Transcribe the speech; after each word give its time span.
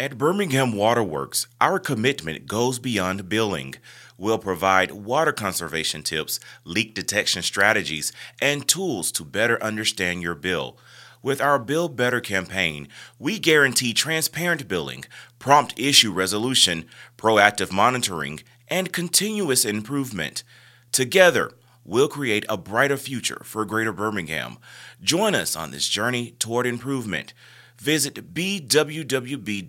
At 0.00 0.16
Birmingham 0.16 0.74
Waterworks, 0.74 1.48
our 1.60 1.80
commitment 1.80 2.46
goes 2.46 2.78
beyond 2.78 3.28
billing. 3.28 3.74
We'll 4.16 4.38
provide 4.38 4.92
water 4.92 5.32
conservation 5.32 6.04
tips, 6.04 6.38
leak 6.62 6.94
detection 6.94 7.42
strategies, 7.42 8.12
and 8.40 8.68
tools 8.68 9.10
to 9.12 9.24
better 9.24 9.60
understand 9.60 10.22
your 10.22 10.36
bill. 10.36 10.78
With 11.20 11.40
our 11.40 11.58
Bill 11.58 11.88
Better 11.88 12.20
campaign, 12.20 12.86
we 13.18 13.40
guarantee 13.40 13.92
transparent 13.92 14.68
billing, 14.68 15.04
prompt 15.40 15.74
issue 15.76 16.12
resolution, 16.12 16.84
proactive 17.16 17.72
monitoring, 17.72 18.44
and 18.68 18.92
continuous 18.92 19.64
improvement. 19.64 20.44
Together, 20.92 21.50
we'll 21.84 22.06
create 22.06 22.46
a 22.48 22.56
brighter 22.56 22.98
future 22.98 23.40
for 23.42 23.64
Greater 23.64 23.92
Birmingham. 23.92 24.58
Join 25.02 25.34
us 25.34 25.56
on 25.56 25.72
this 25.72 25.88
journey 25.88 26.36
toward 26.38 26.68
improvement. 26.68 27.34
Visit 27.78 28.34
bwwb.org 28.34 29.66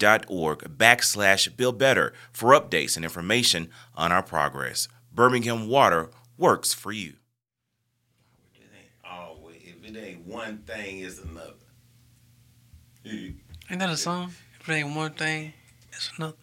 backslash 0.77 1.55
Bill 1.55 1.71
Better 1.71 2.13
for 2.31 2.59
updates 2.59 2.95
and 2.95 3.05
information 3.05 3.69
on 3.95 4.11
our 4.11 4.23
progress. 4.23 4.87
Birmingham 5.13 5.67
Water 5.67 6.09
works 6.37 6.73
for 6.73 6.91
you. 6.91 7.13
It 8.55 8.63
ain't 8.75 8.89
always. 9.05 9.57
If 9.63 9.83
it 9.87 9.95
ain't 9.97 10.25
one 10.25 10.57
thing, 10.59 10.99
it's 10.99 11.19
another. 11.19 11.53
Ain't 13.05 13.79
that 13.79 13.89
a 13.89 13.97
song? 13.97 14.33
If 14.59 14.67
it 14.69 14.73
ain't 14.73 14.95
one 14.95 15.11
thing, 15.13 15.53
it's 15.91 16.11
another. 16.17 16.35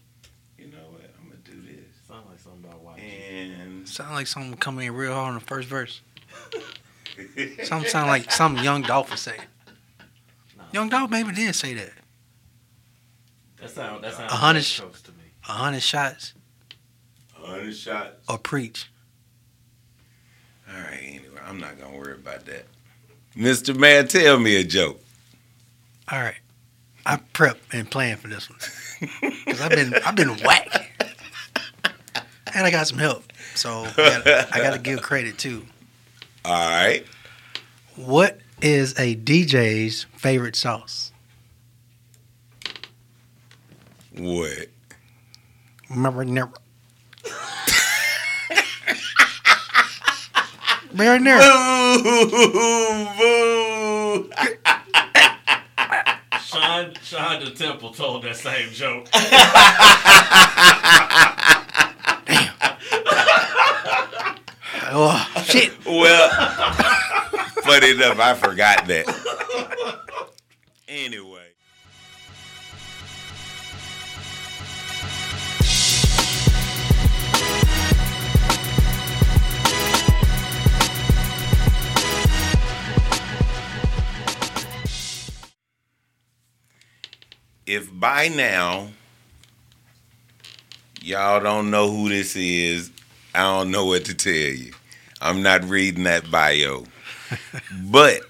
You 0.59 0.67
know 0.69 0.79
what? 0.91 1.03
I'm 1.21 1.29
gonna 1.29 1.41
do 1.45 1.61
this. 1.67 1.85
Sound 2.07 2.27
like 2.29 2.39
something 2.39 2.65
about 2.65 2.81
white. 2.81 3.01
And 3.01 3.89
Sound 3.89 4.15
like 4.15 4.27
something 4.29 4.57
coming 4.57 4.87
in 4.87 4.95
real 4.95 5.15
hard 5.15 5.29
on 5.29 5.35
the 5.35 5.41
first 5.41 5.69
verse. 5.69 6.01
Something 7.65 7.89
sound 7.89 8.09
like 8.09 8.31
something 8.31 8.63
Young 8.63 8.83
Dolph 8.83 9.11
was 9.11 9.21
saying. 9.21 9.41
Young 10.77 10.91
Dolph 10.91 11.11
maybe 11.11 11.33
did 11.33 11.55
say 11.55 11.73
that. 11.73 11.91
That's 13.59 13.75
not. 13.79 14.03
that 14.03 14.13
sounds 14.13 14.31
A 14.31 14.37
hundred 14.37 14.59
West 14.59 14.69
sh- 14.69 14.81
to 15.05 15.11
me. 15.13 15.25
A 15.49 15.53
hundred 15.53 15.83
shots 15.83 16.35
A 17.43 17.47
hundred 17.47 17.75
shots. 17.75 18.11
or 18.29 18.37
preach. 18.37 18.91
All 20.69 20.79
right. 20.79 20.99
Anyway, 21.03 21.41
I'm 21.49 21.59
not 21.59 21.81
gonna 21.81 21.97
worry 21.97 22.13
about 22.13 22.45
that. 22.45 22.67
Mr. 23.35 23.75
Man, 23.75 24.07
tell 24.07 24.39
me 24.39 24.57
a 24.57 24.65
joke. 24.65 25.01
All 26.13 26.21
right. 26.21 26.37
I 27.07 27.21
prep 27.33 27.59
and 27.73 27.91
plan 27.91 28.19
for 28.19 28.29
this 28.29 28.51
one. 28.51 28.59
Cause 29.47 29.63
I've 29.63 29.71
been 29.71 29.95
I've 30.05 30.15
been 30.15 30.37
whack. 30.45 30.93
And 32.55 32.67
I 32.67 32.71
got 32.71 32.87
some 32.87 32.99
help. 32.99 33.33
So 33.55 33.85
I 33.85 33.93
gotta, 33.97 34.49
I 34.55 34.59
gotta 34.59 34.79
give 34.79 35.01
credit 35.01 35.39
too. 35.39 35.65
All 36.45 36.53
right. 36.53 37.07
What 37.95 38.41
is 38.63 38.93
a 38.99 39.15
DJ's 39.17 40.05
favorite 40.17 40.57
sauce? 40.57 41.13
What? 44.17 44.69
Remember 45.91 46.25
never. 46.25 46.53
Marinara. 50.95 52.03
Boo! 52.03 52.31
Boo! 53.19 54.31
Sean 56.43 56.95
Sean 57.03 57.45
the 57.45 57.51
Temple 57.51 57.91
told 57.91 58.23
that 58.23 58.37
same 58.37 58.71
joke. 58.71 59.09
Oh 64.99 65.45
shit! 65.45 65.73
Well, 65.85 66.31
funny 67.67 67.91
enough, 67.91 68.19
I 68.21 68.35
forgot 68.35 68.87
that. 68.87 69.07
Anyway. 70.89 71.43
If 87.67 87.91
by 87.99 88.29
now 88.29 88.91
y'all 91.03 91.41
don't 91.41 91.73
know 91.73 91.91
who 91.91 92.09
this 92.09 92.37
is, 92.37 92.93
I 93.35 93.41
don't 93.41 93.73
know 93.73 93.87
what 93.87 94.05
to 94.05 94.15
tell 94.15 94.33
you. 94.33 94.73
I'm 95.21 95.43
not 95.43 95.65
reading 95.65 96.05
that 96.05 96.31
bio. 96.31 96.85
but 97.91 98.23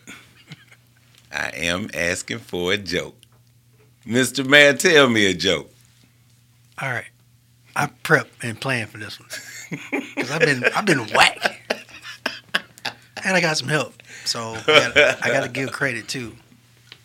I 1.32 1.50
am 1.54 1.90
asking 1.94 2.38
for 2.38 2.72
a 2.72 2.76
joke. 2.76 3.16
Mr. 4.06 4.46
Man, 4.46 4.78
tell 4.78 5.08
me 5.08 5.26
a 5.26 5.34
joke. 5.34 5.70
All 6.80 6.90
right, 6.90 7.10
I 7.74 7.86
prep 8.02 8.28
and 8.42 8.60
plan 8.60 8.86
for 8.86 8.98
this 8.98 9.18
one 9.18 9.28
because 9.90 10.30
I've 10.30 10.40
been 10.40 10.64
I've 10.64 10.84
been 10.86 11.06
whack, 11.08 11.60
and 13.24 13.36
I 13.36 13.40
got 13.40 13.56
some 13.56 13.68
help. 13.68 13.94
So 14.24 14.54
I 14.54 14.62
gotta, 14.66 15.18
I 15.22 15.28
gotta 15.28 15.48
give 15.48 15.72
credit 15.72 16.08
too. 16.08 16.36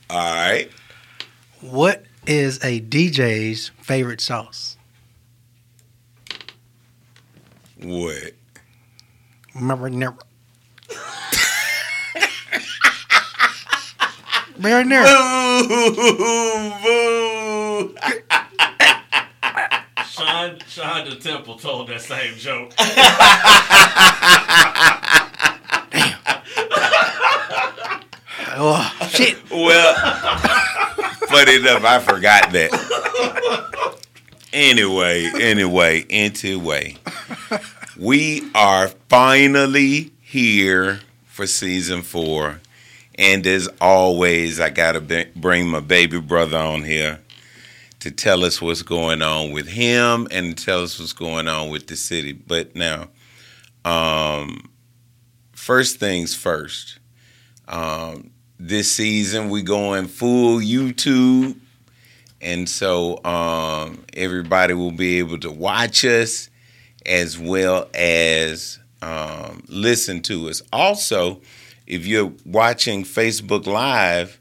All 0.09 0.18
right. 0.19 0.69
What 1.62 2.03
is 2.28 2.58
a 2.63 2.81
DJ's 2.81 3.69
favorite 3.81 4.19
sauce? 4.19 4.78
What? 7.81 8.34
Remember 9.56 9.90
Marinara. 14.62 15.06
Boo! 15.68 15.98
Boo! 16.84 17.96
Sean 20.06 20.60
Sean 20.68 21.10
the 21.10 21.16
Temple 21.16 21.56
told 21.56 21.88
that 21.88 22.02
same 22.02 22.36
joke. 22.36 22.72
Oh 28.54 29.10
shit! 29.10 29.38
Well, 29.50 29.96
funny 31.28 31.56
enough, 31.56 31.84
I 31.84 32.00
forgot 32.00 32.52
that. 32.52 32.70
Anyway, 34.54 35.32
anyway, 35.40 36.06
anyway. 36.08 36.98
We 37.98 38.52
are 38.54 38.90
finally 39.10 40.12
here 40.22 41.00
for 41.26 41.48
season 41.48 42.04
four. 42.04 42.60
And 43.22 43.46
as 43.46 43.70
always, 43.80 44.59
I 44.59 44.72
got 44.72 44.94
to 44.94 45.28
bring 45.36 45.68
my 45.68 45.80
baby 45.80 46.20
brother 46.20 46.58
on 46.58 46.82
here 46.82 47.20
to 48.00 48.09
tell 48.09 48.44
us 48.44 48.59
what's 48.59 48.82
going 48.82 49.22
on 49.22 49.52
with 49.52 49.68
him 49.68 50.28
and 50.32 50.58
tell 50.58 50.82
us 50.82 51.00
what's 51.00 51.14
going 51.14 51.48
on 51.48 51.70
with 51.70 51.86
the 51.86 51.96
city. 51.96 52.34
But 52.34 52.76
now, 52.76 53.09
um, 53.86 54.72
first 55.52 56.00
things 56.00 56.36
first. 56.36 56.98
Um, 57.68 58.32
this 58.59 58.92
season, 58.92 59.52
we 59.52 59.62
going 59.62 60.08
full 60.08 60.59
YouTube. 60.59 61.56
And 62.42 62.68
so 62.68 63.24
um, 63.24 64.03
everybody 64.14 64.74
will 64.74 64.90
be 64.90 65.20
able 65.20 65.38
to 65.42 65.52
watch 65.52 66.03
us 66.06 66.50
as 67.06 67.38
well 67.38 67.88
as 67.94 68.80
um, 69.03 69.62
listen 69.68 70.24
to 70.24 70.50
us. 70.50 70.64
Also, 70.74 71.40
if 71.91 72.07
you're 72.07 72.31
watching 72.46 73.03
Facebook 73.03 73.66
Live, 73.68 74.40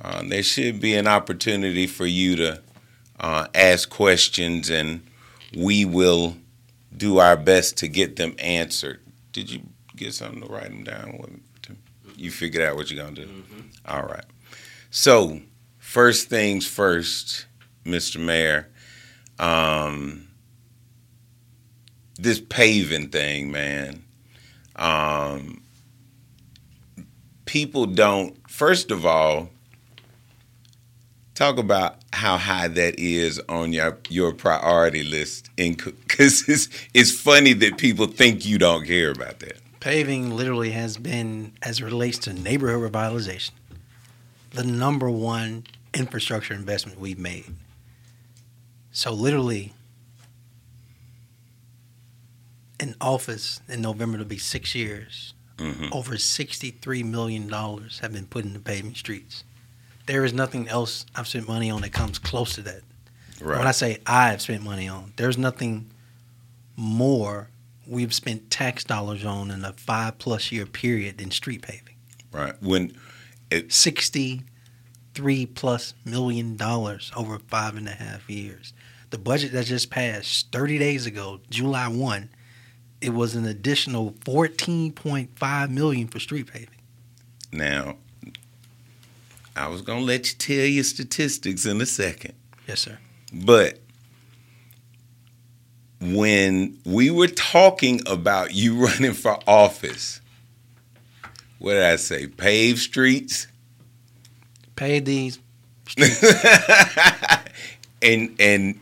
uh, 0.00 0.22
there 0.28 0.42
should 0.42 0.78
be 0.78 0.94
an 0.94 1.06
opportunity 1.06 1.86
for 1.86 2.04
you 2.04 2.36
to 2.36 2.62
uh, 3.18 3.46
ask 3.54 3.88
questions, 3.88 4.68
and 4.68 5.02
we 5.56 5.86
will 5.86 6.36
do 6.94 7.16
our 7.18 7.36
best 7.36 7.78
to 7.78 7.88
get 7.88 8.16
them 8.16 8.34
answered. 8.38 9.00
Did 9.32 9.50
you 9.50 9.60
get 9.96 10.12
something 10.12 10.42
to 10.42 10.48
write 10.52 10.68
them 10.68 10.84
down? 10.84 11.40
To- 11.62 11.76
You 12.16 12.30
figured 12.30 12.62
out 12.62 12.76
what 12.76 12.90
you're 12.90 13.02
gonna 13.02 13.16
do. 13.16 13.42
All 13.86 14.02
right. 14.02 14.24
So, 14.90 15.40
first 15.78 16.28
things 16.28 16.66
first, 16.66 17.46
Mr. 17.86 18.20
Mayor. 18.20 18.68
Um, 19.38 20.28
this 22.18 22.38
paving 22.40 23.08
thing, 23.08 23.50
man. 23.50 24.04
Um, 24.76 25.61
people 27.52 27.84
don't. 27.84 28.34
First 28.50 28.90
of 28.90 29.04
all, 29.04 29.50
talk 31.34 31.58
about 31.58 31.96
how 32.10 32.38
high 32.38 32.66
that 32.66 32.98
is 32.98 33.38
on 33.46 33.74
your 33.74 33.98
your 34.08 34.32
priority 34.32 35.02
list, 35.02 35.50
because 35.56 36.48
it's 36.48 36.68
it's 36.94 37.12
funny 37.12 37.52
that 37.52 37.76
people 37.76 38.06
think 38.06 38.46
you 38.46 38.56
don't 38.56 38.86
care 38.86 39.10
about 39.10 39.40
that. 39.40 39.58
Paving 39.80 40.34
literally 40.34 40.70
has 40.70 40.96
been, 40.96 41.52
as 41.60 41.80
it 41.80 41.84
relates 41.84 42.16
to 42.18 42.32
neighborhood 42.32 42.90
revitalization, 42.90 43.50
the 44.52 44.64
number 44.64 45.10
one 45.10 45.64
infrastructure 45.92 46.54
investment 46.54 46.98
we've 46.98 47.18
made. 47.18 47.52
So 48.92 49.12
literally, 49.12 49.74
in 52.80 52.94
office 52.98 53.60
in 53.68 53.82
November 53.82 54.16
to 54.16 54.24
be 54.24 54.38
six 54.38 54.74
years, 54.74 55.34
Mhm. 55.62 55.88
over 55.92 56.18
sixty-three 56.18 57.02
million 57.02 57.46
dollars 57.48 58.00
have 58.00 58.12
been 58.12 58.26
put 58.26 58.44
into 58.44 58.58
paving 58.58 58.94
streets. 58.94 59.44
There 60.06 60.24
is 60.24 60.32
nothing 60.32 60.68
else 60.68 61.06
I've 61.14 61.28
spent 61.28 61.46
money 61.48 61.70
on 61.70 61.82
that 61.82 61.92
comes 61.92 62.18
close 62.18 62.54
to 62.54 62.62
that. 62.62 62.82
Right. 63.40 63.58
When 63.58 63.66
I 63.66 63.72
say 63.72 63.98
I've 64.06 64.42
spent 64.42 64.62
money 64.62 64.88
on, 64.88 65.12
there's 65.16 65.38
nothing 65.38 65.90
more 66.76 67.48
we've 67.86 68.14
spent 68.14 68.50
tax 68.50 68.84
dollars 68.84 69.24
on 69.24 69.50
in 69.50 69.64
a 69.64 69.72
five 69.72 70.18
plus 70.18 70.50
year 70.52 70.66
period 70.66 71.18
than 71.18 71.30
street 71.30 71.62
paving. 71.62 71.94
right. 72.32 72.60
When 72.62 72.92
Sixty 73.68 74.42
three 75.14 75.44
plus 75.44 75.92
million 76.06 76.56
dollars 76.56 77.12
over 77.14 77.38
five 77.38 77.76
and 77.76 77.86
a 77.86 77.92
half 77.92 78.28
years. 78.30 78.72
The 79.10 79.18
budget 79.18 79.52
that 79.52 79.66
just 79.66 79.90
passed 79.90 80.50
thirty 80.50 80.78
days 80.78 81.04
ago, 81.04 81.40
July 81.50 81.88
one, 81.88 82.30
it 83.02 83.10
was 83.10 83.34
an 83.34 83.44
additional 83.44 84.14
fourteen 84.24 84.92
point 84.92 85.30
five 85.38 85.70
million 85.70 86.08
for 86.08 86.18
street 86.20 86.46
paving. 86.52 86.68
now, 87.52 87.96
I 89.54 89.68
was 89.68 89.82
gonna 89.82 90.00
let 90.00 90.28
you 90.30 90.38
tell 90.38 90.64
your 90.66 90.84
statistics 90.84 91.66
in 91.66 91.80
a 91.80 91.86
second, 91.86 92.34
Yes, 92.66 92.80
sir. 92.80 92.98
but 93.32 93.78
when 96.00 96.78
we 96.84 97.10
were 97.10 97.28
talking 97.28 98.00
about 98.06 98.54
you 98.54 98.76
running 98.86 99.12
for 99.12 99.38
office, 99.46 100.20
what 101.58 101.74
did 101.74 101.82
I 101.84 101.96
say? 101.96 102.26
Pave 102.26 102.78
streets, 102.78 103.46
Pave 104.74 105.04
these 105.04 105.38
and 108.02 108.34
and 108.40 108.80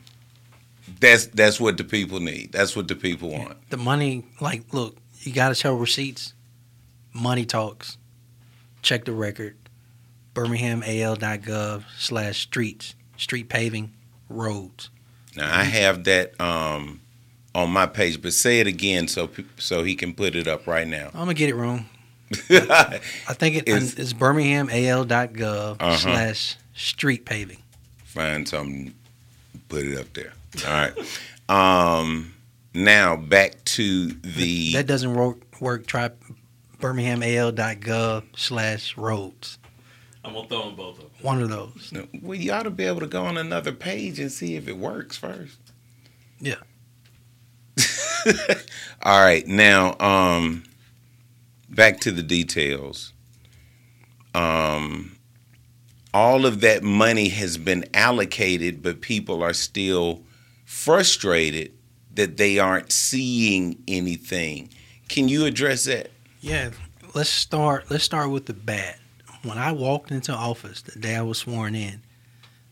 that's 1.01 1.27
that's 1.27 1.59
what 1.61 1.77
the 1.77 1.85
people 1.85 2.21
need. 2.21 2.53
That's 2.53 2.77
what 2.77 2.87
the 2.89 2.95
people 2.95 3.31
want. 3.31 3.57
the 3.71 3.77
money 3.77 4.25
like 4.41 4.73
look 4.73 4.97
you 5.21 5.33
gotta 5.33 5.55
show 5.55 5.75
receipts 5.75 6.35
money 7.13 7.45
talks 7.45 7.99
check 8.83 9.05
the 9.05 9.13
record 9.13 9.57
birminghamal.gov 10.35 11.85
slash 11.99 12.39
streets 12.41 12.95
street 13.17 13.49
paving 13.49 13.93
roads 14.29 14.91
Now 15.37 15.53
I 15.59 15.65
have 15.65 16.05
that 16.05 16.41
um, 16.41 17.01
on 17.55 17.71
my 17.71 17.87
page, 17.87 18.23
but 18.23 18.33
say 18.33 18.61
it 18.61 18.67
again 18.67 19.09
so 19.09 19.29
so 19.59 19.83
he 19.83 19.95
can 19.95 20.15
put 20.15 20.35
it 20.37 20.47
up 20.49 20.67
right 20.67 20.87
now. 20.87 21.07
i'm 21.09 21.21
gonna 21.23 21.35
get 21.35 21.49
it 21.51 21.55
wrong 21.57 21.87
i 22.51 23.01
think 23.35 23.57
it, 23.57 23.69
It's- 23.69 23.95
it's 23.95 24.13
birminghamal.gov 24.13 25.77
Uh-huh. 25.81 25.97
slash 25.97 26.57
street 26.75 27.25
paving 27.25 27.59
Find 28.05 28.49
something, 28.49 28.93
put 29.71 29.87
it 29.87 29.99
up 29.99 30.13
there. 30.13 30.33
All 30.67 30.73
right. 30.73 30.93
Um, 31.49 32.35
now 32.75 33.17
back 33.17 33.65
to 33.65 34.09
the 34.09 34.73
that 34.75 34.87
doesn't 34.87 35.15
work 35.15 35.61
work 35.61 35.87
try 35.87 36.11
birminghamal.gov 36.79 38.25
slash 38.37 38.97
roads 38.97 39.59
I'm 40.25 40.35
gonna 40.35 40.47
throw 40.49 40.67
them 40.67 40.77
both 40.77 41.01
up. 41.01 41.11
one 41.23 41.43
of 41.43 41.49
those 41.49 41.93
well, 42.23 42.39
you 42.39 42.53
ought 42.53 42.63
to 42.65 42.71
be 42.71 42.85
able 42.85 43.01
to 43.01 43.07
go 43.09 43.25
on 43.25 43.37
another 43.37 43.73
page 43.73 44.21
and 44.21 44.31
see 44.31 44.55
if 44.57 44.69
it 44.69 44.77
works 44.77 45.17
first. 45.17 45.59
Yeah. 46.39 46.57
All 49.03 49.21
right. 49.21 49.47
Now, 49.47 49.97
um, 49.99 50.65
back 51.69 52.01
to 52.01 52.11
the 52.11 52.23
details. 52.23 53.13
Um, 54.35 55.17
all 56.13 56.47
of 56.47 56.61
that 56.61 56.83
money 56.83 57.29
has 57.29 57.57
been 57.57 57.85
allocated, 57.95 58.83
but 58.83 59.01
people 59.01 59.43
are 59.43 59.53
still 59.53 60.23
frustrated 60.65 61.73
that 62.15 62.37
they 62.37 62.59
aren't 62.59 62.93
seeing 62.93 63.83
anything. 63.87 64.71
Can 65.09 65.29
you 65.29 65.45
address 65.45 65.85
that? 65.85 66.11
Yeah, 66.41 66.71
let's 67.15 67.31
start. 67.31 67.91
Let's 67.91 68.05
start 68.05 68.31
with 68.31 68.47
the 68.47 68.55
bad. 68.55 68.97
When 69.43 69.59
I 69.59 69.73
walked 69.73 70.11
into 70.11 70.33
office 70.33 70.83
the 70.83 70.99
day 70.99 71.17
I 71.17 71.23
was 71.23 71.39
sworn 71.39 71.75
in, 71.75 72.03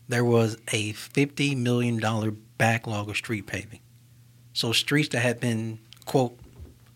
there 0.07 0.25
was 0.25 0.57
a 0.71 0.91
fifty 0.93 1.55
million 1.55 1.99
dollar 1.99 2.31
backlog 2.31 3.09
of 3.09 3.17
street 3.17 3.47
paving. 3.47 3.79
So 4.53 4.71
streets 4.71 5.09
that 5.09 5.19
had 5.19 5.39
been 5.39 5.79
quote 6.05 6.37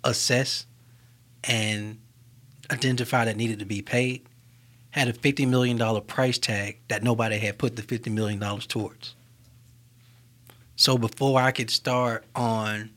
assessed 0.03 0.67
and 1.43 1.99
identified 2.71 3.27
that 3.27 3.37
needed 3.37 3.59
to 3.59 3.65
be 3.65 3.81
paid 3.81 4.27
had 4.93 5.07
a 5.09 5.13
fifty 5.13 5.45
million 5.45 5.77
dollar 5.77 6.01
price 6.01 6.37
tag 6.37 6.79
that 6.87 7.03
nobody 7.03 7.37
had 7.37 7.57
put 7.57 7.75
the 7.75 7.81
fifty 7.81 8.09
million 8.09 8.39
dollars 8.39 8.65
towards. 8.65 9.13
So 10.75 10.97
before 10.97 11.39
I 11.39 11.51
could 11.51 11.69
start 11.69 12.25
on 12.35 12.89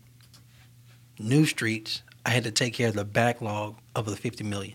new 1.19 1.45
streets, 1.47 2.03
I 2.25 2.31
had 2.31 2.45
to 2.45 2.51
take 2.51 2.75
care 2.75 2.89
of 2.89 2.95
the 2.95 3.05
backlog 3.05 3.77
of 3.95 4.07
the 4.07 4.17
50 4.17 4.45
million. 4.45 4.75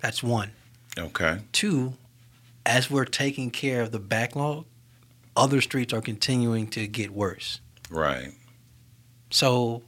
That's 0.00 0.22
one. 0.22 0.50
Okay. 0.98 1.38
Two, 1.52 1.94
as 2.64 2.90
we're 2.90 3.04
taking 3.04 3.50
care 3.50 3.82
of 3.82 3.92
the 3.92 3.98
backlog, 3.98 4.66
other 5.36 5.60
streets 5.60 5.92
are 5.92 6.00
continuing 6.00 6.66
to 6.68 6.86
get 6.86 7.10
worse. 7.10 7.60
Right. 7.90 8.32
So, 9.30 9.82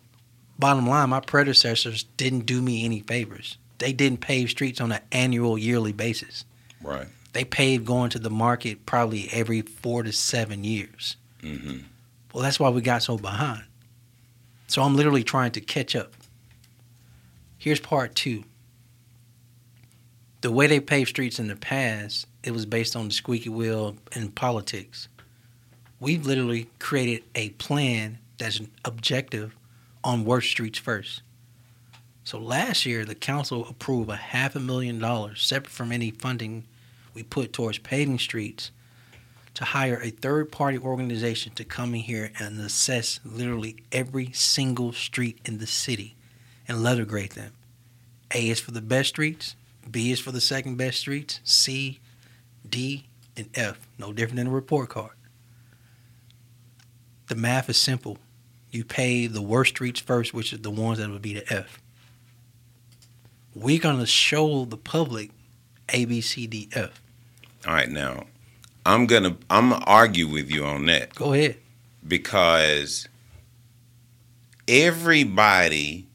bottom 0.59 0.87
line, 0.87 1.11
my 1.11 1.21
predecessors 1.21 2.05
didn't 2.17 2.47
do 2.47 2.63
me 2.63 2.85
any 2.85 3.01
favors. 3.01 3.59
They 3.79 3.93
didn't 3.93 4.21
pave 4.21 4.51
streets 4.51 4.81
on 4.81 4.93
an 4.93 5.01
annual, 5.13 5.57
yearly 5.57 5.93
basis. 5.93 6.45
Right. 6.83 7.07
They 7.33 7.45
paved 7.45 7.85
going 7.87 8.11
to 8.11 8.19
the 8.19 8.31
market 8.31 8.87
probably 8.87 9.29
every 9.33 9.63
four 9.63 10.03
to 10.03 10.13
seven 10.13 10.65
years. 10.65 11.17
hmm 11.41 11.79
Well, 12.33 12.43
that's 12.43 12.59
why 12.59 12.71
we 12.71 12.81
got 12.81 13.03
so 13.03 13.17
behind. 13.17 13.65
So 14.67 14.83
I'm 14.83 14.97
literally 14.97 15.25
trying 15.25 15.53
to 15.53 15.61
catch 15.61 15.95
up. 15.97 16.13
Here's 17.57 17.81
part 17.81 18.15
two. 18.15 18.45
The 20.41 20.53
way 20.53 20.67
they 20.67 20.81
paved 20.81 21.09
streets 21.09 21.39
in 21.39 21.49
the 21.49 21.57
past, 21.57 22.27
it 22.45 22.53
was 22.53 22.67
based 22.67 22.95
on 22.95 23.09
the 23.09 23.15
squeaky 23.15 23.49
wheel 23.49 23.97
and 24.13 24.35
politics. 24.35 25.09
We've 26.01 26.25
literally 26.25 26.69
created 26.79 27.25
a 27.35 27.51
plan 27.51 28.19
that's 28.39 28.61
objective 28.85 29.57
on 30.05 30.25
worst 30.25 30.49
streets 30.51 30.79
first. 30.79 31.23
So 32.29 32.39
last 32.39 32.85
year, 32.85 33.07
the 33.07 33.15
council 33.15 33.67
approved 33.71 34.11
a 34.11 34.17
half 34.17 34.55
a 34.55 34.61
million 34.61 34.99
dollars, 34.99 35.43
separate 35.43 35.71
from 35.71 35.91
any 35.91 36.11
funding 36.11 36.65
we 37.15 37.23
put 37.23 37.55
towards 37.55 37.79
paving 37.79 38.19
streets, 38.19 38.71
to 39.55 39.65
hire 39.65 39.99
a 40.03 40.11
third 40.11 40.53
party 40.53 40.77
organization 40.77 41.55
to 41.55 41.65
come 41.65 41.95
in 41.95 42.03
here 42.03 42.31
and 42.39 42.61
assess 42.61 43.19
literally 43.25 43.77
every 43.93 44.31
single 44.33 44.93
street 44.93 45.39
in 45.47 45.57
the 45.57 45.67
city 45.67 46.17
and 46.69 46.83
letter 46.83 47.07
grade 47.07 47.33
them. 47.33 47.53
A 48.35 48.51
is 48.51 48.61
for 48.61 48.73
the 48.73 48.83
best 48.83 49.09
streets, 49.09 49.57
B 49.91 50.13
is 50.13 50.21
for 50.21 50.31
the 50.31 50.43
second 50.43 50.77
best 50.77 50.99
streets, 50.99 51.41
C, 51.45 51.99
D, 52.69 53.07
and 53.39 53.49
F. 53.55 53.89
No 53.99 54.13
different 54.13 54.37
than 54.37 54.49
a 54.49 54.51
report 54.51 54.91
card. 54.91 55.17
The 57.29 57.37
math 57.37 57.71
is 57.71 57.79
simple. 57.79 58.19
You 58.71 58.85
pay 58.85 59.29
the 59.29 59.41
worst 59.41 59.71
streets 59.71 60.01
first, 60.01 60.35
which 60.35 60.53
is 60.53 60.61
the 60.61 60.71
ones 60.71 60.99
that 60.99 61.09
would 61.09 61.23
be 61.23 61.33
the 61.33 61.51
F. 61.51 61.81
We're 63.61 63.79
going 63.81 63.99
to 63.99 64.07
show 64.07 64.65
the 64.65 64.77
public 64.77 65.31
A, 65.89 66.05
B, 66.05 66.21
C, 66.21 66.47
D, 66.47 66.69
F. 66.73 67.01
All 67.67 67.75
right. 67.75 67.89
Now, 67.91 68.25
I'm 68.87 69.07
gonna 69.07 69.37
I'm 69.51 69.71
gonna 69.71 69.85
argue 69.85 70.29
with 70.29 70.51
you 70.51 70.65
on 70.65 70.87
that. 70.87 71.15
Go 71.15 71.33
ahead. 71.33 71.57
because 72.07 73.09
everybody 74.67 76.07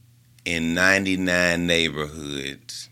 in 0.46 0.74
99 0.74 1.68
neighborhoods 1.68 2.90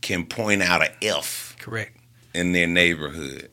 can 0.00 0.24
point 0.26 0.62
out 0.62 0.82
an 0.82 0.92
F. 1.02 1.56
Correct. 1.58 1.96
in 2.34 2.52
their 2.52 2.66
neighborhood. 2.66 3.50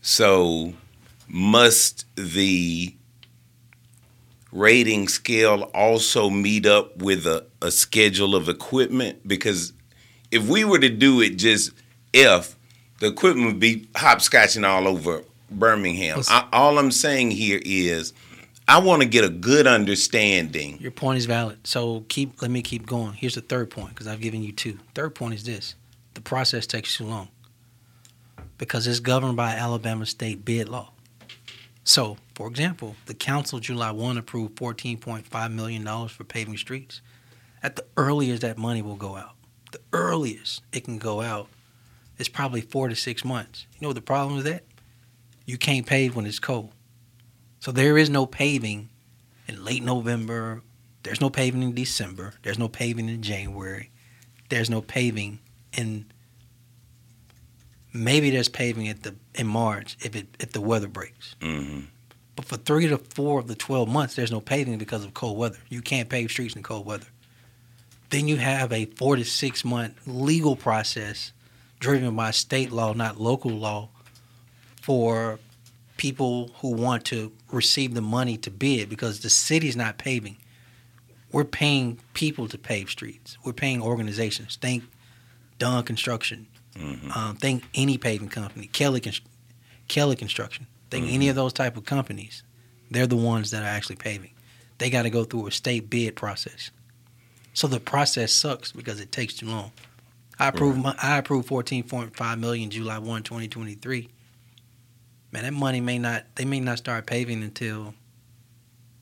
So 0.00 0.72
must 1.28 2.04
the 2.16 2.94
rating 4.52 5.08
scale 5.08 5.70
also 5.74 6.30
meet 6.30 6.66
up 6.66 6.98
with 6.98 7.26
a, 7.26 7.46
a 7.60 7.70
schedule 7.70 8.36
of 8.36 8.48
equipment? 8.48 9.26
Because 9.26 9.72
if 10.30 10.48
we 10.48 10.64
were 10.64 10.78
to 10.78 10.88
do 10.88 11.20
it 11.20 11.36
just 11.36 11.72
F, 12.14 12.56
the 13.00 13.08
equipment 13.08 13.46
would 13.46 13.60
be 13.60 13.88
hopscotching 13.94 14.66
all 14.66 14.86
over 14.86 15.24
Birmingham. 15.50 16.22
I, 16.28 16.46
all 16.52 16.78
I'm 16.78 16.90
saying 16.90 17.32
here 17.32 17.60
is 17.64 18.12
I 18.68 18.78
want 18.78 19.02
to 19.02 19.08
get 19.08 19.24
a 19.24 19.28
good 19.28 19.66
understanding. 19.66 20.78
Your 20.80 20.92
point 20.92 21.18
is 21.18 21.26
valid. 21.26 21.66
So 21.66 22.04
keep 22.08 22.40
let 22.40 22.50
me 22.50 22.62
keep 22.62 22.86
going. 22.86 23.14
Here's 23.14 23.34
the 23.34 23.40
third 23.40 23.70
point 23.70 23.90
because 23.90 24.06
I've 24.06 24.20
given 24.20 24.42
you 24.42 24.52
two. 24.52 24.78
Third 24.94 25.14
point 25.14 25.34
is 25.34 25.44
this: 25.44 25.74
the 26.14 26.20
process 26.20 26.66
takes 26.66 26.96
too 26.96 27.04
long 27.04 27.28
because 28.58 28.86
it's 28.86 29.00
governed 29.00 29.36
by 29.36 29.54
Alabama 29.54 30.06
state 30.06 30.44
bid 30.44 30.68
law. 30.68 30.92
So, 31.84 32.16
for 32.42 32.48
example, 32.48 32.96
the 33.06 33.14
council 33.14 33.60
July 33.60 33.92
one 33.92 34.18
approved 34.18 34.58
fourteen 34.58 34.98
point 34.98 35.24
five 35.28 35.52
million 35.52 35.84
dollars 35.84 36.10
for 36.10 36.24
paving 36.24 36.56
streets. 36.56 37.00
At 37.62 37.76
the 37.76 37.84
earliest 37.96 38.42
that 38.42 38.58
money 38.58 38.82
will 38.82 38.96
go 38.96 39.14
out, 39.14 39.36
the 39.70 39.78
earliest 39.92 40.60
it 40.72 40.82
can 40.82 40.98
go 40.98 41.20
out 41.20 41.46
is 42.18 42.28
probably 42.28 42.60
four 42.60 42.88
to 42.88 42.96
six 42.96 43.24
months. 43.24 43.68
You 43.74 43.78
know 43.82 43.90
what 43.90 43.94
the 43.94 44.02
problem 44.02 44.38
is 44.38 44.44
that? 44.44 44.64
You 45.46 45.56
can't 45.56 45.86
pave 45.86 46.16
when 46.16 46.26
it's 46.26 46.40
cold. 46.40 46.72
So 47.60 47.70
there 47.70 47.96
is 47.96 48.10
no 48.10 48.26
paving 48.26 48.88
in 49.46 49.64
late 49.64 49.84
November. 49.84 50.62
There's 51.04 51.20
no 51.20 51.30
paving 51.30 51.62
in 51.62 51.76
December. 51.76 52.34
There's 52.42 52.58
no 52.58 52.66
paving 52.66 53.08
in 53.08 53.22
January. 53.22 53.92
There's 54.48 54.68
no 54.68 54.82
paving 54.82 55.38
in 55.78 56.06
Maybe 57.92 58.30
there's 58.30 58.48
paving 58.48 58.88
at 58.88 59.04
the 59.04 59.14
in 59.36 59.46
March 59.46 59.96
if 60.00 60.16
it 60.16 60.26
if 60.40 60.50
the 60.50 60.60
weather 60.60 60.88
breaks. 60.88 61.36
hmm 61.40 61.82
But 62.36 62.46
for 62.46 62.56
three 62.56 62.86
to 62.88 62.98
four 62.98 63.40
of 63.40 63.46
the 63.46 63.54
12 63.54 63.88
months, 63.88 64.14
there's 64.14 64.32
no 64.32 64.40
paving 64.40 64.78
because 64.78 65.04
of 65.04 65.12
cold 65.14 65.36
weather. 65.36 65.58
You 65.68 65.82
can't 65.82 66.08
pave 66.08 66.30
streets 66.30 66.56
in 66.56 66.62
cold 66.62 66.86
weather. 66.86 67.06
Then 68.10 68.26
you 68.28 68.36
have 68.36 68.72
a 68.72 68.86
four 68.86 69.16
to 69.16 69.24
six 69.24 69.64
month 69.64 69.94
legal 70.06 70.56
process 70.56 71.32
driven 71.78 72.14
by 72.16 72.30
state 72.30 72.70
law, 72.70 72.92
not 72.92 73.20
local 73.20 73.50
law, 73.50 73.88
for 74.80 75.38
people 75.96 76.50
who 76.60 76.68
want 76.70 77.04
to 77.06 77.32
receive 77.50 77.94
the 77.94 78.00
money 78.00 78.36
to 78.36 78.50
bid 78.50 78.88
because 78.88 79.20
the 79.20 79.30
city's 79.30 79.76
not 79.76 79.98
paving. 79.98 80.36
We're 81.30 81.44
paying 81.44 81.98
people 82.14 82.48
to 82.48 82.58
pave 82.58 82.90
streets. 82.90 83.38
We're 83.44 83.52
paying 83.52 83.80
organizations. 83.82 84.56
Think 84.60 84.84
Dunn 85.58 85.82
Construction. 85.84 86.46
Mhm. 86.74 87.14
Um, 87.16 87.36
think 87.36 87.64
any 87.74 87.98
paving 87.98 88.28
company. 88.28 88.66
Kelly, 88.66 89.00
Const- 89.00 89.22
Kelly 89.88 90.16
Construction. 90.16 90.66
Think 90.92 91.06
any 91.06 91.24
mm-hmm. 91.24 91.30
of 91.30 91.36
those 91.36 91.54
type 91.54 91.78
of 91.78 91.86
companies. 91.86 92.42
They're 92.90 93.06
the 93.06 93.16
ones 93.16 93.50
that 93.52 93.62
are 93.62 93.66
actually 93.66 93.96
paving. 93.96 94.32
They 94.76 94.90
got 94.90 95.04
to 95.04 95.10
go 95.10 95.24
through 95.24 95.46
a 95.46 95.50
state 95.50 95.88
bid 95.88 96.16
process. 96.16 96.70
So 97.54 97.66
the 97.66 97.80
process 97.80 98.30
sucks 98.30 98.72
because 98.72 99.00
it 99.00 99.10
takes 99.10 99.32
too 99.32 99.46
long. 99.46 99.72
I 100.38 100.48
approve. 100.48 100.76
My, 100.76 100.94
I 101.02 101.16
approve 101.16 101.46
fourteen 101.46 101.82
point 101.82 102.14
five 102.14 102.38
million 102.38 102.68
July 102.68 102.98
1, 102.98 103.22
2023. 103.22 104.10
Man, 105.32 105.44
that 105.44 105.54
money 105.54 105.80
may 105.80 105.98
not. 105.98 106.26
They 106.34 106.44
may 106.44 106.60
not 106.60 106.76
start 106.76 107.06
paving 107.06 107.42
until 107.42 107.94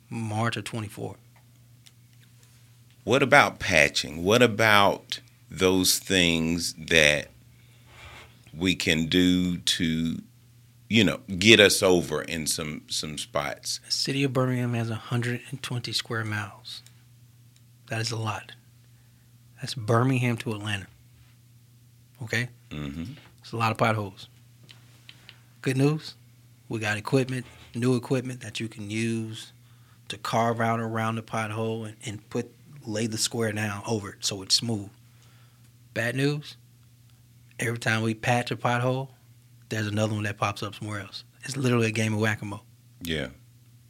March 0.09 0.56
of 0.56 0.62
twenty 0.62 0.88
four. 0.88 1.16
What 3.02 3.20
about 3.20 3.59
patching? 3.59 4.23
What 4.23 4.42
about 4.42 5.18
those 5.50 5.99
things 5.99 6.75
that 6.75 7.30
we 8.56 8.76
can 8.76 9.06
do 9.06 9.59
to, 9.59 10.23
you 10.90 11.04
know, 11.04 11.20
get 11.38 11.61
us 11.61 11.82
over 11.82 12.20
in 12.20 12.47
some 12.47 12.82
some 12.88 13.16
spots? 13.16 13.80
The 13.87 13.92
city 13.92 14.25
of 14.25 14.32
Birmingham 14.35 14.75
has 14.75 14.90
120 14.90 15.92
square 15.92 16.25
miles. 16.25 16.82
That 17.88 18.00
is 18.00 18.11
a 18.11 18.16
lot. 18.16 18.52
That's 19.61 19.75
Birmingham 19.75 20.37
to 20.38 20.52
Atlanta. 20.52 20.88
Okay? 22.23 22.49
hmm 22.70 23.04
It's 23.40 23.52
a 23.52 23.56
lot 23.56 23.70
of 23.70 23.78
potholes. 23.78 24.28
Good 25.62 25.76
news, 25.76 26.14
we 26.68 26.80
got 26.80 26.97
equipment, 26.97 27.47
new 27.75 27.94
equipment 27.94 28.40
that 28.40 28.59
you 28.61 28.68
can 28.68 28.90
use 28.90 29.52
to 30.09 30.18
carve 30.18 30.61
out 30.61 30.80
around 30.80 31.16
the 31.16 31.23
pothole 31.23 31.87
and, 31.87 31.97
and 32.04 32.28
put 32.30 32.50
lay 32.85 33.06
the 33.06 33.18
square 33.18 33.52
down 33.52 33.82
over 33.87 34.11
it 34.11 34.25
so 34.25 34.42
it's 34.42 34.54
smooth. 34.56 34.88
Bad 35.94 36.16
news, 36.16 36.56
every 37.61 37.78
time 37.78 38.02
we 38.02 38.14
patch 38.14 38.50
a 38.50 38.56
pothole, 38.56 39.09
there's 39.71 39.87
another 39.87 40.15
one 40.15 40.25
that 40.25 40.37
pops 40.37 40.62
up 40.62 40.75
somewhere 40.75 41.00
else. 41.00 41.25
It's 41.45 41.57
literally 41.57 41.87
a 41.87 41.93
game 41.93 42.12
of 42.15 42.21
whack-a-mole. 42.21 42.62
Yeah. 43.03 43.29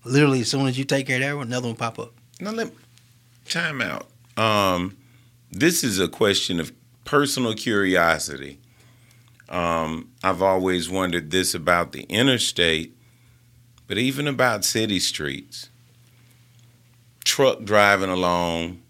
Literally, 0.04 0.40
as 0.40 0.50
soon 0.50 0.66
as 0.66 0.78
you 0.78 0.84
take 0.84 1.06
care 1.06 1.16
of 1.16 1.22
that 1.22 1.36
one, 1.36 1.46
another 1.48 1.68
one 1.68 1.76
pop 1.76 1.98
up. 1.98 2.12
Now 2.38 2.52
let 2.52 2.72
time 3.48 3.82
out. 3.82 4.06
Um, 4.36 4.96
this 5.50 5.82
is 5.82 5.98
a 5.98 6.08
question 6.08 6.60
of 6.60 6.72
personal 7.04 7.54
curiosity. 7.54 8.58
Um, 9.48 10.10
I've 10.22 10.42
always 10.42 10.88
wondered 10.88 11.30
this 11.30 11.54
about 11.54 11.92
the 11.92 12.02
interstate, 12.02 12.96
but 13.88 13.98
even 13.98 14.28
about 14.28 14.64
city 14.64 15.00
streets. 15.00 15.68
Truck 17.24 17.64
driving 17.64 18.10
along, 18.10 18.80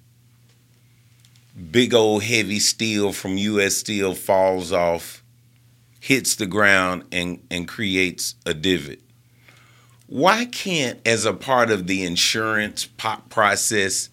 big 1.70 1.94
old 1.94 2.22
heavy 2.22 2.58
steel 2.58 3.12
from 3.12 3.36
U.S. 3.36 3.76
Steel 3.76 4.14
falls 4.14 4.70
off, 4.70 5.19
hits 6.00 6.34
the 6.34 6.46
ground, 6.46 7.04
and, 7.12 7.46
and 7.50 7.68
creates 7.68 8.34
a 8.44 8.54
divot 8.54 9.00
why 10.06 10.44
can't 10.44 10.98
as 11.06 11.24
a 11.24 11.32
part 11.32 11.70
of 11.70 11.86
the 11.86 12.04
insurance 12.04 12.84
process 13.28 14.10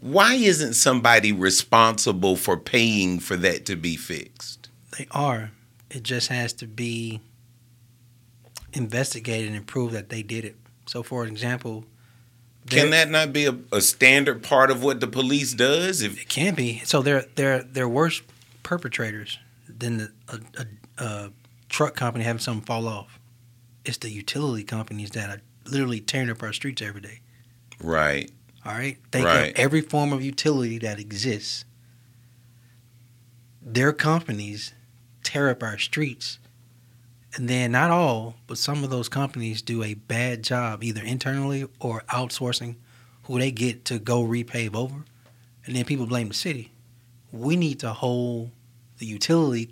why 0.00 0.34
isn't 0.34 0.74
somebody 0.74 1.32
responsible 1.32 2.36
for 2.36 2.56
paying 2.58 3.18
for 3.18 3.34
that 3.36 3.64
to 3.66 3.74
be 3.74 3.96
fixed 3.96 4.68
They 4.96 5.06
are. 5.10 5.50
It 5.90 6.02
just 6.02 6.28
has 6.28 6.52
to 6.54 6.66
be 6.66 7.20
investigated 8.74 9.54
and 9.54 9.66
prove 9.66 9.92
that 9.92 10.10
they 10.10 10.22
did 10.22 10.44
it. 10.44 10.56
So, 10.86 11.02
for 11.02 11.24
example, 11.26 11.84
can 12.68 12.90
that 12.90 13.10
not 13.10 13.32
be 13.32 13.46
a, 13.46 13.56
a 13.72 13.80
standard 13.80 14.42
part 14.42 14.70
of 14.70 14.82
what 14.84 15.00
the 15.00 15.06
police 15.06 15.54
does 15.54 16.02
if 16.02 16.20
It 16.20 16.28
can 16.28 16.54
be. 16.54 16.82
So 16.84 17.00
they're 17.00 17.24
they're 17.34 17.62
they're 17.62 17.88
worse 17.88 18.20
perpetrators 18.62 19.38
than 19.68 19.96
the, 19.98 20.12
a, 20.28 20.36
a, 20.60 20.66
a 20.98 21.30
truck 21.68 21.94
company 21.94 22.24
having 22.24 22.40
something 22.40 22.64
fall 22.64 22.88
off. 22.88 23.18
It's 23.84 23.98
the 23.98 24.10
utility 24.10 24.64
companies 24.64 25.10
that 25.10 25.30
are 25.30 25.40
literally 25.64 26.00
tearing 26.00 26.30
up 26.30 26.42
our 26.42 26.52
streets 26.52 26.82
every 26.82 27.00
day. 27.00 27.20
right 27.80 28.30
All 28.64 28.72
right, 28.72 28.98
think 29.12 29.24
Right. 29.26 29.50
of 29.52 29.56
every 29.56 29.80
form 29.80 30.12
of 30.12 30.22
utility 30.22 30.78
that 30.78 30.98
exists. 30.98 31.64
Their 33.62 33.92
companies 33.92 34.72
tear 35.22 35.48
up 35.50 35.62
our 35.62 35.78
streets, 35.78 36.38
and 37.34 37.48
then 37.48 37.72
not 37.72 37.90
all, 37.90 38.36
but 38.46 38.58
some 38.58 38.82
of 38.84 38.90
those 38.90 39.08
companies 39.08 39.62
do 39.62 39.82
a 39.82 39.94
bad 39.94 40.42
job, 40.42 40.82
either 40.82 41.02
internally 41.02 41.66
or 41.78 42.02
outsourcing, 42.08 42.76
who 43.24 43.38
they 43.38 43.50
get 43.50 43.84
to 43.86 43.98
go 43.98 44.22
repave 44.24 44.74
over, 44.74 45.04
and 45.64 45.76
then 45.76 45.84
people 45.84 46.06
blame 46.06 46.28
the 46.28 46.34
city. 46.34 46.72
We 47.30 47.56
need 47.56 47.78
to 47.80 47.92
hold 47.92 48.50
the 48.98 49.06
utility 49.06 49.66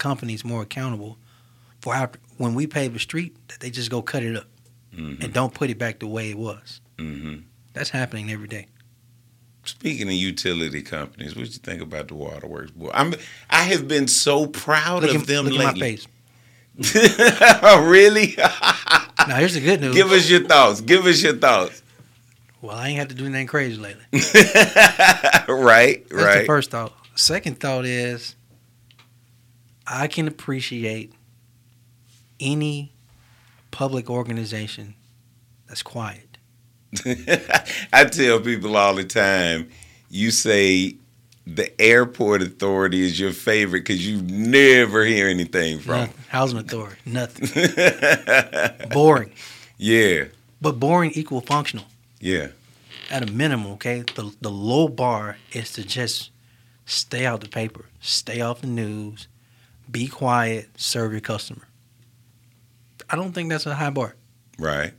companies 0.00 0.44
more 0.44 0.62
accountable 0.62 1.16
for 1.80 1.94
our, 1.94 2.10
when 2.38 2.54
we 2.54 2.66
pave 2.66 2.96
a 2.96 2.98
street 2.98 3.36
that 3.48 3.60
they 3.60 3.70
just 3.70 3.90
go 3.90 4.02
cut 4.02 4.24
it 4.24 4.34
up 4.36 4.46
mm-hmm. 4.92 5.22
and 5.22 5.32
don't 5.32 5.54
put 5.54 5.70
it 5.70 5.78
back 5.78 6.00
the 6.00 6.08
way 6.08 6.30
it 6.30 6.38
was. 6.38 6.80
Mm-hmm. 6.98 7.42
That's 7.72 7.90
happening 7.90 8.32
every 8.32 8.48
day. 8.48 8.66
speaking 9.62 10.08
of 10.08 10.14
utility 10.14 10.82
companies 10.82 11.36
what 11.36 11.46
you 11.46 11.52
think 11.52 11.80
about 11.80 12.08
the 12.08 12.14
waterworks 12.14 12.70
board 12.72 12.90
i'm 12.94 13.14
i 13.50 13.62
have 13.62 13.86
been 13.86 14.08
so 14.08 14.46
proud 14.46 15.02
Look, 15.02 15.14
of 15.14 15.22
at, 15.22 15.26
them 15.28 15.44
look 15.44 15.54
at 15.54 15.58
my 15.58 15.72
lately 15.72 15.96
face. 15.96 16.06
really 17.62 18.34
Now 19.28 19.36
here's 19.36 19.52
the 19.54 19.60
good 19.60 19.82
news. 19.82 19.94
give 19.94 20.10
us 20.10 20.28
your 20.30 20.44
thoughts 20.44 20.80
give 20.80 21.04
us 21.06 21.22
your 21.22 21.36
thoughts 21.36 21.82
well, 22.62 22.76
I 22.76 22.88
ain't 22.88 22.98
had 22.98 23.08
to 23.08 23.14
do 23.14 23.24
anything 23.24 23.46
crazy 23.46 23.76
lately. 23.76 24.04
right 25.48 26.06
That's 26.08 26.12
right 26.12 26.40
the 26.40 26.44
first 26.46 26.70
thought. 26.70 26.92
Second 27.14 27.58
thought 27.58 27.86
is 27.86 28.36
I 29.92 30.06
can 30.06 30.28
appreciate 30.28 31.12
any 32.38 32.92
public 33.72 34.08
organization 34.08 34.94
that's 35.66 35.82
quiet. 35.82 36.38
I 37.92 38.04
tell 38.04 38.40
people 38.40 38.76
all 38.76 38.94
the 38.94 39.04
time, 39.04 39.68
you 40.08 40.30
say 40.30 40.96
the 41.46 41.80
airport 41.80 42.42
authority 42.42 43.00
is 43.02 43.18
your 43.18 43.32
favorite 43.32 43.80
because 43.80 44.06
you 44.06 44.22
never 44.22 45.04
hear 45.04 45.28
anything 45.28 45.80
from. 45.80 45.94
Nothing. 46.00 46.14
Housing 46.28 46.58
authority, 46.60 46.96
nothing. 47.06 47.48
boring. 48.92 49.32
yeah, 49.76 50.24
But 50.60 50.78
boring 50.78 51.10
equal 51.14 51.40
functional. 51.40 51.86
yeah, 52.20 52.48
At 53.10 53.28
a 53.28 53.32
minimum, 53.32 53.72
okay? 53.72 54.02
The 54.14 54.32
the 54.40 54.50
low 54.50 54.86
bar 54.88 55.36
is 55.52 55.72
to 55.72 55.84
just 55.84 56.30
stay 56.86 57.26
out 57.26 57.40
the 57.40 57.48
paper, 57.48 57.86
stay 58.00 58.40
off 58.40 58.60
the 58.60 58.66
news, 58.68 59.26
be 59.90 60.06
quiet, 60.08 60.68
serve 60.76 61.12
your 61.12 61.20
customer. 61.20 61.66
I 63.08 63.16
don't 63.16 63.32
think 63.32 63.48
that's 63.50 63.66
a 63.66 63.74
high 63.74 63.90
bar. 63.90 64.14
right, 64.58 64.92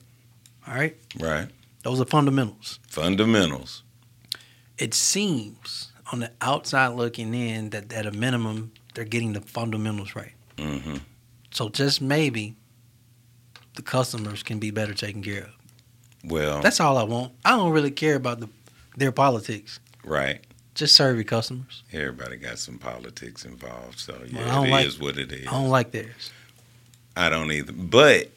All 0.67 0.73
right? 0.75 0.97
right. 1.19 1.47
Those 1.83 1.99
are 2.01 2.05
fundamentals. 2.05 2.79
Fundamentals. 2.87 3.83
It 4.77 4.93
seems 4.93 5.91
on 6.11 6.19
the 6.19 6.31
outside 6.41 6.89
looking 6.89 7.33
in 7.33 7.69
that 7.71 7.91
at 7.93 8.05
a 8.05 8.11
minimum 8.11 8.71
they're 8.93 9.05
getting 9.05 9.33
the 9.33 9.41
fundamentals 9.41 10.15
right. 10.15 10.33
Mm-hmm. 10.57 10.97
So 11.51 11.69
just 11.69 12.01
maybe 12.01 12.55
the 13.75 13.81
customers 13.81 14.43
can 14.43 14.59
be 14.59 14.69
better 14.71 14.93
taken 14.93 15.23
care 15.23 15.43
of. 15.43 15.51
Well, 16.25 16.61
That's 16.61 16.79
all 16.79 16.97
I 16.97 17.03
want. 17.03 17.31
I 17.45 17.51
don't 17.51 17.71
really 17.71 17.91
care 17.91 18.15
about 18.15 18.39
the 18.41 18.49
their 18.97 19.11
politics. 19.13 19.79
right. 20.03 20.41
Just 20.73 20.95
serve 20.95 21.17
your 21.17 21.25
customers. 21.25 21.83
Everybody 21.91 22.37
got 22.37 22.57
some 22.57 22.77
politics 22.77 23.43
involved, 23.45 23.99
so 23.99 24.13
Well, 24.19 24.27
yeah, 24.27 24.45
don't 24.53 24.67
it 24.67 24.71
like- 24.71 24.87
is 24.87 24.99
what 24.99 25.17
it 25.17 25.31
is. 25.31 25.47
I 25.47 25.51
don't 25.51 25.69
like 25.69 25.91
theirs. 25.91 26.31
I 27.15 27.29
don't 27.29 27.51
either. 27.51 27.73
But 27.73 28.31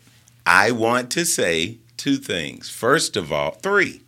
I 0.44 0.72
want 0.72 1.10
to 1.12 1.24
say 1.24 1.78
two 1.96 2.16
things. 2.16 2.68
First 2.68 3.16
of 3.16 3.32
all, 3.32 3.52
three. 3.52 4.02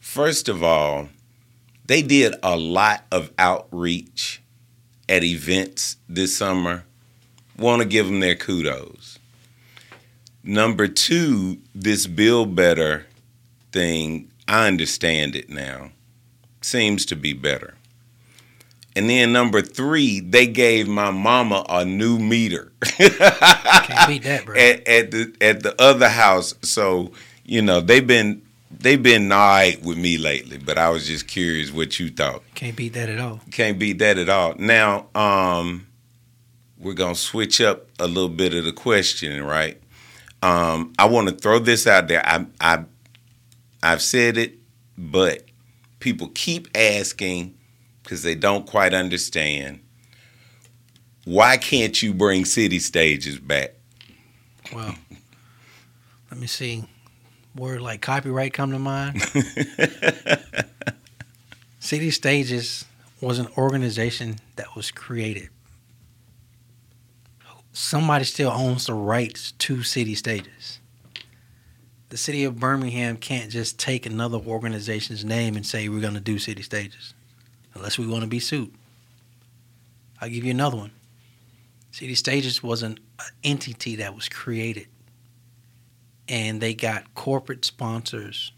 First 0.00 0.48
of 0.48 0.62
all, 0.62 1.08
they 1.86 2.00
did 2.00 2.34
a 2.42 2.56
lot 2.56 3.04
of 3.10 3.32
outreach 3.38 4.40
at 5.08 5.24
events 5.24 5.96
this 6.08 6.36
summer. 6.36 6.84
Want 7.58 7.82
to 7.82 7.88
give 7.88 8.06
them 8.06 8.20
their 8.20 8.36
kudos. 8.36 9.18
Number 10.42 10.86
two, 10.88 11.58
this 11.74 12.06
Bill 12.06 12.46
Better 12.46 13.06
thing, 13.72 14.30
I 14.46 14.66
understand 14.68 15.34
it 15.34 15.48
now. 15.50 15.90
Seems 16.64 17.04
to 17.06 17.14
be 17.16 17.34
better. 17.34 17.74
And 18.96 19.10
then 19.10 19.32
number 19.32 19.60
three, 19.60 20.20
they 20.20 20.46
gave 20.46 20.88
my 20.88 21.10
mama 21.10 21.62
a 21.68 21.84
new 21.84 22.18
meter 22.18 22.72
Can't 22.80 24.08
beat 24.08 24.22
that, 24.22 24.42
bro. 24.46 24.56
at, 24.56 24.88
at 24.88 25.10
the 25.10 25.34
at 25.42 25.62
the 25.62 25.74
other 25.78 26.08
house. 26.08 26.54
So 26.62 27.12
you 27.44 27.60
know 27.60 27.80
they've 27.82 28.06
been 28.06 28.40
they've 28.70 29.02
been 29.02 29.30
all 29.30 29.38
right 29.38 29.82
with 29.82 29.98
me 29.98 30.16
lately. 30.16 30.56
But 30.56 30.78
I 30.78 30.88
was 30.88 31.06
just 31.06 31.26
curious 31.28 31.70
what 31.70 32.00
you 32.00 32.08
thought. 32.08 32.42
Can't 32.54 32.76
beat 32.76 32.94
that 32.94 33.10
at 33.10 33.18
all. 33.20 33.40
Can't 33.50 33.78
beat 33.78 33.98
that 33.98 34.16
at 34.16 34.30
all. 34.30 34.54
Now, 34.58 35.08
um, 35.14 35.86
we're 36.78 36.94
gonna 36.94 37.14
switch 37.14 37.60
up 37.60 37.88
a 37.98 38.06
little 38.06 38.30
bit 38.30 38.54
of 38.54 38.64
the 38.64 38.72
questioning, 38.72 39.42
right? 39.42 39.78
Um, 40.42 40.94
I 40.98 41.04
want 41.06 41.28
to 41.28 41.34
throw 41.34 41.58
this 41.58 41.86
out 41.86 42.08
there. 42.08 42.22
I, 42.26 42.46
I, 42.58 42.84
I've 43.82 44.00
said 44.02 44.38
it, 44.38 44.54
but 44.96 45.42
people 46.04 46.28
keep 46.34 46.68
asking 46.76 47.56
because 48.02 48.22
they 48.22 48.34
don't 48.34 48.66
quite 48.66 48.92
understand. 48.92 49.80
Why 51.24 51.56
can't 51.56 52.02
you 52.02 52.12
bring 52.12 52.44
city 52.44 52.78
stages 52.78 53.38
back? 53.38 53.76
Well, 54.70 54.94
let 56.30 56.38
me 56.38 56.46
see. 56.46 56.84
Word 57.56 57.80
like 57.80 58.02
copyright 58.02 58.52
come 58.52 58.72
to 58.72 58.78
mind. 58.78 59.22
City 61.78 62.10
Stages 62.10 62.84
was 63.22 63.38
an 63.38 63.48
organization 63.56 64.36
that 64.56 64.76
was 64.76 64.90
created. 64.90 65.48
Somebody 67.72 68.24
still 68.24 68.50
owns 68.50 68.86
the 68.86 68.94
rights 68.94 69.52
to 69.52 69.82
City 69.82 70.14
Stages. 70.14 70.80
The 72.14 72.18
city 72.18 72.44
of 72.44 72.60
Birmingham 72.60 73.16
can't 73.16 73.50
just 73.50 73.76
take 73.76 74.06
another 74.06 74.38
organization's 74.38 75.24
name 75.24 75.56
and 75.56 75.66
say 75.66 75.88
we're 75.88 76.00
going 76.00 76.14
to 76.14 76.20
do 76.20 76.38
City 76.38 76.62
Stages 76.62 77.12
unless 77.74 77.98
we 77.98 78.06
want 78.06 78.22
to 78.22 78.28
be 78.28 78.38
sued. 78.38 78.72
I'll 80.20 80.28
give 80.28 80.44
you 80.44 80.52
another 80.52 80.76
one. 80.76 80.92
City 81.90 82.14
Stages 82.14 82.62
was 82.62 82.84
an 82.84 83.00
entity 83.42 83.96
that 83.96 84.14
was 84.14 84.28
created 84.28 84.86
and 86.28 86.60
they 86.60 86.72
got 86.72 87.12
corporate 87.16 87.64
sponsors 87.64 88.52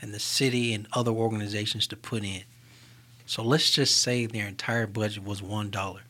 and 0.00 0.14
the 0.14 0.18
city 0.18 0.72
and 0.72 0.86
other 0.94 1.12
organizations 1.12 1.86
to 1.88 1.96
put 1.96 2.24
in. 2.24 2.44
So 3.26 3.42
let's 3.42 3.70
just 3.70 4.00
say 4.00 4.24
their 4.24 4.48
entire 4.48 4.86
budget 4.86 5.24
was 5.24 5.42
one 5.42 5.68
dollar. 5.68 6.00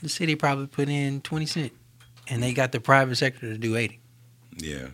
The 0.00 0.08
city 0.08 0.36
probably 0.36 0.68
put 0.68 0.88
in 0.88 1.20
twenty 1.22 1.46
cent, 1.46 1.72
and 2.28 2.40
they 2.40 2.52
got 2.52 2.70
the 2.70 2.78
private 2.78 3.16
sector 3.16 3.40
to 3.40 3.58
do 3.58 3.74
eighty. 3.74 3.98
Yeah, 4.56 4.90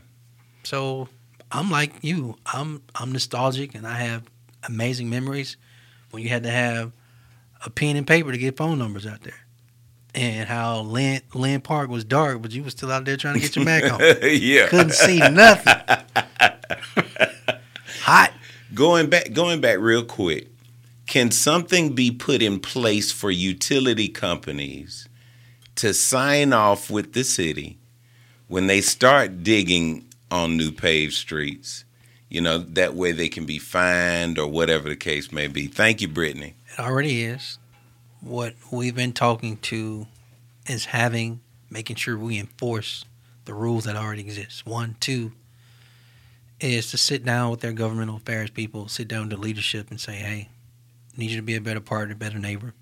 So 0.62 1.08
I'm 1.50 1.70
like 1.70 1.92
you. 2.02 2.36
I'm 2.46 2.82
I'm 2.94 3.12
nostalgic, 3.12 3.74
and 3.74 3.86
I 3.86 3.94
have 3.98 4.24
amazing 4.68 5.10
memories 5.10 5.56
when 6.10 6.22
you 6.22 6.28
had 6.28 6.42
to 6.44 6.50
have 6.50 6.92
a 7.64 7.70
pen 7.70 7.96
and 7.96 8.06
paper 8.06 8.30
to 8.32 8.38
get 8.38 8.56
phone 8.56 8.78
numbers 8.78 9.06
out 9.06 9.22
there, 9.22 9.40
and 10.14 10.48
how 10.48 10.80
Linn 10.80 11.22
Linn 11.34 11.60
Park 11.60 11.90
was 11.90 12.04
dark, 12.04 12.42
but 12.42 12.52
you 12.52 12.62
was 12.62 12.72
still 12.72 12.90
out 12.92 13.04
there 13.04 13.16
trying 13.16 13.34
to 13.34 13.40
get 13.40 13.56
your 13.56 13.64
Mac 13.64 13.84
on. 13.92 14.00
yeah. 14.22 14.68
Couldn't 14.68 14.92
see 14.92 15.18
nothing. 15.18 15.74
Hot. 18.02 18.32
Going 18.72 19.08
back, 19.10 19.32
going 19.32 19.60
back 19.60 19.78
real 19.78 20.04
quick. 20.04 20.48
Can 21.06 21.32
something 21.32 21.94
be 21.96 22.12
put 22.12 22.40
in 22.40 22.60
place 22.60 23.10
for 23.10 23.32
utility 23.32 24.06
companies 24.08 25.08
to 25.74 25.92
sign 25.92 26.52
off 26.52 26.88
with 26.88 27.14
the 27.14 27.24
city 27.24 27.78
when 28.46 28.68
they 28.68 28.80
start 28.80 29.42
digging 29.42 30.04
on 30.30 30.56
new 30.56 30.70
paved 30.72 31.14
streets? 31.14 31.84
You 32.28 32.40
know, 32.40 32.58
that 32.58 32.94
way 32.94 33.12
they 33.12 33.28
can 33.28 33.44
be 33.44 33.58
fined 33.58 34.38
or 34.38 34.46
whatever 34.46 34.88
the 34.88 34.96
case 34.96 35.32
may 35.32 35.48
be. 35.48 35.66
Thank 35.66 36.00
you, 36.00 36.08
Brittany. 36.08 36.54
It 36.72 36.80
already 36.80 37.24
is. 37.24 37.58
What 38.20 38.54
we've 38.70 38.94
been 38.94 39.12
talking 39.12 39.56
to 39.58 40.06
is 40.66 40.86
having, 40.86 41.40
making 41.70 41.96
sure 41.96 42.16
we 42.16 42.38
enforce 42.38 43.04
the 43.46 43.54
rules 43.54 43.84
that 43.84 43.96
already 43.96 44.20
exist. 44.20 44.64
One, 44.64 44.96
two, 45.00 45.32
is 46.60 46.90
to 46.90 46.98
sit 46.98 47.24
down 47.24 47.50
with 47.50 47.60
their 47.60 47.72
governmental 47.72 48.16
affairs 48.16 48.50
people, 48.50 48.86
sit 48.86 49.08
down 49.08 49.28
the 49.28 49.36
leadership 49.36 49.90
and 49.90 49.98
say, 50.00 50.12
hey, 50.12 50.48
need 51.16 51.30
you 51.30 51.36
to 51.36 51.42
be 51.42 51.56
a 51.56 51.60
better 51.60 51.80
partner, 51.80 52.14
better 52.14 52.38
neighbor. 52.38 52.74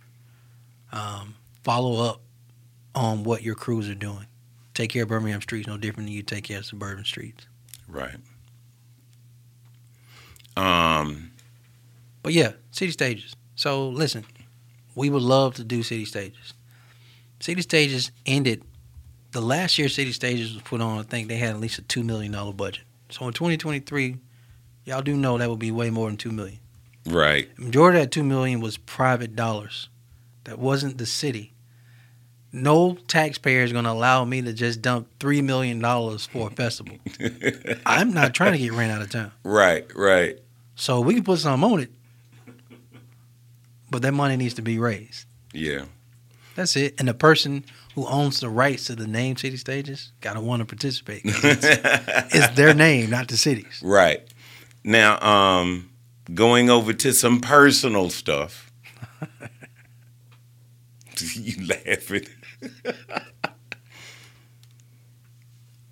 Um, 0.92 1.36
follow 1.62 2.04
up 2.04 2.20
on 2.94 3.22
what 3.22 3.42
your 3.42 3.54
crews 3.54 3.88
are 3.88 3.94
doing. 3.94 4.26
Take 4.78 4.90
care 4.90 5.02
of 5.02 5.08
Birmingham 5.08 5.40
streets 5.40 5.66
no 5.66 5.76
different 5.76 6.06
than 6.06 6.14
you 6.14 6.22
take 6.22 6.44
care 6.44 6.58
of 6.58 6.64
suburban 6.64 7.04
streets. 7.04 7.48
Right. 7.88 8.14
Um. 10.56 11.32
But 12.22 12.32
yeah, 12.32 12.52
city 12.70 12.92
stages. 12.92 13.34
So 13.56 13.88
listen, 13.88 14.24
we 14.94 15.10
would 15.10 15.22
love 15.22 15.56
to 15.56 15.64
do 15.64 15.82
city 15.82 16.04
stages. 16.04 16.54
City 17.40 17.60
stages 17.60 18.12
ended. 18.24 18.62
The 19.32 19.40
last 19.40 19.80
year 19.80 19.88
city 19.88 20.12
stages 20.12 20.54
was 20.54 20.62
put 20.62 20.80
on, 20.80 21.00
I 21.00 21.02
think 21.02 21.26
they 21.26 21.38
had 21.38 21.50
at 21.50 21.60
least 21.60 21.80
a 21.80 21.82
two 21.82 22.04
million 22.04 22.30
dollar 22.30 22.52
budget. 22.52 22.84
So 23.10 23.26
in 23.26 23.32
2023, 23.32 24.16
y'all 24.84 25.02
do 25.02 25.16
know 25.16 25.38
that 25.38 25.50
would 25.50 25.58
be 25.58 25.72
way 25.72 25.90
more 25.90 26.06
than 26.08 26.16
two 26.16 26.30
million. 26.30 26.60
Right. 27.04 27.52
The 27.56 27.62
majority 27.62 27.98
of 27.98 28.04
that 28.04 28.12
two 28.12 28.22
million 28.22 28.60
was 28.60 28.76
private 28.76 29.34
dollars. 29.34 29.88
That 30.44 30.60
wasn't 30.60 30.98
the 30.98 31.06
city. 31.06 31.52
No 32.50 32.96
taxpayer 33.08 33.62
is 33.62 33.72
going 33.72 33.84
to 33.84 33.90
allow 33.90 34.24
me 34.24 34.40
to 34.42 34.52
just 34.52 34.80
dump 34.80 35.08
three 35.20 35.42
million 35.42 35.80
dollars 35.80 36.26
for 36.26 36.48
a 36.48 36.50
festival. 36.50 36.96
I'm 37.86 38.12
not 38.14 38.34
trying 38.34 38.52
to 38.52 38.58
get 38.58 38.72
ran 38.72 38.90
out 38.90 39.02
of 39.02 39.10
town. 39.10 39.32
Right. 39.44 39.86
Right. 39.94 40.38
So 40.74 41.00
we 41.00 41.14
can 41.14 41.24
put 41.24 41.40
something 41.40 41.70
on 41.70 41.80
it, 41.80 41.90
but 43.90 44.02
that 44.02 44.12
money 44.12 44.36
needs 44.36 44.54
to 44.54 44.62
be 44.62 44.78
raised. 44.78 45.26
Yeah. 45.52 45.86
That's 46.54 46.74
it. 46.76 46.94
And 46.98 47.08
the 47.08 47.14
person 47.14 47.64
who 47.94 48.06
owns 48.06 48.40
the 48.40 48.48
rights 48.48 48.86
to 48.86 48.94
the 48.94 49.06
name 49.06 49.36
City 49.36 49.56
Stages 49.56 50.12
gotta 50.20 50.40
want 50.40 50.60
to 50.60 50.66
participate. 50.66 51.22
It's, 51.24 51.66
it's 52.34 52.54
their 52.56 52.74
name, 52.74 53.10
not 53.10 53.28
the 53.28 53.36
city's. 53.36 53.80
Right. 53.82 54.22
Now, 54.84 55.20
um, 55.20 55.90
going 56.32 56.70
over 56.70 56.92
to 56.92 57.12
some 57.12 57.40
personal 57.40 58.10
stuff. 58.10 58.70
you 61.34 61.66
laughing. 61.66 62.26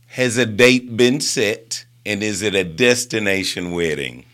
Has 0.08 0.38
a 0.38 0.46
date 0.46 0.96
been 0.96 1.20
set 1.20 1.84
and 2.06 2.22
is 2.22 2.40
it 2.42 2.54
a 2.54 2.64
destination 2.64 3.72
wedding? 3.72 4.24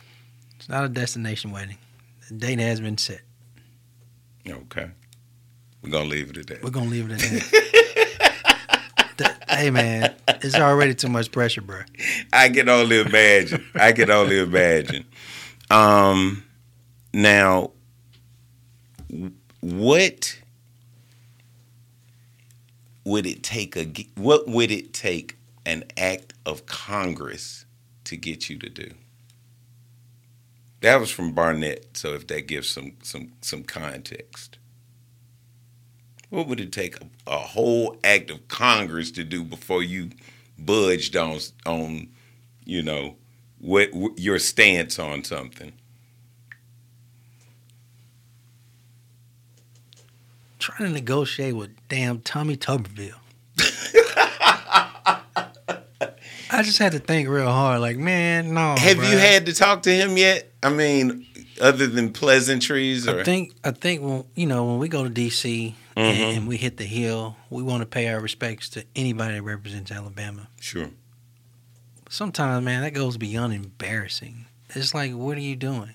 It's 0.56 0.68
not 0.68 0.84
a 0.84 0.88
destination 0.88 1.50
wedding. 1.50 1.78
The 2.28 2.34
date 2.34 2.60
has 2.60 2.80
been 2.80 2.98
set. 2.98 3.22
Okay. 4.48 4.90
We're 5.82 5.90
gonna 5.90 6.08
leave 6.08 6.30
it 6.30 6.36
at 6.36 6.46
that. 6.46 6.62
We're 6.62 6.70
gonna 6.70 6.88
leave 6.88 7.10
it 7.10 7.14
at 7.14 7.20
that. 7.20 7.68
Hey 9.48 9.70
man, 9.70 10.14
it's 10.26 10.54
already 10.54 10.94
too 10.94 11.08
much 11.08 11.30
pressure, 11.30 11.60
bro. 11.60 11.82
I 12.32 12.48
can 12.48 12.68
only 12.70 13.00
imagine. 13.00 13.64
I 13.74 13.92
can 13.92 14.10
only 14.10 14.38
imagine. 14.38 15.04
Um, 15.70 16.42
now, 17.12 17.72
what 19.60 20.38
would 23.04 23.26
it 23.26 23.42
take 23.42 23.76
a 23.76 23.84
what 24.14 24.46
would 24.46 24.70
it 24.70 24.92
take 24.92 25.36
an 25.64 25.84
act 25.96 26.34
of 26.44 26.66
Congress 26.66 27.64
to 28.04 28.16
get 28.16 28.48
you 28.48 28.58
to 28.58 28.68
do? 28.68 28.90
That 30.80 30.98
was 30.98 31.10
from 31.10 31.32
Barnett. 31.32 31.96
So 31.96 32.14
if 32.14 32.26
that 32.28 32.46
gives 32.48 32.68
some 32.68 32.92
some 33.02 33.32
some 33.40 33.64
context, 33.64 34.58
what 36.30 36.46
would 36.48 36.60
it 36.60 36.72
take 36.72 36.96
a, 37.00 37.06
a 37.26 37.38
whole 37.38 37.96
act 38.02 38.30
of 38.30 38.48
Congress 38.48 39.10
to 39.12 39.24
do 39.24 39.44
before 39.44 39.82
you 39.82 40.10
budged 40.58 41.16
on 41.16 41.38
on 41.66 42.08
you 42.64 42.82
know 42.82 43.16
what, 43.58 43.92
what 43.92 44.18
your 44.18 44.38
stance 44.38 44.98
on 44.98 45.24
something? 45.24 45.72
Trying 50.62 50.88
to 50.88 50.94
negotiate 50.94 51.56
with 51.56 51.70
damn 51.88 52.20
Tommy 52.20 52.56
Tuberville. 52.56 53.18
I 56.54 56.62
just 56.62 56.78
had 56.78 56.92
to 56.92 56.98
think 56.98 57.28
real 57.28 57.50
hard. 57.50 57.80
Like, 57.80 57.96
man, 57.96 58.54
no. 58.54 58.76
Have 58.78 58.98
you 58.98 59.18
had 59.18 59.46
to 59.46 59.54
talk 59.54 59.82
to 59.82 59.90
him 59.90 60.16
yet? 60.16 60.52
I 60.62 60.70
mean, 60.70 61.26
other 61.60 61.86
than 61.86 62.12
pleasantries 62.12 63.08
or 63.08 63.20
I 63.20 63.24
think 63.24 63.54
I 63.64 63.72
think 63.72 64.02
when 64.02 64.24
you 64.34 64.46
know 64.46 64.66
when 64.66 64.78
we 64.78 64.88
go 64.88 65.02
to 65.02 65.10
DC 65.10 65.74
and, 65.96 66.16
mm-hmm. 66.16 66.38
and 66.38 66.48
we 66.48 66.56
hit 66.58 66.76
the 66.76 66.84
hill, 66.84 67.36
we 67.50 67.62
want 67.62 67.80
to 67.80 67.86
pay 67.86 68.08
our 68.08 68.20
respects 68.20 68.68
to 68.70 68.84
anybody 68.94 69.34
that 69.34 69.42
represents 69.42 69.90
Alabama. 69.90 70.48
sure. 70.60 70.90
Sometimes, 72.08 72.62
man, 72.62 72.82
that 72.82 72.92
goes 72.92 73.16
beyond 73.16 73.54
embarrassing. 73.54 74.44
It's 74.74 74.94
like, 74.94 75.12
what 75.12 75.38
are 75.38 75.40
you 75.40 75.56
doing? 75.56 75.94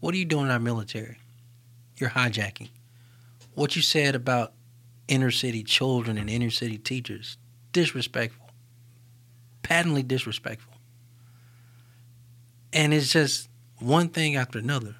What 0.00 0.14
are 0.14 0.16
you 0.16 0.24
doing 0.24 0.46
in 0.46 0.50
our 0.50 0.58
military? 0.58 1.18
You're 1.98 2.10
hijacking. 2.10 2.70
What 3.54 3.76
you 3.76 3.82
said 3.82 4.14
about 4.14 4.52
inner 5.08 5.30
city 5.30 5.62
children 5.62 6.16
and 6.16 6.30
inner 6.30 6.50
city 6.50 6.78
teachers, 6.78 7.36
disrespectful, 7.72 8.50
patently 9.62 10.02
disrespectful. 10.02 10.72
And 12.72 12.94
it's 12.94 13.10
just 13.12 13.48
one 13.78 14.08
thing 14.08 14.36
after 14.36 14.58
another. 14.58 14.96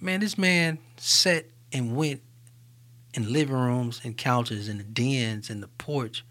Man, 0.00 0.20
this 0.20 0.38
man 0.38 0.78
sat 0.96 1.46
and 1.72 1.96
went 1.96 2.22
in 3.14 3.32
living 3.32 3.56
rooms 3.56 4.00
and 4.04 4.16
couches 4.16 4.68
and 4.68 4.78
the 4.78 4.84
dens 4.84 5.50
and 5.50 5.62
the 5.62 5.68
porch 5.68 6.24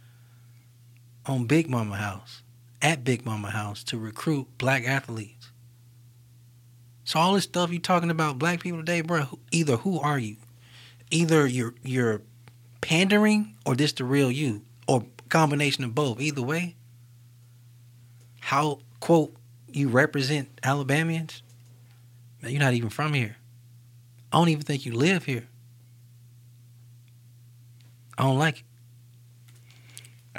on 1.26 1.46
Big 1.46 1.70
Mama 1.70 1.98
House, 1.98 2.42
at 2.82 3.04
Big 3.04 3.26
Mama 3.26 3.50
House 3.50 3.84
to 3.86 3.98
recruit 3.98 4.48
black 4.58 4.88
athletes. 4.88 5.52
So 7.04 7.20
all 7.20 7.34
this 7.34 7.44
stuff 7.44 7.72
you 7.72 7.80
talking 7.80 8.10
about 8.10 8.40
black 8.40 8.62
people 8.62 8.80
today, 8.80 9.02
bro, 9.02 9.40
either 9.52 9.78
who 9.78 10.00
are 10.00 10.20
you? 10.20 10.38
Either 11.12 11.48
you're 11.48 11.74
you're 11.84 12.22
pandering 12.82 13.56
or 13.66 13.76
this 13.76 13.94
the 13.94 14.04
real 14.04 14.32
you 14.32 14.62
or 14.88 15.06
combination 15.30 15.84
of 15.84 15.96
both. 15.96 16.20
Either 16.20 16.42
way, 16.42 16.76
how 18.40 18.80
quote 19.00 19.34
you 19.72 19.90
represent 19.90 20.50
Alabamians? 20.64 21.42
Man, 22.42 22.52
you're 22.52 22.62
not 22.62 22.74
even 22.74 22.90
from 22.90 23.14
here. 23.14 23.38
I 24.32 24.38
don't 24.38 24.50
even 24.50 24.64
think 24.64 24.86
you 24.86 24.94
live 24.94 25.26
here. 25.26 25.48
I 28.18 28.24
don't 28.24 28.40
like 28.40 28.60
it. 28.60 28.64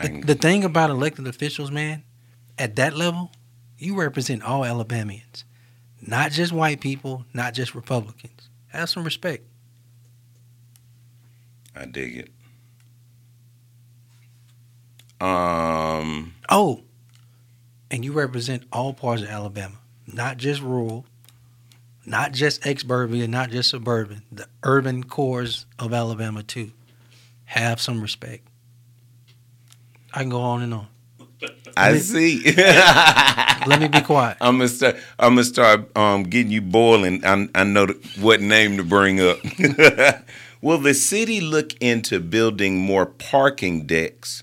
The, 0.02 0.34
the 0.34 0.34
thing 0.34 0.64
about 0.64 0.90
elected 0.90 1.26
officials, 1.26 1.70
man, 1.70 2.04
at 2.58 2.76
that 2.76 2.94
level, 2.94 3.32
you 3.78 3.94
represent 3.94 4.42
all 4.42 4.64
Alabamians, 4.64 5.44
not 6.00 6.30
just 6.30 6.52
white 6.52 6.80
people, 6.80 7.24
not 7.32 7.54
just 7.54 7.74
Republicans. 7.74 8.48
Have 8.68 8.88
some 8.90 9.04
respect. 9.04 9.44
I 11.76 11.84
dig 11.86 12.16
it. 12.16 12.30
Um, 15.20 16.34
Oh, 16.48 16.82
and 17.90 18.04
you 18.04 18.12
represent 18.12 18.64
all 18.72 18.92
parts 18.92 19.22
of 19.22 19.28
Alabama, 19.28 19.76
not 20.06 20.36
just 20.36 20.60
rural, 20.62 21.04
not 22.06 22.32
just 22.32 22.62
exurban, 22.62 23.28
not 23.28 23.50
just 23.50 23.70
suburban, 23.70 24.22
the 24.30 24.46
urban 24.62 25.02
cores 25.04 25.66
of 25.78 25.92
Alabama 25.92 26.42
too. 26.42 26.70
Have 27.46 27.80
some 27.80 28.00
respect. 28.00 28.46
I 30.14 30.20
can 30.20 30.28
go 30.30 30.40
on 30.40 30.62
and 30.62 30.74
on. 30.74 30.86
I 31.76 31.92
me- 31.92 31.98
see. 31.98 32.42
Let 32.56 33.80
me 33.80 33.88
be 33.88 34.00
quiet. 34.00 34.36
I'm 34.40 34.56
gonna 34.58 34.68
start. 34.68 34.96
I'm 35.18 35.32
gonna 35.34 35.44
start 35.44 35.96
um, 35.96 36.24
getting 36.24 36.50
you 36.52 36.60
boiling. 36.62 37.24
I, 37.24 37.48
I 37.54 37.64
know 37.64 37.86
th- 37.86 38.18
what 38.18 38.40
name 38.40 38.76
to 38.78 38.84
bring 38.84 39.20
up. 39.20 39.38
Will 40.60 40.78
the 40.78 40.92
city 40.94 41.40
look 41.40 41.74
into 41.80 42.18
building 42.18 42.78
more 42.78 43.06
parking 43.06 43.86
decks, 43.86 44.42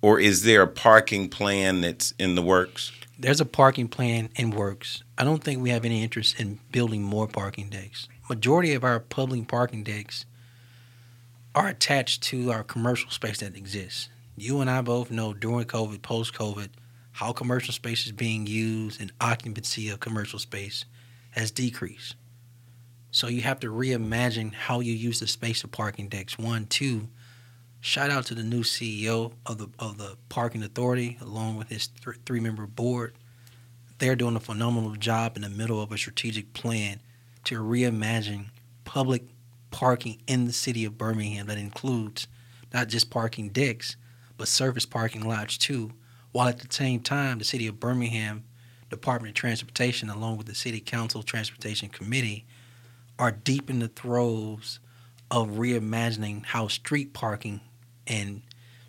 or 0.00 0.18
is 0.18 0.42
there 0.42 0.62
a 0.62 0.66
parking 0.66 1.28
plan 1.28 1.82
that's 1.82 2.14
in 2.18 2.34
the 2.34 2.40
works? 2.40 2.92
There's 3.18 3.42
a 3.42 3.44
parking 3.44 3.86
plan 3.86 4.30
in 4.36 4.52
works. 4.52 5.02
I 5.18 5.24
don't 5.24 5.44
think 5.44 5.60
we 5.60 5.68
have 5.68 5.84
any 5.84 6.02
interest 6.02 6.40
in 6.40 6.60
building 6.72 7.02
more 7.02 7.28
parking 7.28 7.68
decks. 7.68 8.08
Majority 8.30 8.72
of 8.72 8.84
our 8.84 9.00
public 9.00 9.48
parking 9.48 9.84
decks 9.84 10.24
are 11.54 11.68
attached 11.68 12.22
to 12.22 12.50
our 12.50 12.64
commercial 12.64 13.10
space 13.10 13.40
that 13.40 13.54
exists. 13.54 14.08
You 14.38 14.62
and 14.62 14.70
I 14.70 14.80
both 14.80 15.10
know 15.10 15.34
during 15.34 15.66
COVID, 15.66 16.00
post 16.00 16.32
COVID, 16.32 16.70
how 17.12 17.32
commercial 17.32 17.74
space 17.74 18.06
is 18.06 18.12
being 18.12 18.46
used 18.46 18.98
and 18.98 19.12
occupancy 19.20 19.90
of 19.90 20.00
commercial 20.00 20.38
space 20.38 20.86
has 21.32 21.50
decreased. 21.50 22.14
So 23.10 23.26
you 23.26 23.42
have 23.42 23.60
to 23.60 23.72
reimagine 23.72 24.54
how 24.54 24.80
you 24.80 24.92
use 24.92 25.20
the 25.20 25.26
space 25.26 25.64
of 25.64 25.72
parking 25.72 26.08
decks. 26.08 26.38
One, 26.38 26.66
two. 26.66 27.08
Shout 27.80 28.10
out 28.10 28.26
to 28.26 28.34
the 28.34 28.42
new 28.42 28.62
CEO 28.62 29.32
of 29.46 29.58
the 29.58 29.68
of 29.78 29.98
the 29.98 30.16
parking 30.28 30.62
authority, 30.62 31.18
along 31.20 31.56
with 31.56 31.70
his 31.70 31.88
th- 31.88 32.18
three 32.26 32.40
member 32.40 32.66
board. 32.66 33.14
They're 33.98 34.16
doing 34.16 34.36
a 34.36 34.40
phenomenal 34.40 34.94
job 34.96 35.36
in 35.36 35.42
the 35.42 35.48
middle 35.48 35.82
of 35.82 35.90
a 35.90 35.98
strategic 35.98 36.52
plan 36.52 37.00
to 37.44 37.62
reimagine 37.62 38.46
public 38.84 39.24
parking 39.70 40.20
in 40.26 40.44
the 40.46 40.52
city 40.52 40.84
of 40.84 40.98
Birmingham 40.98 41.46
that 41.46 41.58
includes 41.58 42.28
not 42.72 42.88
just 42.88 43.10
parking 43.10 43.48
decks, 43.48 43.96
but 44.36 44.48
surface 44.48 44.86
parking 44.86 45.26
lots 45.26 45.56
too. 45.56 45.92
While 46.32 46.48
at 46.48 46.58
the 46.58 46.72
same 46.72 47.00
time, 47.00 47.38
the 47.38 47.44
city 47.44 47.66
of 47.66 47.80
Birmingham 47.80 48.44
Department 48.88 49.30
of 49.30 49.34
Transportation, 49.34 50.10
along 50.10 50.36
with 50.36 50.46
the 50.46 50.54
City 50.54 50.80
Council 50.80 51.22
Transportation 51.22 51.88
Committee, 51.88 52.46
are 53.20 53.30
deep 53.30 53.68
in 53.68 53.80
the 53.80 53.88
throes 53.88 54.80
of 55.30 55.50
reimagining 55.50 56.44
how 56.46 56.66
street 56.68 57.12
parking 57.12 57.60
and 58.06 58.40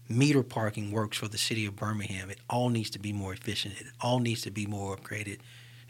meter 0.07 0.41
parking 0.41 0.89
works 0.89 1.17
for 1.17 1.27
the 1.27 1.37
city 1.37 1.65
of 1.65 1.75
Birmingham. 1.75 2.29
It 2.29 2.39
all 2.49 2.69
needs 2.69 2.89
to 2.91 2.99
be 2.99 3.11
more 3.11 3.33
efficient. 3.33 3.75
It 3.79 3.87
all 3.99 4.19
needs 4.19 4.41
to 4.43 4.49
be 4.49 4.65
more 4.65 4.95
upgraded. 4.95 5.39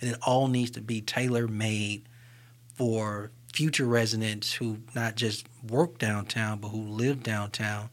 And 0.02 0.10
it 0.10 0.18
all 0.24 0.48
needs 0.48 0.72
to 0.72 0.82
be 0.82 1.02
tailor 1.02 1.48
made 1.48 2.10
for 2.74 3.30
future 3.54 3.86
residents 3.86 4.54
who 4.54 4.80
not 4.96 5.16
just 5.16 5.46
work 5.70 6.00
downtown, 6.00 6.58
but 6.58 6.70
who 6.70 6.82
live 6.82 7.22
downtown 7.22 7.92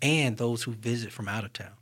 and 0.00 0.38
those 0.38 0.62
who 0.62 0.72
visit 0.72 1.12
from 1.12 1.28
out 1.28 1.44
of 1.44 1.52
town. 1.52 1.74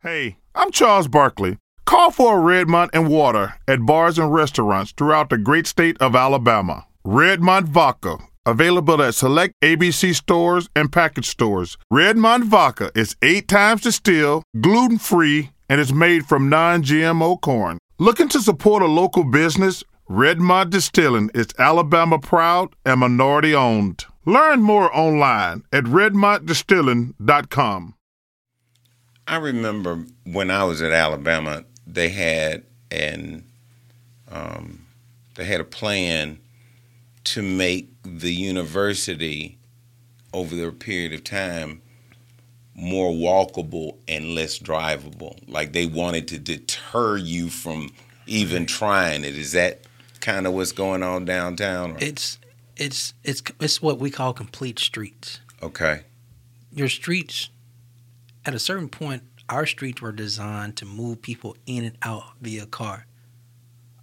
Hey, 0.00 0.36
I'm 0.54 0.70
Charles 0.70 1.08
Barkley. 1.08 1.58
Call 1.86 2.12
for 2.12 2.38
a 2.38 2.40
Redmont 2.40 2.90
and 2.92 3.08
water 3.08 3.54
at 3.66 3.84
bars 3.84 4.16
and 4.16 4.32
restaurants 4.32 4.92
throughout 4.92 5.30
the 5.30 5.38
great 5.38 5.66
state 5.66 5.96
of 6.00 6.14
Alabama. 6.14 6.86
Redmont 7.06 7.66
Vodka, 7.66 8.18
available 8.44 9.00
at 9.00 9.14
select 9.14 9.54
ABC 9.62 10.12
stores 10.12 10.68
and 10.74 10.90
package 10.90 11.28
stores. 11.28 11.78
Redmont 11.92 12.46
Vodka 12.46 12.90
is 12.96 13.14
eight 13.22 13.46
times 13.46 13.82
distilled, 13.82 14.42
gluten 14.60 14.98
free, 14.98 15.52
and 15.68 15.80
is 15.80 15.92
made 15.92 16.26
from 16.26 16.48
non 16.48 16.82
GMO 16.82 17.40
corn. 17.40 17.78
Looking 18.00 18.28
to 18.30 18.40
support 18.40 18.82
a 18.82 18.86
local 18.86 19.22
business? 19.22 19.84
Redmont 20.10 20.70
Distilling 20.70 21.30
is 21.32 21.46
Alabama 21.60 22.18
proud 22.18 22.74
and 22.84 22.98
minority 22.98 23.54
owned. 23.54 24.04
Learn 24.24 24.60
more 24.60 24.90
online 24.92 25.62
at 25.72 25.84
redmontdistilling.com. 25.84 27.94
I 29.28 29.36
remember 29.36 30.04
when 30.24 30.50
I 30.50 30.64
was 30.64 30.82
at 30.82 30.90
Alabama, 30.90 31.62
they 31.86 32.08
had 32.08 32.64
an 32.90 33.44
um, 34.28 34.86
they 35.36 35.44
had 35.44 35.60
a 35.60 35.64
plan 35.64 36.40
to 37.26 37.42
make 37.42 37.90
the 38.02 38.32
university 38.32 39.58
over 40.32 40.54
the 40.54 40.70
period 40.72 41.12
of 41.12 41.24
time 41.24 41.82
more 42.74 43.10
walkable 43.12 43.96
and 44.06 44.34
less 44.34 44.58
drivable. 44.58 45.38
Like 45.48 45.72
they 45.72 45.86
wanted 45.86 46.28
to 46.28 46.38
deter 46.38 47.16
you 47.16 47.48
from 47.48 47.90
even 48.26 48.66
trying 48.66 49.24
it. 49.24 49.36
Is 49.36 49.52
that 49.52 49.82
kind 50.20 50.46
of 50.46 50.52
what's 50.52 50.72
going 50.72 51.02
on 51.02 51.24
downtown? 51.24 51.92
or- 51.92 51.96
It's 52.00 52.38
it's 52.76 53.14
it's 53.24 53.42
it's 53.60 53.80
what 53.80 53.98
we 53.98 54.10
call 54.10 54.32
complete 54.32 54.78
streets. 54.78 55.40
Okay. 55.62 56.02
Your 56.72 56.88
streets 56.88 57.48
at 58.44 58.54
a 58.54 58.58
certain 58.58 58.88
point 58.88 59.22
our 59.48 59.64
streets 59.64 60.02
were 60.02 60.12
designed 60.12 60.76
to 60.76 60.84
move 60.84 61.22
people 61.22 61.56
in 61.66 61.84
and 61.84 61.96
out 62.02 62.24
via 62.40 62.66
car. 62.66 63.06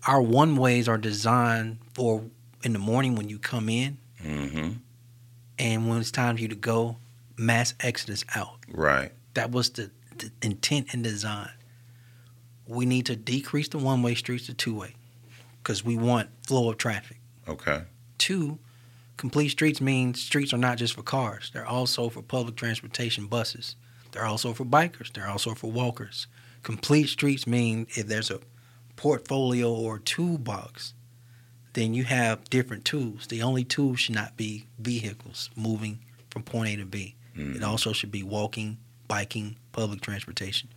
Our 0.07 0.21
one 0.21 0.55
ways 0.55 0.87
are 0.87 0.97
designed 0.97 1.77
for 1.93 2.23
in 2.63 2.73
the 2.73 2.79
morning 2.79 3.15
when 3.15 3.29
you 3.29 3.37
come 3.39 3.69
in 3.69 3.97
Mm-hmm. 4.23 4.69
and 5.59 5.89
when 5.89 5.99
it's 5.99 6.11
time 6.11 6.37
for 6.37 6.41
you 6.41 6.47
to 6.47 6.55
go, 6.55 6.95
mass 7.35 7.73
exodus 7.81 8.23
out. 8.35 8.59
Right. 8.71 9.11
That 9.33 9.51
was 9.51 9.69
the, 9.71 9.91
the 10.17 10.31
intent 10.41 10.93
and 10.93 11.03
design. 11.03 11.49
We 12.65 12.85
need 12.85 13.05
to 13.07 13.17
decrease 13.17 13.67
the 13.67 13.79
one 13.79 14.01
way 14.01 14.15
streets 14.15 14.45
to 14.45 14.53
two 14.53 14.75
way 14.75 14.95
because 15.61 15.83
we 15.83 15.97
want 15.97 16.29
flow 16.47 16.69
of 16.69 16.77
traffic. 16.77 17.17
Okay. 17.49 17.81
Two, 18.17 18.59
complete 19.17 19.49
streets 19.49 19.81
means 19.81 20.21
streets 20.21 20.53
are 20.53 20.57
not 20.57 20.77
just 20.77 20.93
for 20.93 21.03
cars. 21.03 21.51
They're 21.53 21.67
also 21.67 22.07
for 22.07 22.21
public 22.21 22.55
transportation 22.55 23.27
buses. 23.27 23.75
They're 24.13 24.25
also 24.25 24.53
for 24.53 24.63
bikers. 24.63 25.11
They're 25.11 25.27
also 25.27 25.53
for 25.53 25.69
walkers. 25.69 26.27
Complete 26.61 27.07
streets 27.09 27.45
mean 27.45 27.87
if 27.89 28.07
there's 28.07 28.31
a 28.31 28.39
portfolio 28.95 29.73
or 29.73 29.99
toolbox, 29.99 30.93
then 31.73 31.93
you 31.93 32.03
have 32.05 32.49
different 32.49 32.85
tools. 32.85 33.27
The 33.27 33.41
only 33.41 33.63
tool 33.63 33.95
should 33.95 34.15
not 34.15 34.37
be 34.37 34.65
vehicles 34.79 35.49
moving 35.55 35.99
from 36.29 36.43
point 36.43 36.69
A 36.73 36.75
to 36.77 36.85
B. 36.85 37.15
Mhm. 37.35 37.55
It 37.55 37.63
also 37.63 37.93
should 37.93 38.11
be 38.11 38.23
walking, 38.23 38.77
biking, 39.07 39.55
public 39.71 40.01
transportation, 40.01 40.69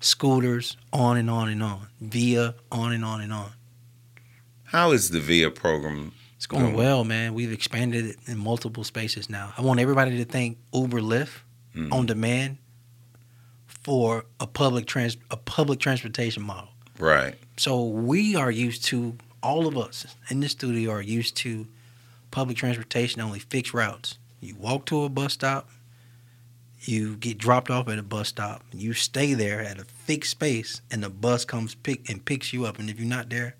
scooters, 0.00 0.76
on 0.92 1.16
and 1.16 1.28
on 1.28 1.48
and 1.48 1.62
on, 1.62 1.88
via, 2.00 2.54
on 2.70 2.92
and 2.92 3.04
on 3.04 3.20
and 3.20 3.32
on. 3.32 3.52
How 4.64 4.92
is 4.92 5.10
the 5.10 5.20
VIA 5.20 5.50
program? 5.50 6.12
It's 6.36 6.46
going 6.46 6.72
Mm. 6.72 6.76
well, 6.76 7.02
man. 7.04 7.34
We've 7.34 7.50
expanded 7.52 8.04
it 8.04 8.16
in 8.26 8.38
multiple 8.38 8.84
spaces 8.84 9.28
now. 9.28 9.52
I 9.56 9.62
want 9.62 9.80
everybody 9.80 10.16
to 10.18 10.24
think 10.24 10.58
Uber 10.72 11.00
Lyft 11.00 11.40
Mhm. 11.74 11.92
on 11.92 12.06
demand 12.06 12.58
for 13.66 14.24
a 14.38 14.46
public 14.46 14.86
trans 14.86 15.16
a 15.30 15.36
public 15.36 15.80
transportation 15.80 16.42
model. 16.42 16.68
Right. 16.98 17.34
So 17.56 17.84
we 17.84 18.36
are 18.36 18.50
used 18.50 18.84
to 18.86 19.16
all 19.42 19.66
of 19.66 19.76
us 19.76 20.06
in 20.30 20.40
the 20.40 20.48
studio 20.48 20.90
are 20.92 21.02
used 21.02 21.36
to 21.38 21.66
public 22.30 22.56
transportation 22.56 23.20
only 23.20 23.38
fixed 23.38 23.74
routes. 23.74 24.18
You 24.40 24.54
walk 24.54 24.86
to 24.86 25.04
a 25.04 25.08
bus 25.08 25.32
stop, 25.32 25.68
you 26.82 27.16
get 27.16 27.38
dropped 27.38 27.70
off 27.70 27.88
at 27.88 27.98
a 27.98 28.02
bus 28.02 28.28
stop, 28.28 28.62
you 28.72 28.92
stay 28.92 29.34
there 29.34 29.60
at 29.60 29.78
a 29.78 29.84
fixed 29.84 30.30
space, 30.30 30.80
and 30.90 31.02
the 31.02 31.10
bus 31.10 31.44
comes 31.44 31.74
pick 31.74 32.08
and 32.08 32.24
picks 32.24 32.52
you 32.52 32.64
up. 32.66 32.78
And 32.78 32.88
if 32.88 32.98
you're 32.98 33.08
not 33.08 33.30
there, 33.30 33.56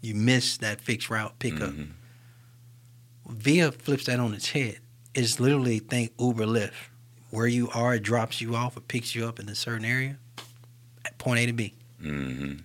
you 0.00 0.14
miss 0.14 0.56
that 0.58 0.80
fixed 0.80 1.10
route 1.10 1.38
pickup. 1.38 1.70
Mhm. 1.72 1.90
Via 3.28 3.72
flips 3.72 4.06
that 4.06 4.18
on 4.20 4.34
its 4.34 4.50
head. 4.50 4.80
It's 5.14 5.38
literally 5.38 5.78
think 5.78 6.12
Uber 6.18 6.46
Lyft. 6.46 6.72
Where 7.30 7.46
you 7.46 7.70
are, 7.70 7.94
it 7.94 8.02
drops 8.02 8.40
you 8.40 8.54
off 8.54 8.76
or 8.76 8.80
picks 8.80 9.14
you 9.14 9.26
up 9.26 9.40
in 9.40 9.48
a 9.48 9.54
certain 9.54 9.84
area 9.86 10.18
at 11.04 11.16
point 11.18 11.40
A 11.40 11.46
to 11.46 11.52
B. 11.52 11.74
Mm-hmm. 12.02 12.58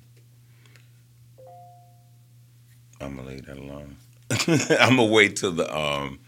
I'm 3.08 3.16
gonna 3.16 3.30
leave 3.30 3.46
that 3.46 3.58
alone. 3.58 3.98
I'm 4.80 4.98
gonna 4.98 5.06
wait 5.06 5.38
till 5.38 5.52
the 5.54 5.76
um 5.76 6.20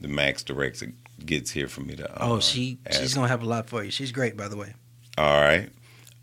the 0.00 0.08
Max 0.08 0.42
director 0.42 0.92
gets 1.24 1.50
here 1.50 1.68
for 1.68 1.80
me 1.80 1.96
to. 1.96 2.10
Uh, 2.10 2.18
oh, 2.20 2.40
she 2.40 2.78
she's 2.90 3.14
gonna 3.14 3.28
have 3.28 3.42
a 3.42 3.46
lot 3.46 3.68
for 3.68 3.82
you. 3.82 3.90
She's 3.90 4.12
great, 4.12 4.36
by 4.36 4.48
the 4.48 4.56
way. 4.56 4.74
All 5.16 5.40
right. 5.40 5.70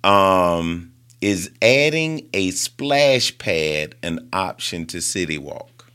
Um, 0.04 0.94
is 1.22 1.52
adding 1.62 2.30
a 2.34 2.52
splash 2.52 3.36
pad 3.38 3.96
an 4.04 4.30
option 4.32 4.86
to 4.88 5.02
City 5.02 5.38
Walk? 5.38 5.88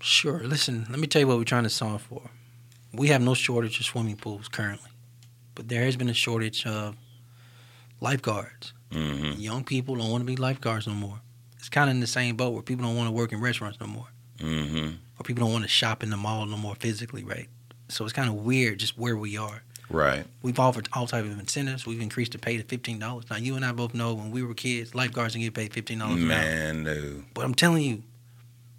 Sure. 0.00 0.40
Listen, 0.42 0.86
let 0.88 0.98
me 0.98 1.06
tell 1.06 1.20
you 1.20 1.28
what 1.28 1.36
we're 1.36 1.44
trying 1.44 1.64
to 1.64 1.70
solve 1.70 2.00
for. 2.02 2.30
We 2.92 3.08
have 3.08 3.20
no 3.20 3.34
shortage 3.34 3.78
of 3.78 3.86
swimming 3.86 4.16
pools 4.16 4.48
currently, 4.48 4.90
but 5.54 5.68
there 5.68 5.84
has 5.84 5.96
been 5.96 6.08
a 6.08 6.14
shortage 6.14 6.66
of 6.66 6.96
lifeguards. 8.00 8.72
Mm-hmm. 8.92 9.40
Young 9.40 9.64
people 9.64 9.96
don't 9.96 10.10
want 10.10 10.22
to 10.22 10.26
be 10.26 10.36
lifeguards 10.36 10.86
no 10.86 10.94
more. 10.94 11.20
It's 11.58 11.68
kind 11.68 11.88
of 11.90 11.94
in 11.94 12.00
the 12.00 12.06
same 12.06 12.36
boat 12.36 12.50
where 12.52 12.62
people 12.62 12.84
don't 12.86 12.96
want 12.96 13.08
to 13.08 13.12
work 13.12 13.32
in 13.32 13.40
restaurants 13.40 13.78
no 13.80 13.86
more, 13.86 14.06
Mm-hmm. 14.38 14.88
or 15.18 15.22
people 15.24 15.44
don't 15.44 15.52
want 15.52 15.64
to 15.64 15.68
shop 15.68 16.02
in 16.02 16.10
the 16.10 16.16
mall 16.16 16.46
no 16.46 16.56
more 16.56 16.74
physically, 16.74 17.22
right? 17.22 17.48
So 17.88 18.04
it's 18.04 18.12
kind 18.14 18.28
of 18.28 18.36
weird 18.36 18.78
just 18.78 18.96
where 18.98 19.16
we 19.16 19.36
are. 19.36 19.62
Right. 19.90 20.24
We've 20.42 20.58
offered 20.58 20.88
all 20.92 21.06
type 21.08 21.24
of 21.24 21.38
incentives. 21.38 21.84
We've 21.84 22.00
increased 22.00 22.32
the 22.32 22.38
pay 22.38 22.56
to 22.56 22.62
fifteen 22.62 22.98
dollars. 23.00 23.24
Now 23.28 23.36
you 23.36 23.56
and 23.56 23.64
I 23.64 23.72
both 23.72 23.92
know 23.92 24.14
when 24.14 24.30
we 24.30 24.42
were 24.42 24.54
kids, 24.54 24.94
lifeguards 24.94 25.34
didn't 25.34 25.44
get 25.46 25.54
paid 25.54 25.72
fifteen 25.72 25.98
dollars 25.98 26.22
an 26.22 26.30
hour. 26.30 26.38
Man, 26.38 26.82
no. 26.84 27.22
But 27.34 27.44
I'm 27.44 27.54
telling 27.54 27.82
you, 27.82 28.02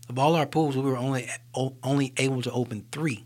of 0.10 0.18
all 0.18 0.36
our 0.36 0.46
pools, 0.46 0.76
we 0.78 0.84
were 0.84 0.96
only 0.98 1.30
only 1.84 2.14
able 2.18 2.42
to 2.44 2.52
open 2.52 2.86
three 2.94 3.26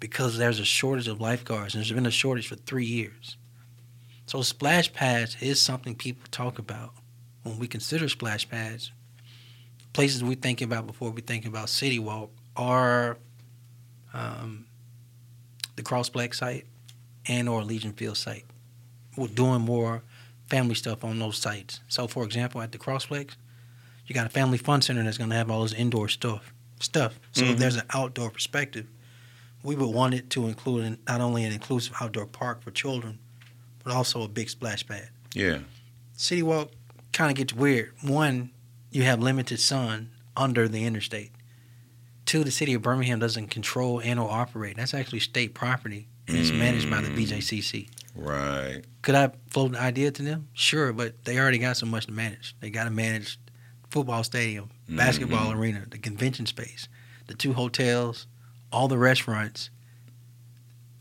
because 0.00 0.38
there's 0.38 0.60
a 0.60 0.64
shortage 0.64 1.08
of 1.08 1.20
lifeguards, 1.20 1.74
and 1.74 1.82
there's 1.82 1.92
been 1.92 2.06
a 2.06 2.10
shortage 2.10 2.46
for 2.46 2.54
three 2.54 2.86
years. 2.86 3.36
So 4.28 4.42
splash 4.42 4.92
pads 4.92 5.38
is 5.40 5.58
something 5.58 5.94
people 5.94 6.24
talk 6.30 6.58
about 6.58 6.92
when 7.44 7.58
we 7.58 7.66
consider 7.66 8.10
splash 8.10 8.46
pads. 8.46 8.92
Places 9.94 10.22
we 10.22 10.34
think 10.34 10.60
about 10.60 10.86
before 10.86 11.10
we 11.10 11.22
think 11.22 11.46
about 11.46 11.70
City 11.70 11.98
Walk 11.98 12.30
are 12.54 13.16
um, 14.12 14.66
the 15.76 15.82
Crossplex 15.82 16.34
site 16.34 16.66
and 17.26 17.48
or 17.48 17.62
Legion 17.62 17.94
Field 17.94 18.18
site. 18.18 18.44
We're 19.16 19.28
doing 19.28 19.62
more 19.62 20.02
family 20.50 20.74
stuff 20.74 21.04
on 21.04 21.18
those 21.18 21.38
sites. 21.38 21.80
So, 21.88 22.06
for 22.06 22.22
example, 22.22 22.60
at 22.60 22.72
the 22.72 22.78
Crossplex, 22.78 23.30
you 24.06 24.14
got 24.14 24.26
a 24.26 24.30
family 24.30 24.58
fun 24.58 24.82
center 24.82 25.02
that's 25.04 25.16
going 25.16 25.30
to 25.30 25.36
have 25.36 25.50
all 25.50 25.62
this 25.62 25.72
indoor 25.72 26.10
stuff. 26.10 26.52
Stuff. 26.80 27.18
So, 27.32 27.46
if 27.46 27.56
Mhm. 27.56 27.58
there's 27.60 27.76
an 27.76 27.86
outdoor 27.94 28.30
perspective, 28.30 28.88
we 29.62 29.74
would 29.74 29.88
want 29.88 30.12
it 30.12 30.28
to 30.30 30.48
include 30.48 30.84
an, 30.84 30.98
not 31.08 31.22
only 31.22 31.44
an 31.44 31.52
inclusive 31.52 31.94
outdoor 31.98 32.26
park 32.26 32.62
for 32.62 32.70
children, 32.70 33.20
but 33.88 33.94
also 33.96 34.22
a 34.22 34.28
big 34.28 34.50
splash 34.50 34.86
pad. 34.86 35.08
Yeah. 35.34 35.60
City 36.12 36.42
Walk 36.42 36.70
kind 37.12 37.30
of 37.30 37.36
gets 37.36 37.54
weird. 37.54 37.92
One, 38.02 38.50
you 38.90 39.02
have 39.04 39.20
limited 39.20 39.60
sun 39.60 40.10
under 40.36 40.68
the 40.68 40.84
interstate. 40.84 41.32
Two, 42.26 42.44
the 42.44 42.50
city 42.50 42.74
of 42.74 42.82
Birmingham 42.82 43.18
doesn't 43.18 43.48
control 43.48 44.00
and 44.00 44.20
or 44.20 44.30
operate. 44.30 44.76
That's 44.76 44.92
actually 44.92 45.20
state 45.20 45.54
property, 45.54 46.06
and 46.26 46.36
it's 46.36 46.50
managed 46.50 46.90
by 46.90 47.00
the 47.00 47.08
Mm. 47.08 47.16
BJCC. 47.16 47.88
Right. 48.14 48.82
Could 49.00 49.14
I 49.14 49.30
float 49.48 49.70
an 49.70 49.76
idea 49.76 50.10
to 50.10 50.22
them? 50.22 50.48
Sure, 50.52 50.92
but 50.92 51.24
they 51.24 51.38
already 51.38 51.58
got 51.58 51.78
so 51.78 51.86
much 51.86 52.04
to 52.06 52.12
manage. 52.12 52.54
They 52.60 52.68
got 52.68 52.84
to 52.84 52.90
manage 52.90 53.38
football 53.88 54.22
stadium, 54.22 54.68
basketball 54.88 55.52
arena, 55.52 55.86
the 55.88 55.98
convention 55.98 56.44
space, 56.44 56.88
the 57.26 57.34
two 57.34 57.54
hotels, 57.54 58.26
all 58.70 58.86
the 58.88 58.98
restaurants, 58.98 59.70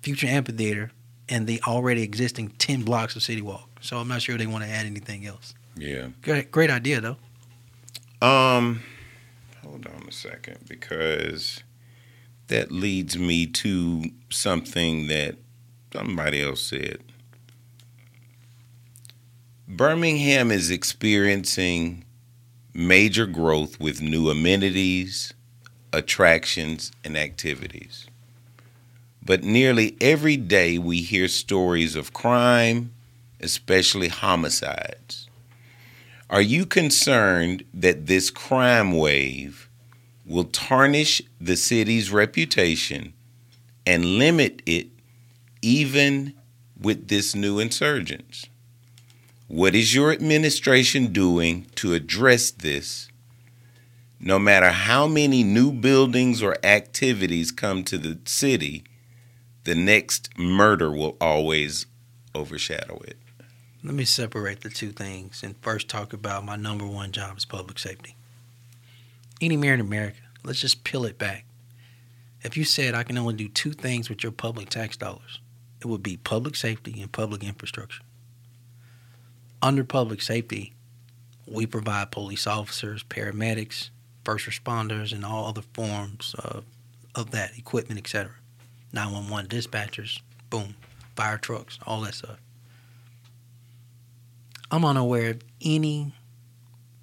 future 0.01 0.27
amphitheater, 0.27 0.91
and 1.29 1.47
the 1.47 1.61
already 1.67 2.03
existing 2.03 2.49
10 2.57 2.83
blocks 2.83 3.15
of 3.15 3.23
City 3.23 3.41
Walk. 3.41 3.69
So 3.81 3.97
I'm 3.97 4.07
not 4.07 4.21
sure 4.21 4.37
they 4.37 4.47
want 4.47 4.63
to 4.63 4.69
add 4.69 4.85
anything 4.85 5.25
else. 5.25 5.53
Yeah. 5.75 6.07
Great, 6.21 6.51
great 6.51 6.69
idea, 6.69 7.01
though. 7.01 7.17
Um, 8.25 8.81
hold 9.63 9.85
on 9.87 10.07
a 10.07 10.11
second 10.11 10.59
because 10.67 11.63
that 12.47 12.71
leads 12.71 13.17
me 13.17 13.45
to 13.45 14.05
something 14.29 15.07
that 15.07 15.35
somebody 15.93 16.41
else 16.41 16.61
said. 16.61 16.99
Birmingham 19.67 20.49
is 20.49 20.71
experiencing 20.71 22.05
major 22.73 23.25
growth 23.25 23.79
with 23.79 24.01
new 24.01 24.29
amenities, 24.29 25.33
attractions, 25.91 26.91
and 27.03 27.17
activities. 27.17 28.07
But 29.27 29.43
nearly 29.43 29.97
every 29.99 30.37
day 30.37 30.77
we 30.77 31.01
hear 31.01 31.27
stories 31.27 31.97
of 31.97 32.13
crime, 32.13 32.93
especially 33.41 34.07
homicides. 34.07 35.27
Are 36.29 36.41
you 36.41 36.65
concerned 36.65 37.65
that 37.73 38.07
this 38.07 38.29
crime 38.29 38.93
wave 38.93 39.69
will 40.25 40.45
tarnish 40.45 41.21
the 41.41 41.57
city's 41.57 42.09
reputation 42.09 43.11
and 43.85 44.17
limit 44.17 44.61
it 44.65 44.87
even 45.61 46.33
with 46.79 47.09
this 47.09 47.35
new 47.35 47.59
insurgence? 47.59 48.45
What 49.49 49.75
is 49.75 49.93
your 49.93 50.13
administration 50.13 51.07
doing 51.11 51.67
to 51.75 51.93
address 51.93 52.49
this? 52.49 53.09
No 54.21 54.39
matter 54.39 54.69
how 54.69 55.05
many 55.05 55.43
new 55.43 55.73
buildings 55.73 56.41
or 56.41 56.55
activities 56.63 57.51
come 57.51 57.83
to 57.83 57.97
the 57.97 58.19
city, 58.23 58.85
the 59.67 59.75
next 59.75 60.29
murder 60.39 60.89
will 60.89 61.17
always 61.19 61.87
overshadow 62.33 63.01
it. 63.03 63.17
Let 63.83 63.95
me 63.95 64.05
separate 64.05 64.61
the 64.61 64.69
two 64.69 64.93
things 64.93 65.43
and 65.43 65.57
first 65.57 65.89
talk 65.89 66.13
about 66.13 66.45
my 66.45 66.55
number 66.55 66.87
one 66.87 67.11
job 67.11 67.37
is 67.37 67.43
public 67.43 67.77
safety. 67.77 68.15
Any 69.41 69.57
mayor 69.57 69.73
in 69.73 69.81
America, 69.81 70.21
let's 70.45 70.61
just 70.61 70.85
peel 70.85 71.03
it 71.03 71.17
back. 71.17 71.43
If 72.43 72.55
you 72.55 72.63
said 72.63 72.95
I 72.95 73.03
can 73.03 73.17
only 73.17 73.33
do 73.33 73.49
two 73.49 73.73
things 73.73 74.07
with 74.07 74.23
your 74.23 74.31
public 74.31 74.69
tax 74.69 74.95
dollars, 74.95 75.41
it 75.81 75.87
would 75.87 76.01
be 76.01 76.15
public 76.15 76.55
safety 76.55 77.01
and 77.01 77.11
public 77.11 77.43
infrastructure. 77.43 78.03
Under 79.61 79.83
public 79.83 80.21
safety, 80.21 80.75
we 81.45 81.65
provide 81.65 82.11
police 82.11 82.47
officers, 82.47 83.03
paramedics, 83.03 83.89
first 84.23 84.45
responders, 84.45 85.11
and 85.11 85.25
all 85.25 85.45
other 85.45 85.63
forms 85.73 86.35
of, 86.39 86.63
of 87.13 87.31
that 87.31 87.57
equipment, 87.57 87.99
etc. 87.99 88.31
911 88.93 89.49
dispatchers, 89.49 90.21
boom, 90.49 90.75
fire 91.15 91.37
trucks, 91.37 91.79
all 91.85 92.01
that 92.01 92.13
stuff. 92.13 92.37
I'm 94.69 94.83
unaware 94.83 95.31
of 95.31 95.41
any 95.61 96.13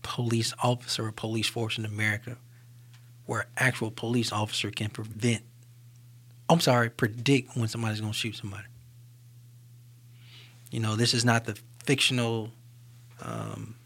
police 0.03 0.53
officer 0.63 1.07
or 1.07 1.13
police 1.13 1.49
force 1.49 1.79
in 1.79 1.85
America 1.85 2.37
where 3.27 3.47
actual 3.57 3.91
police 3.91 4.33
officer 4.33 4.71
can 4.71 4.91
prevent, 4.91 5.43
I'm 6.49 6.61
sorry, 6.61 6.91
predict 6.91 7.57
when 7.57 7.69
somebody's 7.69 8.01
going 8.01 8.13
to 8.13 8.19
shoot 8.19 8.37
somebody. 8.37 8.65
You 10.71 10.81
know, 10.81 10.95
this 10.97 11.15
is 11.15 11.25
not 11.25 11.45
the 11.45 11.59
fictional 11.85 12.51
um, 13.23 13.77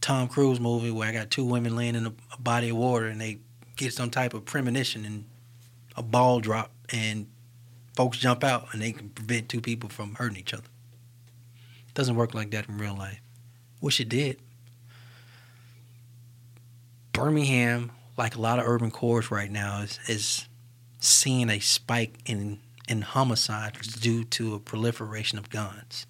Tom 0.00 0.28
Cruise 0.28 0.60
movie 0.60 0.90
where 0.90 1.08
I 1.08 1.12
got 1.12 1.30
two 1.30 1.44
women 1.44 1.76
laying 1.76 1.94
in 1.94 2.06
a 2.06 2.12
body 2.38 2.70
of 2.70 2.76
water 2.76 3.06
and 3.06 3.20
they 3.20 3.38
get 3.76 3.92
some 3.92 4.10
type 4.10 4.34
of 4.34 4.44
premonition 4.44 5.04
and 5.04 5.24
a 5.96 6.02
ball 6.02 6.40
drop 6.40 6.70
and 6.90 7.26
folks 7.94 8.18
jump 8.18 8.44
out 8.44 8.68
and 8.72 8.82
they 8.82 8.92
can 8.92 9.10
prevent 9.10 9.48
two 9.48 9.60
people 9.60 9.88
from 9.88 10.14
hurting 10.14 10.38
each 10.38 10.54
other. 10.54 10.68
It 11.88 11.94
Doesn't 11.94 12.16
work 12.16 12.34
like 12.34 12.50
that 12.52 12.68
in 12.68 12.78
real 12.78 12.96
life. 12.96 13.20
Wish 13.80 14.00
it 14.00 14.08
did. 14.08 14.38
Birmingham, 17.12 17.92
like 18.16 18.36
a 18.36 18.40
lot 18.40 18.58
of 18.58 18.66
urban 18.66 18.90
cores 18.90 19.30
right 19.30 19.50
now, 19.50 19.82
is, 19.82 19.98
is 20.08 20.48
seeing 20.98 21.50
a 21.50 21.60
spike 21.60 22.14
in 22.26 22.60
in 22.88 23.02
homicides 23.02 23.94
due 23.94 24.24
to 24.24 24.54
a 24.54 24.58
proliferation 24.58 25.38
of 25.38 25.50
guns. 25.50 26.06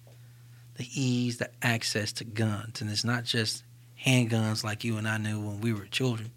The 0.75 0.87
ease, 0.99 1.37
the 1.37 1.51
access 1.61 2.11
to 2.13 2.23
guns, 2.23 2.81
and 2.81 2.89
it's 2.89 3.05
not 3.05 3.25
just 3.25 3.63
handguns 4.05 4.63
like 4.63 4.83
you 4.83 4.97
and 4.97 5.07
I 5.07 5.17
knew 5.17 5.39
when 5.39 5.61
we 5.61 5.71
were 5.71 5.85
children. 5.85 6.31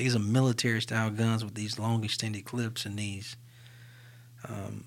These 0.00 0.16
are 0.16 0.18
military 0.18 0.80
style 0.80 1.10
guns 1.10 1.44
with 1.44 1.54
these 1.54 1.78
long 1.78 2.04
extended 2.04 2.46
clips 2.46 2.86
and 2.86 2.98
these 2.98 3.36
um, 4.48 4.84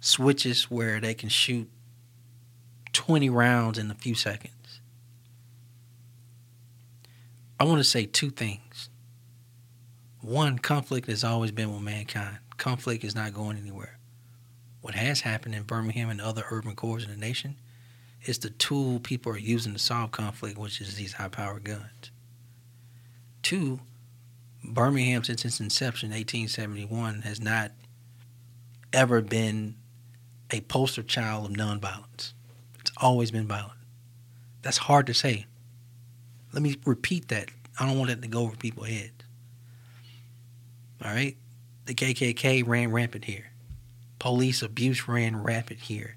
switches 0.00 0.70
where 0.70 0.98
they 0.98 1.12
can 1.12 1.28
shoot 1.28 1.68
20 2.94 3.28
rounds 3.28 3.76
in 3.76 3.90
a 3.90 3.94
few 3.94 4.14
seconds. 4.14 4.80
I 7.60 7.64
want 7.64 7.80
to 7.80 7.84
say 7.84 8.06
two 8.06 8.30
things. 8.30 8.88
One, 10.22 10.58
conflict 10.58 11.06
has 11.08 11.22
always 11.22 11.50
been 11.50 11.70
with 11.70 11.82
mankind. 11.82 12.38
Conflict 12.56 13.04
is 13.04 13.14
not 13.14 13.34
going 13.34 13.58
anywhere. 13.58 13.98
What 14.80 14.94
has 14.94 15.20
happened 15.20 15.54
in 15.54 15.64
Birmingham 15.64 16.08
and 16.08 16.18
other 16.18 16.46
urban 16.50 16.74
cores 16.74 17.04
in 17.04 17.10
the 17.10 17.16
nation 17.18 17.56
is 18.24 18.38
the 18.38 18.48
tool 18.48 19.00
people 19.00 19.32
are 19.32 19.38
using 19.38 19.74
to 19.74 19.78
solve 19.78 20.12
conflict, 20.12 20.56
which 20.56 20.80
is 20.80 20.94
these 20.94 21.12
high 21.12 21.28
powered 21.28 21.64
guns. 21.64 22.10
two, 23.42 23.80
Birmingham 24.64 25.24
since 25.24 25.44
its 25.44 25.60
inception, 25.60 26.10
1871, 26.10 27.22
has 27.22 27.40
not 27.40 27.72
ever 28.92 29.20
been 29.20 29.76
a 30.50 30.60
poster 30.62 31.02
child 31.02 31.50
of 31.50 31.56
nonviolence. 31.56 32.32
It's 32.80 32.92
always 32.98 33.30
been 33.30 33.46
violent. 33.46 33.72
That's 34.62 34.78
hard 34.78 35.06
to 35.06 35.14
say. 35.14 35.46
Let 36.52 36.62
me 36.62 36.76
repeat 36.84 37.28
that. 37.28 37.48
I 37.78 37.86
don't 37.86 37.98
want 37.98 38.10
that 38.10 38.22
to 38.22 38.28
go 38.28 38.42
over 38.42 38.56
people's 38.56 38.88
heads. 38.88 39.12
All 41.04 41.12
right? 41.12 41.36
The 41.84 41.94
KKK 41.94 42.66
ran 42.66 42.90
rampant 42.90 43.26
here. 43.26 43.52
Police 44.18 44.62
abuse 44.62 45.06
ran 45.06 45.42
rampant 45.42 45.80
here. 45.80 46.16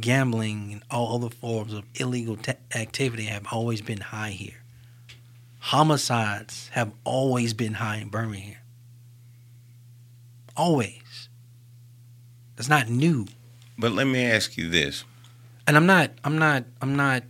Gambling 0.00 0.72
and 0.72 0.82
all 0.90 1.14
other 1.14 1.30
forms 1.30 1.72
of 1.72 1.84
illegal 1.94 2.36
te- 2.36 2.54
activity 2.74 3.24
have 3.24 3.46
always 3.52 3.82
been 3.82 4.00
high 4.00 4.30
here. 4.30 4.63
Homicides 5.68 6.68
have 6.72 6.92
always 7.04 7.54
been 7.54 7.72
high 7.72 7.96
in 7.96 8.08
Birmingham. 8.10 8.58
Always. 10.54 11.30
That's 12.54 12.68
not 12.68 12.90
new. 12.90 13.26
But 13.78 13.92
let 13.92 14.06
me 14.06 14.26
ask 14.26 14.58
you 14.58 14.68
this. 14.68 15.04
And 15.66 15.78
I'm 15.78 15.86
not 15.86 16.10
I'm 16.22 16.36
not 16.36 16.66
I'm 16.82 16.96
not 16.96 17.22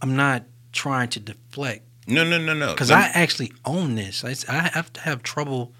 I'm 0.00 0.14
not 0.14 0.44
trying 0.70 1.08
to 1.08 1.18
deflect 1.18 1.82
No, 2.06 2.22
no, 2.22 2.38
no, 2.38 2.54
no. 2.54 2.70
because 2.70 2.92
I 2.92 3.08
actually 3.08 3.52
own 3.64 3.96
this. 3.96 4.24
I, 4.24 4.36
I 4.48 4.68
have 4.74 4.92
to 4.92 5.00
have 5.00 5.24
trouble. 5.24 5.72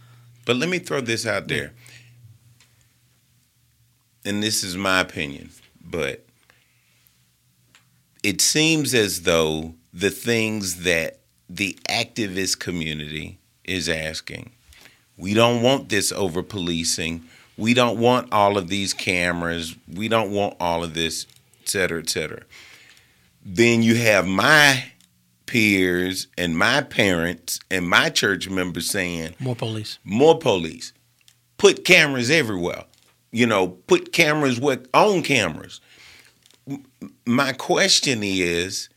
But 0.45 0.57
let 0.57 0.71
me 0.71 0.81
throw 0.81 1.01
this 1.01 1.25
out 1.25 1.47
there. 1.47 1.73
And 4.25 4.43
this 4.43 4.65
is 4.65 4.77
my 4.77 4.99
opinion, 4.99 5.51
but 5.81 6.27
it 8.23 8.41
seems 8.41 8.95
as 8.95 9.23
though 9.23 9.75
the 9.93 10.11
things 10.11 10.83
that 10.85 11.19
the 11.49 11.77
activist 11.89 12.59
community 12.59 13.39
is 13.65 13.89
asking, 13.89 14.53
we 15.17 15.35
don't 15.35 15.63
want 15.63 15.89
this 15.89 16.13
over 16.13 16.43
policing. 16.43 17.23
We 17.57 17.75
don't 17.75 17.99
want 17.99 18.33
all 18.33 18.57
of 18.57 18.69
these 18.69 18.95
cameras. 18.95 19.77
We 19.87 20.09
don't 20.09 20.31
want 20.31 20.57
all 20.59 20.83
of 20.83 20.95
this, 20.95 21.27
et 21.63 21.69
cetera, 21.69 22.01
et 22.01 22.09
cetera. 22.09 22.43
Then 23.45 23.83
you 23.83 23.97
have 23.97 24.27
my 24.27 24.85
peers 25.47 26.29
and 26.39 26.57
my 26.57 26.81
parents 26.81 27.61
and 27.71 27.87
my 27.89 28.09
church 28.09 28.49
members 28.49 28.89
saying, 28.91 29.35
More 29.39 29.57
police. 29.57 29.99
more 30.03 30.39
police. 30.39 30.93
Put 31.59 31.85
cameras 31.85 32.31
everywhere. 32.31 32.85
You 33.31 33.47
know, 33.47 33.69
put 33.69 34.13
cameras 34.13 34.61
with 34.61 34.89
on 34.95 35.23
cameras. 35.23 35.81
My 37.27 37.53
question 37.53 38.23
is, 38.23 38.89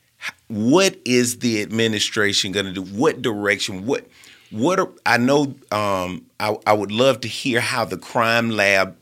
what 0.47 0.97
is 1.06 1.39
the 1.39 1.62
administration 1.62 2.51
going 2.51 2.65
to 2.67 2.71
do? 2.73 2.84
What 2.84 3.21
direction? 3.21 3.86
What? 3.86 4.08
What? 4.51 4.80
Are, 4.80 4.89
I 5.06 5.17
know. 5.17 5.56
Um, 5.71 6.25
I, 6.39 6.56
I 6.65 6.73
would 6.73 6.91
love 6.91 7.21
to 7.21 7.28
hear 7.28 7.60
how 7.60 7.86
the 7.86 7.97
crime 7.97 8.49
lab, 8.51 8.95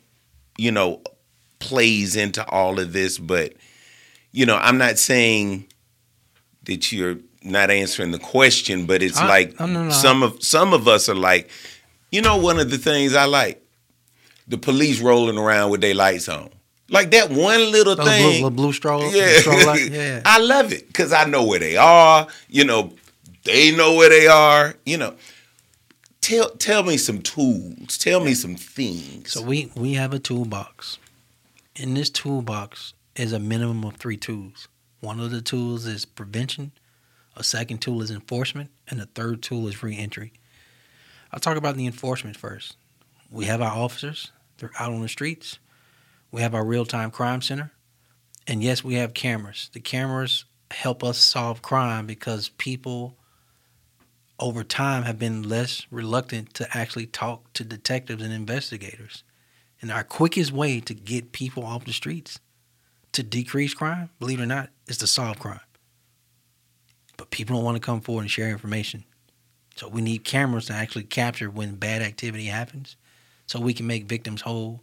you 0.57 0.71
know, 0.71 1.01
plays 1.59 2.15
into 2.15 2.47
all 2.49 2.79
of 2.79 2.93
this. 2.93 3.17
But 3.17 3.53
you 4.31 4.45
know, 4.45 4.57
I'm 4.57 4.77
not 4.77 4.97
saying 4.97 5.67
that 6.63 6.91
you're 6.91 7.17
not 7.43 7.69
answering 7.69 8.11
the 8.11 8.19
question, 8.19 8.85
but 8.85 9.03
it's 9.03 9.17
I- 9.19 9.27
like 9.27 9.59
no, 9.59 9.65
no, 9.65 9.83
no. 9.85 9.89
some 9.89 10.23
of 10.23 10.41
some 10.43 10.73
of 10.73 10.87
us 10.87 11.09
are 11.09 11.15
like, 11.15 11.49
you 12.11 12.21
know, 12.21 12.37
one 12.37 12.59
of 12.59 12.69
the 12.71 12.77
things 12.77 13.13
I 13.13 13.25
like, 13.25 13.61
the 14.47 14.57
police 14.57 15.01
rolling 15.01 15.37
around 15.37 15.69
with 15.71 15.81
their 15.81 15.93
lights 15.93 16.29
on, 16.29 16.49
like 16.93 17.11
that 17.11 17.29
one 17.29 17.71
little 17.71 17.95
Those 17.97 18.07
thing. 18.07 18.33
little 18.35 18.49
blue 18.51 18.71
straw. 18.71 19.01
yeah, 19.09 19.39
straw 19.39 19.55
light. 19.65 19.91
Yeah. 19.91 20.21
I 20.25 20.39
love 20.39 20.71
it 20.71 20.87
because 20.87 21.11
I 21.11 21.25
know 21.25 21.43
where 21.45 21.59
they 21.59 21.75
are. 21.75 22.27
You 22.47 22.63
know, 22.63 22.93
they 23.43 23.75
know 23.75 23.95
where 23.95 24.09
they 24.09 24.27
are. 24.27 24.75
You 24.85 24.97
know, 24.97 25.15
tell 26.21 26.49
tell 26.51 26.83
me 26.83 26.97
some 26.97 27.21
tools. 27.21 27.97
Tell 27.97 28.19
me 28.23 28.33
some 28.33 28.55
things. 28.55 29.31
So 29.33 29.41
we 29.41 29.71
we 29.75 29.93
have 29.95 30.13
a 30.13 30.19
toolbox. 30.19 30.99
In 31.75 31.95
this 31.95 32.09
toolbox 32.09 32.93
is 33.15 33.33
a 33.33 33.39
minimum 33.39 33.83
of 33.83 33.95
three 33.97 34.17
tools. 34.17 34.67
One 35.01 35.19
of 35.19 35.31
the 35.31 35.41
tools 35.41 35.85
is 35.85 36.05
prevention, 36.05 36.71
a 37.35 37.43
second 37.43 37.79
tool 37.79 38.01
is 38.01 38.09
enforcement, 38.11 38.69
and 38.87 38.99
the 38.99 39.05
third 39.07 39.41
tool 39.41 39.67
is 39.67 39.83
reentry. 39.83 40.31
I'll 41.31 41.39
talk 41.41 41.57
about 41.57 41.75
the 41.75 41.85
enforcement 41.87 42.37
first. 42.37 42.77
We 43.29 43.45
have 43.45 43.61
our 43.61 43.71
officers, 43.75 44.31
they're 44.59 44.71
out 44.79 44.93
on 44.93 45.01
the 45.01 45.09
streets. 45.09 45.57
We 46.33 46.41
have 46.41 46.55
our 46.55 46.65
real 46.65 46.83
time 46.83 47.11
crime 47.11 47.43
center. 47.43 47.71
And 48.47 48.63
yes, 48.63 48.83
we 48.83 48.95
have 48.95 49.13
cameras. 49.13 49.69
The 49.71 49.79
cameras 49.79 50.45
help 50.71 51.03
us 51.03 51.19
solve 51.19 51.61
crime 51.61 52.07
because 52.07 52.49
people 52.49 53.15
over 54.39 54.63
time 54.63 55.03
have 55.03 55.19
been 55.19 55.43
less 55.43 55.85
reluctant 55.91 56.55
to 56.55 56.67
actually 56.75 57.05
talk 57.05 57.53
to 57.53 57.63
detectives 57.63 58.23
and 58.23 58.33
investigators. 58.33 59.23
And 59.79 59.91
our 59.91 60.03
quickest 60.03 60.51
way 60.51 60.79
to 60.79 60.95
get 60.95 61.33
people 61.33 61.63
off 61.63 61.85
the 61.85 61.93
streets 61.93 62.39
to 63.11 63.21
decrease 63.21 63.75
crime, 63.75 64.09
believe 64.17 64.39
it 64.39 64.43
or 64.43 64.47
not, 64.47 64.69
is 64.87 64.97
to 64.97 65.07
solve 65.07 65.37
crime. 65.37 65.59
But 67.15 67.29
people 67.29 67.55
don't 67.55 67.63
want 67.63 67.75
to 67.75 67.85
come 67.85 68.01
forward 68.01 68.21
and 68.21 68.31
share 68.31 68.49
information. 68.49 69.03
So 69.75 69.87
we 69.87 70.01
need 70.01 70.23
cameras 70.23 70.65
to 70.65 70.73
actually 70.73 71.03
capture 71.03 71.51
when 71.51 71.75
bad 71.75 72.01
activity 72.01 72.45
happens 72.45 72.95
so 73.45 73.59
we 73.59 73.75
can 73.75 73.85
make 73.85 74.05
victims 74.05 74.41
whole 74.41 74.81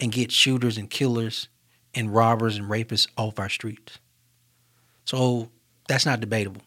and 0.00 0.12
get 0.12 0.32
shooters 0.32 0.76
and 0.76 0.90
killers 0.90 1.48
and 1.94 2.14
robbers 2.14 2.56
and 2.56 2.68
rapists 2.68 3.08
off 3.16 3.38
our 3.38 3.48
streets. 3.48 3.98
So 5.04 5.50
that's 5.88 6.06
not 6.06 6.20
debatable. 6.20 6.62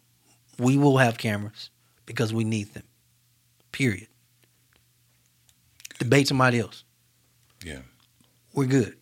We 0.59 0.77
will 0.77 0.97
have 0.97 1.17
cameras 1.17 1.69
because 2.05 2.33
we 2.33 2.43
need 2.43 2.73
them. 2.73 2.83
Period. 3.71 4.07
Debate 5.99 6.27
somebody 6.27 6.59
else. 6.59 6.83
Yeah. 7.63 7.79
We're 8.53 8.67
good. 8.67 8.97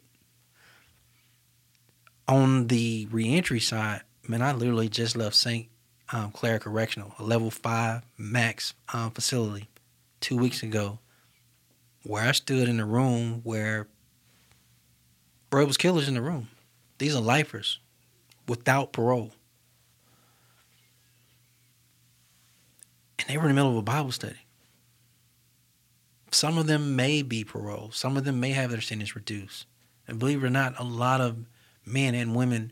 On 2.27 2.67
the 2.67 3.07
reentry 3.11 3.59
side, 3.59 4.01
man, 4.27 4.41
I 4.41 4.53
literally 4.53 4.89
just 4.89 5.15
left 5.15 5.35
St. 5.35 5.67
Um, 6.11 6.31
Clair 6.31 6.59
Correctional, 6.59 7.13
a 7.19 7.23
level 7.23 7.51
five 7.51 8.03
max 8.17 8.73
um, 8.93 9.11
facility, 9.11 9.69
two 10.21 10.37
weeks 10.37 10.63
ago, 10.63 10.99
where 12.03 12.27
I 12.27 12.31
stood 12.31 12.67
in 12.69 12.79
a 12.79 12.85
room 12.85 13.41
where, 13.43 13.87
bro, 15.49 15.63
it 15.63 15.67
was 15.67 15.77
killers 15.77 16.07
in 16.07 16.13
the 16.13 16.21
room. 16.21 16.49
These 16.97 17.15
are 17.15 17.21
lifers 17.21 17.79
without 18.47 18.93
parole. 18.93 19.31
And 23.19 23.27
they 23.27 23.37
were 23.37 23.43
in 23.43 23.49
the 23.49 23.55
middle 23.55 23.71
of 23.71 23.77
a 23.77 23.81
Bible 23.81 24.11
study. 24.11 24.35
Some 26.31 26.57
of 26.57 26.67
them 26.67 26.95
may 26.95 27.21
be 27.21 27.43
parole. 27.43 27.91
Some 27.91 28.17
of 28.17 28.25
them 28.25 28.39
may 28.39 28.51
have 28.51 28.69
their 28.69 28.81
sentence 28.81 29.15
reduced. 29.15 29.65
And 30.07 30.19
believe 30.19 30.43
it 30.43 30.47
or 30.47 30.49
not, 30.49 30.79
a 30.79 30.83
lot 30.83 31.21
of 31.21 31.45
men 31.85 32.13
and 32.13 32.35
women 32.35 32.71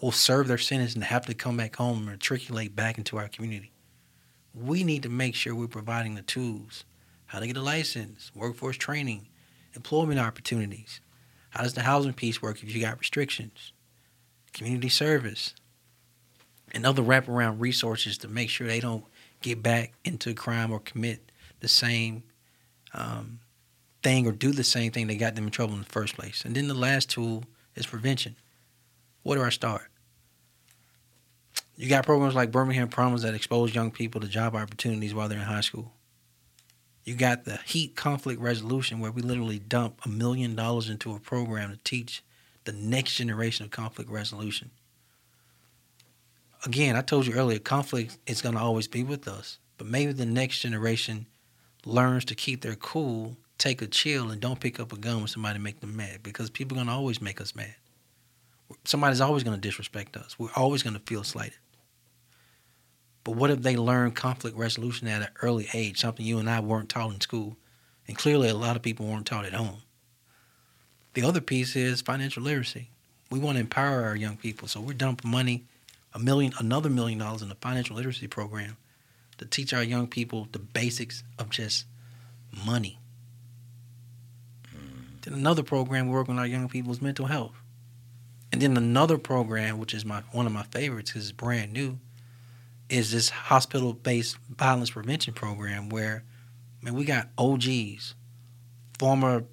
will 0.00 0.12
serve 0.12 0.48
their 0.48 0.58
sentence 0.58 0.94
and 0.94 1.04
have 1.04 1.26
to 1.26 1.34
come 1.34 1.56
back 1.56 1.76
home 1.76 1.98
and 1.98 2.06
matriculate 2.06 2.74
back 2.74 2.98
into 2.98 3.16
our 3.16 3.28
community. 3.28 3.72
We 4.54 4.82
need 4.82 5.02
to 5.02 5.08
make 5.08 5.34
sure 5.34 5.54
we're 5.54 5.68
providing 5.68 6.14
the 6.14 6.22
tools 6.22 6.84
how 7.26 7.40
to 7.40 7.46
get 7.46 7.56
a 7.56 7.62
license, 7.62 8.30
workforce 8.34 8.76
training, 8.76 9.28
employment 9.74 10.20
opportunities. 10.20 11.00
How 11.50 11.62
does 11.62 11.74
the 11.74 11.82
housing 11.82 12.12
piece 12.12 12.42
work 12.42 12.62
if 12.62 12.74
you 12.74 12.80
got 12.80 12.98
restrictions? 12.98 13.72
Community 14.52 14.88
service, 14.88 15.54
and 16.72 16.84
other 16.84 17.02
wraparound 17.02 17.60
resources 17.60 18.18
to 18.18 18.28
make 18.28 18.50
sure 18.50 18.66
they 18.66 18.80
don't 18.80 19.04
get 19.40 19.62
back 19.62 19.92
into 20.04 20.34
crime 20.34 20.72
or 20.72 20.80
commit 20.80 21.30
the 21.60 21.68
same 21.68 22.22
um, 22.92 23.40
thing 24.02 24.26
or 24.26 24.32
do 24.32 24.52
the 24.52 24.64
same 24.64 24.92
thing 24.92 25.06
that 25.06 25.16
got 25.16 25.34
them 25.34 25.44
in 25.44 25.50
trouble 25.50 25.74
in 25.74 25.80
the 25.80 25.86
first 25.86 26.14
place. 26.14 26.44
And 26.44 26.54
then 26.54 26.68
the 26.68 26.74
last 26.74 27.10
tool 27.10 27.44
is 27.74 27.86
prevention. 27.86 28.36
Where 29.22 29.38
do 29.38 29.44
I 29.44 29.50
start? 29.50 29.90
You 31.76 31.88
got 31.88 32.06
programs 32.06 32.34
like 32.34 32.50
Birmingham 32.50 32.88
Promise 32.88 33.22
that 33.22 33.34
expose 33.34 33.74
young 33.74 33.90
people 33.90 34.20
to 34.20 34.28
job 34.28 34.54
opportunities 34.54 35.14
while 35.14 35.28
they're 35.28 35.38
in 35.38 35.44
high 35.44 35.60
school. 35.60 35.92
You 37.06 37.14
got 37.14 37.44
the 37.44 37.60
heat 37.64 37.94
conflict 37.94 38.40
resolution 38.40 38.98
where 38.98 39.12
we 39.12 39.22
literally 39.22 39.60
dump 39.60 40.00
a 40.04 40.08
million 40.08 40.56
dollars 40.56 40.90
into 40.90 41.14
a 41.14 41.20
program 41.20 41.70
to 41.70 41.78
teach 41.84 42.22
the 42.64 42.72
next 42.72 43.14
generation 43.14 43.64
of 43.64 43.70
conflict 43.70 44.10
resolution. 44.10 44.72
Again, 46.64 46.96
I 46.96 47.02
told 47.02 47.28
you 47.28 47.34
earlier, 47.34 47.60
conflict 47.60 48.18
is 48.26 48.42
going 48.42 48.56
to 48.56 48.60
always 48.60 48.88
be 48.88 49.04
with 49.04 49.28
us, 49.28 49.60
but 49.78 49.86
maybe 49.86 50.12
the 50.12 50.26
next 50.26 50.58
generation 50.58 51.26
learns 51.84 52.24
to 52.24 52.34
keep 52.34 52.62
their 52.62 52.74
cool, 52.74 53.36
take 53.56 53.80
a 53.82 53.86
chill, 53.86 54.32
and 54.32 54.40
don't 54.40 54.58
pick 54.58 54.80
up 54.80 54.92
a 54.92 54.96
gun 54.96 55.18
when 55.18 55.28
somebody 55.28 55.60
make 55.60 55.78
them 55.78 55.94
mad 55.94 56.24
because 56.24 56.50
people 56.50 56.76
are 56.76 56.80
going 56.80 56.88
to 56.88 56.92
always 56.92 57.22
make 57.22 57.40
us 57.40 57.54
mad. 57.54 57.76
Somebody's 58.84 59.20
always 59.20 59.44
going 59.44 59.56
to 59.56 59.60
disrespect 59.60 60.16
us. 60.16 60.40
We're 60.40 60.48
always 60.56 60.82
going 60.82 60.94
to 60.94 61.02
feel 61.06 61.22
slighted. 61.22 61.58
But 63.26 63.34
what 63.34 63.50
if 63.50 63.62
they 63.62 63.74
learn 63.74 64.12
conflict 64.12 64.56
resolution 64.56 65.08
at 65.08 65.20
an 65.20 65.28
early 65.42 65.66
age, 65.74 65.98
something 65.98 66.24
you 66.24 66.38
and 66.38 66.48
I 66.48 66.60
weren't 66.60 66.88
taught 66.88 67.12
in 67.12 67.20
school? 67.20 67.56
And 68.06 68.16
clearly, 68.16 68.48
a 68.48 68.54
lot 68.54 68.76
of 68.76 68.82
people 68.82 69.04
weren't 69.04 69.26
taught 69.26 69.44
at 69.44 69.52
home. 69.52 69.82
The 71.14 71.24
other 71.24 71.40
piece 71.40 71.74
is 71.74 72.00
financial 72.00 72.44
literacy. 72.44 72.88
We 73.28 73.40
want 73.40 73.56
to 73.56 73.62
empower 73.62 74.04
our 74.04 74.14
young 74.14 74.36
people, 74.36 74.68
so 74.68 74.80
we're 74.80 74.92
dumping 74.92 75.28
money 75.28 75.64
a 76.14 76.20
million, 76.20 76.52
another 76.60 76.88
million 76.88 77.18
dollars 77.18 77.42
in 77.42 77.48
the 77.48 77.56
financial 77.56 77.96
literacy 77.96 78.28
program 78.28 78.76
to 79.38 79.44
teach 79.44 79.74
our 79.74 79.82
young 79.82 80.06
people 80.06 80.46
the 80.52 80.60
basics 80.60 81.24
of 81.36 81.50
just 81.50 81.84
money. 82.64 82.96
Hmm. 84.70 85.16
Then 85.22 85.34
another 85.34 85.64
program 85.64 86.06
we 86.06 86.14
work 86.14 86.28
on 86.28 86.38
our 86.38 86.46
young 86.46 86.68
people's 86.68 87.02
mental 87.02 87.26
health. 87.26 87.56
And 88.52 88.62
then 88.62 88.76
another 88.76 89.18
program, 89.18 89.80
which 89.80 89.94
is 89.94 90.04
my 90.04 90.22
one 90.30 90.46
of 90.46 90.52
my 90.52 90.62
favorites 90.62 91.10
because 91.10 91.24
it's 91.24 91.32
brand 91.32 91.72
new, 91.72 91.98
is 92.88 93.12
this 93.12 93.30
hospital 93.30 93.92
based 93.92 94.38
violence 94.48 94.90
prevention 94.90 95.34
program 95.34 95.88
where 95.88 96.24
we 96.82 97.04
got 97.04 97.28
OGs, 97.36 98.14
former 98.98 99.44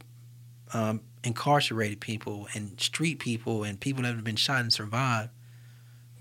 um, 0.73 1.01
incarcerated 1.23 1.99
people 1.99 2.47
and 2.53 2.79
street 2.79 3.19
people 3.19 3.63
and 3.63 3.79
people 3.79 4.03
that 4.03 4.15
have 4.15 4.23
been 4.23 4.35
shot 4.35 4.61
and 4.61 4.73
survived 4.73 5.29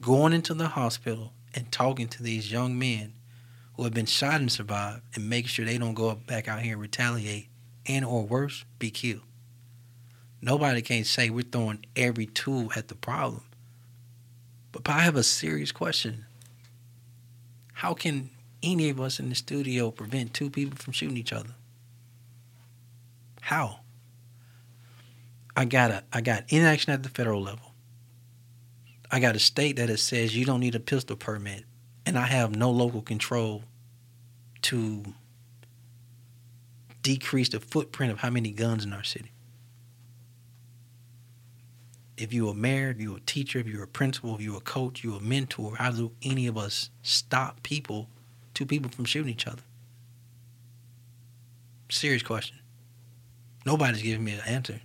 going 0.00 0.32
into 0.32 0.54
the 0.54 0.68
hospital 0.68 1.32
and 1.54 1.70
talking 1.70 2.08
to 2.08 2.22
these 2.22 2.50
young 2.50 2.78
men 2.78 3.12
who 3.74 3.84
have 3.84 3.94
been 3.94 4.06
shot 4.06 4.40
and 4.40 4.50
survived 4.50 5.02
and 5.14 5.28
making 5.28 5.48
sure 5.48 5.64
they 5.64 5.78
don't 5.78 5.94
go 5.94 6.14
back 6.14 6.48
out 6.48 6.60
here 6.60 6.72
and 6.72 6.82
retaliate 6.82 7.48
and 7.86 8.04
or 8.04 8.24
worse, 8.24 8.64
be 8.78 8.90
killed. 8.90 9.22
Nobody 10.40 10.82
can 10.82 11.04
say 11.04 11.30
we're 11.30 11.42
throwing 11.42 11.84
every 11.94 12.26
tool 12.26 12.70
at 12.76 12.88
the 12.88 12.94
problem. 12.94 13.44
But 14.72 14.88
I 14.88 15.00
have 15.00 15.16
a 15.16 15.22
serious 15.22 15.72
question. 15.72 16.26
How 17.72 17.94
can 17.94 18.30
any 18.62 18.90
of 18.90 19.00
us 19.00 19.18
in 19.18 19.28
the 19.28 19.34
studio 19.34 19.90
prevent 19.90 20.34
two 20.34 20.50
people 20.50 20.76
from 20.76 20.92
shooting 20.92 21.16
each 21.16 21.32
other? 21.32 21.54
How? 23.40 23.80
I 25.56 25.64
got 25.64 25.90
a 25.90 26.04
I 26.12 26.20
got 26.20 26.44
inaction 26.48 26.92
at 26.92 27.02
the 27.02 27.08
federal 27.08 27.42
level. 27.42 27.72
I 29.10 29.20
got 29.20 29.36
a 29.36 29.38
state 29.38 29.76
that 29.76 29.96
says 29.98 30.34
you 30.34 30.46
don't 30.46 30.60
need 30.60 30.74
a 30.74 30.80
pistol 30.80 31.16
permit, 31.16 31.64
and 32.06 32.18
I 32.18 32.26
have 32.26 32.56
no 32.56 32.70
local 32.70 33.02
control 33.02 33.64
to 34.62 35.04
decrease 37.02 37.48
the 37.50 37.60
footprint 37.60 38.12
of 38.12 38.20
how 38.20 38.30
many 38.30 38.52
guns 38.52 38.84
in 38.84 38.92
our 38.92 39.02
city. 39.04 39.31
If 42.16 42.32
you're 42.32 42.52
a 42.52 42.54
mayor, 42.54 42.90
if 42.90 43.00
you're 43.00 43.16
a 43.16 43.20
teacher, 43.20 43.58
if 43.58 43.66
you're 43.66 43.82
a 43.82 43.88
principal, 43.88 44.34
if 44.34 44.40
you're 44.40 44.58
a 44.58 44.60
coach, 44.60 45.02
you're 45.02 45.16
a 45.16 45.20
mentor, 45.20 45.76
how 45.76 45.90
do 45.90 46.12
any 46.22 46.46
of 46.46 46.58
us 46.58 46.90
stop 47.02 47.62
people, 47.62 48.08
two 48.54 48.66
people 48.66 48.90
from 48.90 49.04
shooting 49.04 49.32
each 49.32 49.46
other? 49.46 49.62
Serious 51.88 52.22
question. 52.22 52.58
Nobody's 53.64 54.02
giving 54.02 54.24
me 54.24 54.32
an 54.32 54.40
answer. 54.46 54.80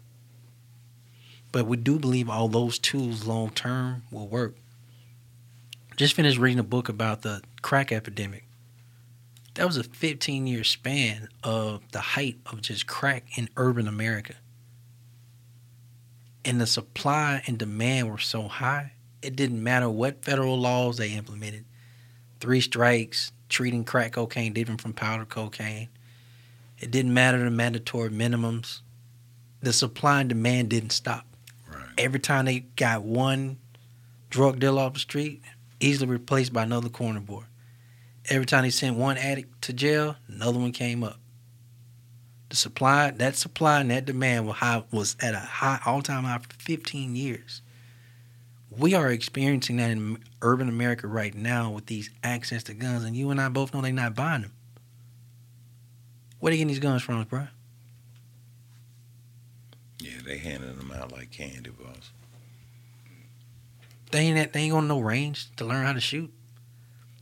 But 1.52 1.66
we 1.66 1.78
do 1.78 2.00
believe 2.00 2.30
all 2.30 2.48
those 2.48 2.78
tools 2.78 3.26
long 3.26 3.50
term 3.50 4.04
will 4.12 4.28
work. 4.28 4.56
Just 5.96 6.14
finished 6.14 6.38
reading 6.38 6.60
a 6.60 6.64
book 6.64 6.90
about 6.90 7.24
the 7.24 7.42
crack 7.62 7.92
epidemic. 7.92 8.44
That 9.56 9.66
was 9.66 9.78
a 9.78 9.84
15 9.84 10.46
year 10.46 10.64
span 10.64 11.30
of 11.44 11.82
the 11.92 12.00
height 12.00 12.38
of 12.46 12.62
just 12.62 12.86
crack 12.86 13.38
in 13.38 13.50
urban 13.58 13.88
America. 13.88 14.36
And 16.48 16.62
the 16.62 16.66
supply 16.66 17.44
and 17.46 17.58
demand 17.58 18.10
were 18.10 18.18
so 18.18 18.48
high, 18.48 18.94
it 19.22 19.36
didn't 19.36 19.62
matter 19.62 19.90
what 19.90 20.24
federal 20.24 20.58
laws 20.58 20.96
they 20.96 21.10
implemented. 21.10 21.66
Three 22.40 22.62
strikes, 22.62 23.34
treating 23.50 23.84
crack 23.84 24.14
cocaine 24.14 24.54
different 24.54 24.80
from 24.80 24.94
powder 24.94 25.26
cocaine. 25.26 25.90
It 26.80 26.90
didn't 26.90 27.14
matter 27.14 27.44
the 27.44 27.52
mandatory 27.52 28.12
minimums. 28.12 28.80
The 29.60 29.74
supply 29.74 30.22
and 30.22 30.30
demand 30.30 30.70
didn't 30.70 30.92
stop. 30.92 31.26
Right. 31.70 31.84
Every 31.98 32.22
time 32.22 32.46
they 32.46 32.60
got 32.60 33.04
one 33.04 33.58
drug 34.30 34.60
dealer 34.60 34.84
off 34.84 34.94
the 34.94 35.00
street, 35.00 35.42
easily 35.82 36.10
replaced 36.10 36.54
by 36.54 36.64
another 36.64 36.88
corner 36.88 37.20
boy. 37.20 37.44
Every 38.30 38.46
time 38.46 38.64
they 38.64 38.70
sent 38.70 38.96
one 38.96 39.18
addict 39.18 39.64
to 39.64 39.74
jail, 39.74 40.16
another 40.30 40.60
one 40.60 40.72
came 40.72 41.04
up. 41.04 41.20
The 42.50 42.56
supply, 42.56 43.12
that 43.12 43.36
supply 43.36 43.82
and 43.82 43.92
that 43.92 44.06
demand 44.06 44.48
was 44.48 44.58
high, 44.58 44.84
was 44.92 45.18
at 45.22 45.34
a 45.34 45.40
high 45.40 45.80
all-time 45.86 46.24
high 46.24 46.38
for 46.38 46.54
15 46.54 47.16
years. 47.16 47.62
We 48.70 48.94
are 48.94 49.10
experiencing 49.12 49.78
that 49.78 49.92
in 49.92 50.20
urban 50.42 50.70
America 50.70 51.08
right 51.08 51.34
now 51.34 51.72
with 51.72 51.88
these 51.88 52.10
access 52.24 52.64
to 52.64 52.74
guns, 52.74 53.04
and 53.04 53.16
you 53.16 53.32
and 53.32 53.42
I 53.42 53.50
both 53.50 53.74
know 53.74 53.82
they're 53.82 53.92
not 53.92 54.16
buying 54.16 54.44
them. 54.44 54.54
Where 56.40 56.50
are 56.50 56.52
they 56.52 56.58
getting 56.58 56.68
these 56.68 56.80
guns 56.80 57.02
from, 57.02 57.24
bro? 57.24 57.48
Yeah, 60.00 60.20
they 60.26 60.38
handing 60.38 60.78
them 60.78 60.92
out 60.92 61.12
like 61.12 61.32
candy 61.32 61.72
bars. 61.72 62.12
They 64.12 64.20
ain't 64.20 64.38
at, 64.38 64.54
they 64.54 64.62
ain't 64.62 64.76
on 64.76 64.88
no 64.88 65.00
range 65.00 65.54
to 65.58 65.66
learn 65.66 65.86
how 65.86 65.94
to 65.94 66.00
shoot. 66.00 66.32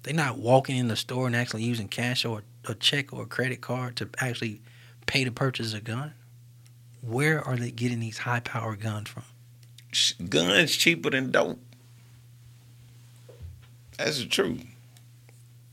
They 0.04 0.14
not 0.14 0.38
walking 0.38 0.78
in 0.78 0.88
the 0.88 0.96
store 0.96 1.26
and 1.26 1.36
actually 1.36 1.64
using 1.64 1.88
cash 1.88 2.26
or 2.26 2.44
a 2.66 2.76
check 2.76 3.12
or 3.12 3.24
a 3.24 3.26
credit 3.26 3.62
card 3.62 3.96
to 3.96 4.10
actually 4.20 4.62
pay 5.06 5.24
to 5.24 5.32
purchase 5.32 5.74
a 5.74 5.82
gun. 5.82 6.14
Where 7.02 7.42
are 7.46 7.56
they 7.56 7.72
getting 7.72 8.00
these 8.00 8.20
high 8.20 8.40
power 8.40 8.76
guns 8.76 9.10
from? 9.10 9.24
Guns 10.30 10.76
cheaper 10.76 11.10
than 11.12 11.32
dope. 11.32 11.60
That's 13.98 14.20
the 14.20 14.26
truth. 14.26 14.66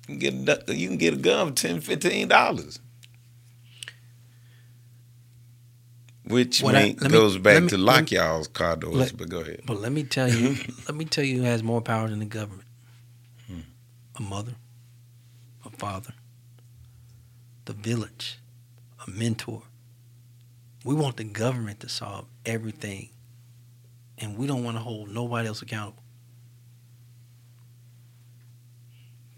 You 0.08 0.18
can 0.18 0.44
get 0.44 0.68
a, 0.68 0.74
you 0.74 0.88
can 0.88 0.96
get 0.98 1.14
a 1.14 1.16
gun 1.16 1.48
for 1.48 1.54
10 1.54 1.80
15 1.80 2.28
dollars. 2.28 2.78
Which 6.24 6.62
I- 6.62 6.72
mean, 6.72 6.96
me- 7.00 7.08
goes 7.08 7.36
back 7.38 7.62
me- 7.64 7.68
to 7.70 7.78
lock 7.78 8.10
me- 8.10 8.16
y'all's 8.18 8.48
car 8.48 8.76
doors. 8.76 8.94
let- 8.96 9.16
but 9.16 9.28
go 9.28 9.40
ahead. 9.40 9.62
But 9.66 9.80
let 9.80 9.90
me 9.92 10.04
tell 10.04 10.32
you, 10.32 10.56
let 10.88 10.94
me 10.94 11.04
tell 11.04 11.24
you 11.24 11.38
who 11.38 11.42
has 11.44 11.62
more 11.62 11.80
power 11.80 12.08
than 12.08 12.20
the 12.20 12.24
government. 12.26 12.68
Hmm. 13.48 13.60
A 14.16 14.22
mother, 14.22 14.54
a 15.64 15.70
father, 15.70 16.14
the 17.64 17.72
village, 17.72 18.38
a 19.06 19.10
mentor. 19.10 19.62
We 20.84 20.94
want 20.94 21.16
the 21.16 21.24
government 21.24 21.80
to 21.80 21.88
solve 21.88 22.26
everything. 22.44 23.10
And 24.18 24.36
we 24.36 24.46
don't 24.46 24.64
want 24.64 24.76
to 24.76 24.82
hold 24.82 25.10
nobody 25.10 25.48
else 25.48 25.62
accountable. 25.62 26.02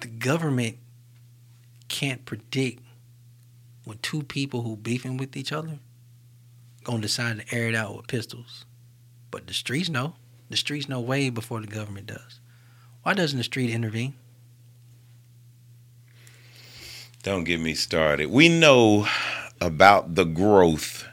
The 0.00 0.08
government 0.08 0.76
can't 1.88 2.24
predict 2.24 2.82
when 3.84 3.98
two 3.98 4.22
people 4.22 4.62
who 4.62 4.76
beefing 4.76 5.16
with 5.16 5.36
each 5.36 5.52
other 5.52 5.78
gonna 6.82 7.00
decide 7.00 7.40
to 7.40 7.54
air 7.54 7.68
it 7.68 7.74
out 7.74 7.96
with 7.96 8.06
pistols. 8.06 8.64
But 9.30 9.46
the 9.46 9.54
streets 9.54 9.88
know. 9.88 10.14
The 10.50 10.56
streets 10.56 10.88
know 10.88 11.00
way 11.00 11.30
before 11.30 11.60
the 11.60 11.66
government 11.66 12.06
does. 12.06 12.40
Why 13.02 13.14
doesn't 13.14 13.38
the 13.38 13.44
street 13.44 13.70
intervene? 13.70 14.14
Don't 17.22 17.44
get 17.44 17.58
me 17.58 17.74
started. 17.74 18.30
We 18.30 18.50
know 18.50 19.08
about 19.60 20.14
the 20.14 20.24
growth 20.24 21.06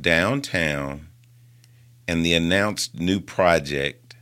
downtown 0.00 1.08
and 2.08 2.24
the 2.24 2.34
announced 2.34 2.94
new 2.98 3.20
project 3.20 4.16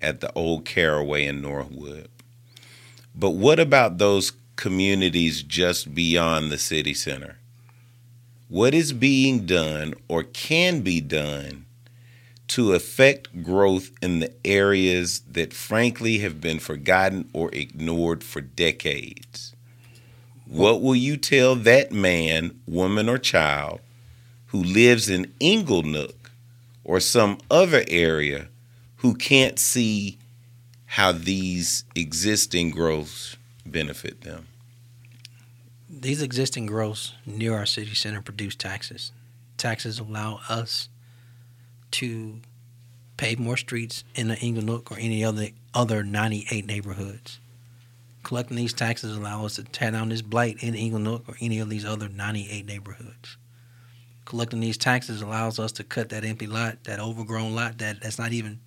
at 0.00 0.20
the 0.20 0.32
old 0.34 0.64
Carraway 0.64 1.26
in 1.26 1.42
Norwood. 1.42 2.08
But 3.14 3.30
what 3.30 3.58
about 3.58 3.98
those 3.98 4.32
communities 4.56 5.42
just 5.42 5.94
beyond 5.94 6.50
the 6.50 6.58
city 6.58 6.94
center? 6.94 7.38
What 8.48 8.74
is 8.74 8.92
being 8.92 9.44
done 9.44 9.94
or 10.08 10.22
can 10.22 10.80
be 10.80 11.00
done 11.00 11.66
to 12.48 12.72
affect 12.72 13.42
growth 13.42 13.90
in 14.00 14.20
the 14.20 14.32
areas 14.44 15.20
that 15.30 15.52
frankly 15.52 16.18
have 16.18 16.40
been 16.40 16.58
forgotten 16.58 17.28
or 17.32 17.50
ignored 17.52 18.24
for 18.24 18.40
decades? 18.40 19.54
What 20.48 20.80
will 20.80 20.96
you 20.96 21.18
tell 21.18 21.54
that 21.56 21.92
man, 21.92 22.58
woman, 22.66 23.08
or 23.08 23.18
child 23.18 23.80
who 24.46 24.62
lives 24.62 25.10
in 25.10 25.26
Inglenook 25.40 26.14
or 26.84 27.00
some 27.00 27.38
other 27.50 27.84
area 27.86 28.48
who 28.96 29.14
can't 29.14 29.58
see 29.58 30.18
how 30.86 31.12
these 31.12 31.84
existing 31.94 32.70
growths 32.70 33.36
benefit 33.66 34.22
them? 34.22 34.48
These 35.90 36.22
existing 36.22 36.64
growths 36.64 37.12
near 37.26 37.54
our 37.54 37.66
city 37.66 37.94
center 37.94 38.22
produce 38.22 38.54
taxes. 38.54 39.12
Taxes 39.58 39.98
allow 39.98 40.40
us 40.48 40.88
to 41.90 42.40
pave 43.18 43.38
more 43.38 43.56
streets 43.58 44.02
in 44.14 44.28
the 44.28 44.36
Inglenook 44.36 44.90
or 44.90 44.98
any 44.98 45.22
other 45.22 45.48
other 45.74 46.02
98 46.02 46.64
neighborhoods. 46.64 47.38
Collecting 48.28 48.58
these 48.58 48.74
taxes 48.74 49.16
allow 49.16 49.46
us 49.46 49.56
to 49.56 49.64
tear 49.64 49.90
down 49.90 50.10
this 50.10 50.20
blight 50.20 50.62
in 50.62 50.74
Inglenook 50.74 51.26
or 51.26 51.36
any 51.40 51.60
of 51.60 51.70
these 51.70 51.86
other 51.86 52.10
98 52.10 52.66
neighborhoods. 52.66 53.38
Collecting 54.26 54.60
these 54.60 54.76
taxes 54.76 55.22
allows 55.22 55.58
us 55.58 55.72
to 55.72 55.82
cut 55.82 56.10
that 56.10 56.26
empty 56.26 56.46
lot, 56.46 56.84
that 56.84 57.00
overgrown 57.00 57.54
lot 57.54 57.78
that, 57.78 58.02
that's 58.02 58.18
not 58.18 58.32
even 58.32 58.60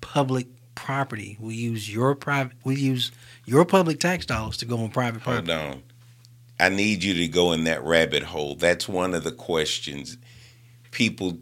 public 0.00 0.46
property. 0.74 1.36
We 1.38 1.54
use 1.54 1.92
your 1.92 2.14
private 2.14 2.56
we 2.64 2.76
use 2.76 3.12
your 3.44 3.66
public 3.66 4.00
tax 4.00 4.24
dollars 4.24 4.56
to 4.56 4.64
go 4.64 4.78
on 4.78 4.88
private 4.88 5.22
property. 5.22 5.52
Hold 5.52 5.74
on. 5.74 5.82
I 6.58 6.70
need 6.70 7.04
you 7.04 7.12
to 7.12 7.28
go 7.28 7.52
in 7.52 7.64
that 7.64 7.84
rabbit 7.84 8.22
hole. 8.22 8.54
That's 8.54 8.88
one 8.88 9.12
of 9.12 9.22
the 9.22 9.32
questions 9.32 10.16
people 10.92 11.36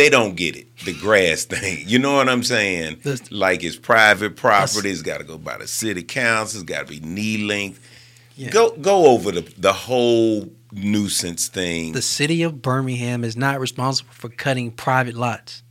they 0.00 0.08
don't 0.08 0.34
get 0.34 0.56
it. 0.56 0.66
The 0.78 0.94
grass 0.94 1.44
thing. 1.54 1.84
You 1.86 1.98
know 1.98 2.14
what 2.14 2.28
I'm 2.28 2.42
saying? 2.42 3.02
Like 3.30 3.62
it's 3.62 3.76
private 3.76 4.34
property. 4.34 4.90
It's 4.90 5.02
got 5.02 5.18
to 5.18 5.24
go 5.24 5.36
by 5.36 5.58
the 5.58 5.66
city 5.66 6.02
council. 6.02 6.62
It's 6.62 6.68
got 6.68 6.86
to 6.86 6.92
be 6.92 7.00
knee 7.00 7.44
length. 7.44 7.86
Yeah. 8.34 8.50
Go 8.50 8.70
go 8.70 9.08
over 9.08 9.30
the 9.30 9.42
the 9.58 9.74
whole 9.74 10.50
nuisance 10.72 11.48
thing. 11.48 11.92
The 11.92 12.00
city 12.00 12.42
of 12.42 12.62
Birmingham 12.62 13.24
is 13.24 13.36
not 13.36 13.60
responsible 13.60 14.12
for 14.12 14.30
cutting 14.30 14.70
private 14.70 15.14
lots. 15.14 15.62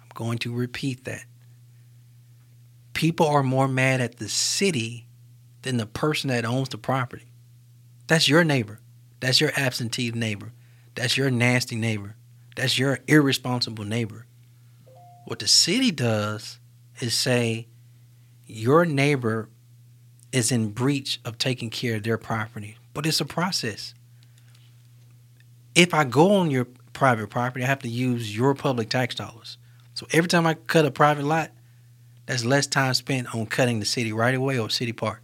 I'm 0.00 0.08
going 0.14 0.38
to 0.38 0.54
repeat 0.54 1.04
that. 1.04 1.24
People 2.92 3.26
are 3.26 3.42
more 3.42 3.66
mad 3.66 4.00
at 4.00 4.18
the 4.18 4.28
city 4.28 5.08
than 5.62 5.78
the 5.78 5.86
person 5.86 6.28
that 6.28 6.44
owns 6.44 6.68
the 6.68 6.78
property. 6.78 7.32
That's 8.06 8.28
your 8.28 8.44
neighbor. 8.44 8.78
That's 9.18 9.40
your 9.40 9.50
absentee 9.56 10.12
neighbor. 10.12 10.52
That's 10.94 11.16
your 11.16 11.30
nasty 11.30 11.74
neighbor. 11.74 12.14
That's 12.54 12.78
your 12.78 13.00
irresponsible 13.06 13.84
neighbor. 13.84 14.26
What 15.26 15.38
the 15.38 15.48
city 15.48 15.90
does 15.90 16.58
is 17.00 17.14
say 17.14 17.68
your 18.46 18.84
neighbor 18.84 19.48
is 20.32 20.52
in 20.52 20.70
breach 20.70 21.20
of 21.24 21.38
taking 21.38 21.70
care 21.70 21.96
of 21.96 22.02
their 22.02 22.18
property, 22.18 22.76
but 22.92 23.06
it's 23.06 23.20
a 23.20 23.24
process 23.24 23.94
if 25.74 25.92
I 25.92 26.04
go 26.04 26.32
on 26.36 26.50
your 26.50 26.66
private 26.92 27.30
property, 27.30 27.64
I 27.64 27.68
have 27.68 27.80
to 27.80 27.88
use 27.88 28.36
your 28.36 28.54
public 28.54 28.88
tax 28.88 29.14
dollars. 29.14 29.58
So 29.94 30.06
every 30.12 30.28
time 30.28 30.46
I 30.46 30.54
cut 30.54 30.84
a 30.84 30.90
private 30.90 31.24
lot, 31.24 31.50
that's 32.26 32.44
less 32.44 32.66
time 32.66 32.94
spent 32.94 33.34
on 33.34 33.46
cutting 33.46 33.80
the 33.80 33.86
city 33.86 34.12
right 34.12 34.34
away 34.34 34.58
or 34.58 34.70
city 34.70 34.92
park. 34.92 35.22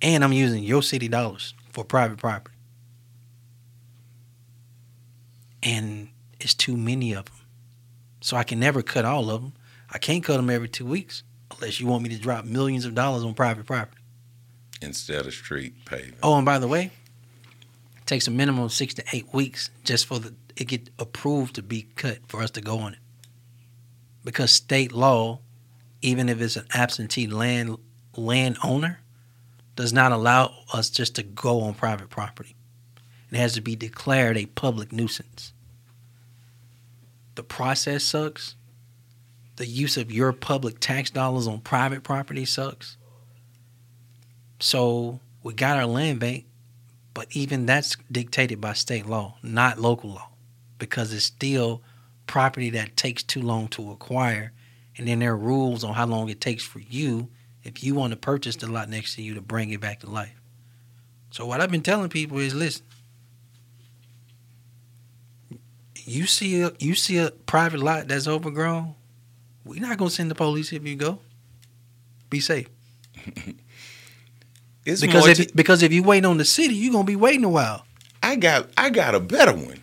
And 0.00 0.22
I'm 0.24 0.32
using 0.32 0.62
your 0.62 0.82
city 0.82 1.08
dollars 1.08 1.54
for 1.72 1.84
private 1.84 2.18
property. 2.18 2.53
And 5.64 6.08
it's 6.40 6.54
too 6.54 6.76
many 6.76 7.12
of 7.14 7.24
them. 7.24 7.34
So 8.20 8.36
I 8.36 8.44
can 8.44 8.60
never 8.60 8.82
cut 8.82 9.04
all 9.04 9.30
of 9.30 9.42
them. 9.42 9.52
I 9.90 9.98
can't 9.98 10.22
cut 10.22 10.36
them 10.36 10.50
every 10.50 10.68
two 10.68 10.86
weeks 10.86 11.22
unless 11.50 11.80
you 11.80 11.86
want 11.86 12.02
me 12.02 12.10
to 12.10 12.18
drop 12.18 12.44
millions 12.44 12.84
of 12.84 12.94
dollars 12.94 13.24
on 13.24 13.34
private 13.34 13.66
property. 13.66 14.02
instead 14.82 15.26
of 15.26 15.32
street 15.32 15.72
paving. 15.86 16.14
Oh, 16.22 16.36
and 16.36 16.44
by 16.44 16.58
the 16.58 16.68
way, 16.68 16.90
it 17.96 18.06
takes 18.06 18.26
a 18.26 18.30
minimum 18.30 18.64
of 18.64 18.72
six 18.72 18.92
to 18.94 19.04
eight 19.12 19.32
weeks 19.32 19.70
just 19.84 20.06
for 20.06 20.18
the 20.18 20.34
it 20.56 20.66
get 20.68 20.90
approved 20.98 21.54
to 21.56 21.62
be 21.62 21.82
cut 21.96 22.18
for 22.28 22.42
us 22.42 22.50
to 22.52 22.60
go 22.60 22.78
on 22.78 22.92
it. 22.92 22.98
Because 24.24 24.50
state 24.52 24.92
law, 24.92 25.40
even 26.02 26.28
if 26.28 26.40
it's 26.40 26.56
an 26.56 26.66
absentee 26.74 27.26
land 27.26 27.76
landowner, 28.16 29.00
does 29.74 29.92
not 29.92 30.12
allow 30.12 30.52
us 30.72 30.90
just 30.90 31.16
to 31.16 31.22
go 31.22 31.62
on 31.62 31.74
private 31.74 32.10
property. 32.10 32.54
It 33.30 33.36
has 33.38 33.54
to 33.54 33.60
be 33.60 33.74
declared 33.74 34.36
a 34.36 34.46
public 34.46 34.92
nuisance. 34.92 35.52
The 37.34 37.42
process 37.42 38.04
sucks. 38.04 38.56
The 39.56 39.66
use 39.66 39.96
of 39.96 40.10
your 40.10 40.32
public 40.32 40.80
tax 40.80 41.10
dollars 41.10 41.46
on 41.46 41.60
private 41.60 42.02
property 42.02 42.44
sucks. 42.44 42.96
So 44.60 45.20
we 45.42 45.54
got 45.54 45.76
our 45.76 45.86
land 45.86 46.20
bank, 46.20 46.46
but 47.12 47.28
even 47.32 47.66
that's 47.66 47.96
dictated 48.10 48.60
by 48.60 48.72
state 48.72 49.06
law, 49.06 49.36
not 49.42 49.78
local 49.78 50.10
law, 50.10 50.30
because 50.78 51.12
it's 51.12 51.24
still 51.24 51.82
property 52.26 52.70
that 52.70 52.96
takes 52.96 53.22
too 53.22 53.42
long 53.42 53.68
to 53.68 53.90
acquire. 53.90 54.52
And 54.96 55.06
then 55.06 55.18
there 55.18 55.32
are 55.32 55.36
rules 55.36 55.84
on 55.84 55.94
how 55.94 56.06
long 56.06 56.28
it 56.28 56.40
takes 56.40 56.64
for 56.64 56.78
you, 56.78 57.28
if 57.62 57.82
you 57.82 57.94
want 57.94 58.12
to 58.12 58.16
purchase 58.16 58.56
the 58.56 58.68
lot 58.68 58.88
next 58.88 59.16
to 59.16 59.22
you, 59.22 59.34
to 59.34 59.40
bring 59.40 59.70
it 59.70 59.80
back 59.80 60.00
to 60.00 60.10
life. 60.10 60.40
So 61.30 61.46
what 61.46 61.60
I've 61.60 61.70
been 61.70 61.82
telling 61.82 62.08
people 62.10 62.38
is, 62.38 62.54
listen, 62.54 62.86
you 66.04 66.26
see 66.26 66.62
a 66.62 66.72
you 66.78 66.94
see 66.94 67.18
a 67.18 67.30
private 67.30 67.80
lot 67.80 68.08
that's 68.08 68.26
overgrown, 68.28 68.94
we're 69.64 69.80
not 69.80 69.96
gonna 69.98 70.10
send 70.10 70.30
the 70.30 70.34
police 70.34 70.72
if 70.72 70.84
you 70.86 70.96
go. 70.96 71.18
Be 72.30 72.40
safe. 72.40 72.68
It's 74.86 75.00
Because 75.00 75.26
if 75.26 75.48
to- 75.48 75.54
because 75.56 75.82
if 75.82 75.94
you 75.94 76.02
wait 76.02 76.26
on 76.26 76.36
the 76.36 76.44
city, 76.44 76.74
you're 76.74 76.92
gonna 76.92 77.04
be 77.04 77.16
waiting 77.16 77.44
a 77.44 77.48
while. 77.48 77.86
I 78.22 78.36
got 78.36 78.68
I 78.76 78.90
got 78.90 79.14
a 79.14 79.20
better 79.20 79.54
one. 79.54 79.80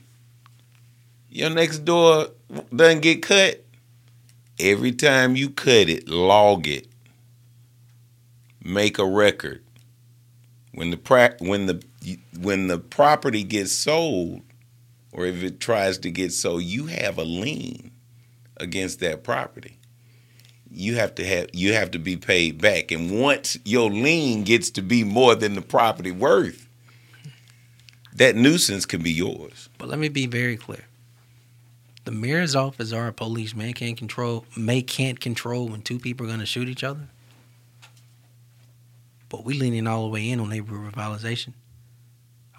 Your 1.29 1.49
next 1.49 1.79
door 1.85 2.27
doesn't 2.75 3.01
get 3.01 3.23
cut. 3.23 3.63
Every 4.59 4.91
time 4.91 5.35
you 5.35 5.49
cut 5.49 5.89
it, 5.89 6.07
log 6.07 6.67
it. 6.67 6.87
Make 8.63 8.99
a 8.99 9.05
record. 9.05 9.63
When 10.73 10.91
the 10.91 10.97
pra- 10.97 11.35
when 11.39 11.65
the 11.65 11.83
when 12.39 12.67
the 12.67 12.77
property 12.77 13.43
gets 13.43 13.71
sold, 13.71 14.41
or 15.11 15.25
if 15.25 15.43
it 15.43 15.59
tries 15.59 15.97
to 15.99 16.11
get 16.11 16.31
so 16.33 16.57
you 16.57 16.87
have 16.87 17.17
a 17.17 17.23
lien 17.23 17.91
against 18.57 18.99
that 18.99 19.23
property. 19.23 19.77
You 20.69 20.95
have 20.95 21.15
to 21.15 21.25
have 21.25 21.49
you 21.51 21.73
have 21.73 21.91
to 21.91 21.99
be 21.99 22.15
paid 22.15 22.61
back, 22.61 22.91
and 22.91 23.19
once 23.19 23.57
your 23.65 23.89
lien 23.89 24.43
gets 24.43 24.69
to 24.71 24.81
be 24.81 25.03
more 25.03 25.35
than 25.35 25.55
the 25.55 25.61
property 25.61 26.11
worth, 26.11 26.69
that 28.13 28.37
nuisance 28.37 28.85
can 28.85 29.01
be 29.01 29.11
yours. 29.11 29.67
But 29.77 29.89
let 29.89 29.99
me 29.99 30.07
be 30.07 30.27
very 30.27 30.55
clear. 30.55 30.85
The 32.05 32.11
mayor's 32.11 32.55
office 32.55 32.93
or 32.93 33.07
a 33.07 33.13
policeman 33.13 33.73
can't 33.73 33.97
control 33.97 34.45
may 34.55 34.81
can't 34.81 35.19
control 35.19 35.67
when 35.67 35.81
two 35.81 35.99
people 35.99 36.25
are 36.25 36.29
gonna 36.29 36.45
shoot 36.45 36.69
each 36.69 36.85
other. 36.85 37.09
But 39.27 39.43
we 39.43 39.53
leaning 39.53 39.87
all 39.87 40.03
the 40.03 40.09
way 40.09 40.29
in 40.29 40.39
on 40.39 40.49
neighborhood 40.49 40.93
revitalization. 40.93 41.53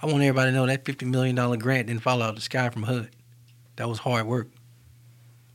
I 0.02 0.06
want 0.06 0.22
everybody 0.22 0.50
to 0.50 0.56
know 0.56 0.66
that 0.66 0.84
fifty 0.84 1.06
million 1.06 1.36
dollar 1.36 1.56
grant 1.56 1.86
didn't 1.86 2.02
fall 2.02 2.22
out 2.22 2.30
of 2.30 2.34
the 2.36 2.40
sky 2.42 2.68
from 2.70 2.82
HUD. 2.82 3.08
That 3.76 3.88
was 3.88 3.98
hard 3.98 4.26
work. 4.26 4.48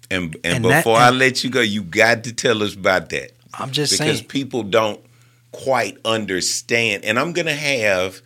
And 0.10 0.36
and, 0.43 0.56
And 0.58 0.66
that- 0.66 0.84
before 0.84 0.98
I 0.98 1.10
and- 1.10 1.20
let 1.20 1.43
you 1.43 1.50
go, 1.50 1.62
you 1.62 1.84
got 1.84 2.24
to 2.26 2.34
tell 2.34 2.64
us 2.64 2.74
about 2.76 3.10
that 3.10 3.32
I'm 3.54 3.72
just 3.72 3.91
because 3.93 3.98
saying. 3.98 4.12
Because 4.14 4.28
people 4.28 4.64
don't 4.64 5.02
quite 5.52 5.98
understand. 6.06 7.04
And 7.04 7.20
I'm 7.20 7.34
gonna 7.34 7.54
have 7.54 8.22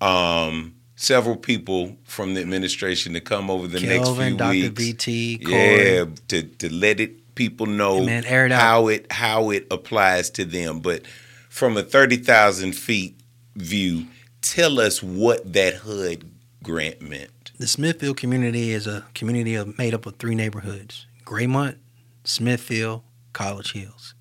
um, 0.00 0.74
several 0.96 1.36
people 1.36 1.96
from 2.04 2.34
the 2.34 2.40
administration 2.40 3.14
to 3.14 3.20
come 3.20 3.50
over 3.50 3.66
the 3.66 3.80
next 3.80 4.04
Kelvin, 4.04 4.28
few 4.28 4.36
Dr. 4.36 4.50
weeks. 4.52 5.04
VT, 5.04 5.44
Corey. 5.44 5.94
yeah, 5.96 6.04
to 6.28 6.42
to 6.42 6.72
let 6.72 7.00
it 7.00 7.34
people 7.34 7.66
know 7.66 8.04
man, 8.04 8.24
it 8.24 8.52
how 8.52 8.88
it 8.88 9.10
how 9.10 9.50
it 9.50 9.66
applies 9.70 10.30
to 10.30 10.44
them. 10.44 10.80
But 10.80 11.02
from 11.48 11.76
a 11.76 11.82
thirty 11.82 12.16
thousand 12.16 12.74
feet 12.74 13.18
view, 13.56 14.06
tell 14.42 14.80
us 14.80 15.02
what 15.02 15.52
that 15.52 15.76
HUD 15.76 16.24
grant 16.62 17.00
meant. 17.00 17.52
The 17.58 17.66
Smithfield 17.66 18.16
community 18.16 18.70
is 18.70 18.86
a 18.86 19.04
community 19.14 19.54
of, 19.54 19.76
made 19.78 19.94
up 19.94 20.06
of 20.06 20.16
three 20.16 20.34
neighborhoods 20.34 21.06
Graymont, 21.24 21.76
Smithfield, 22.24 23.02
College 23.32 23.72
Hills. 23.72 24.14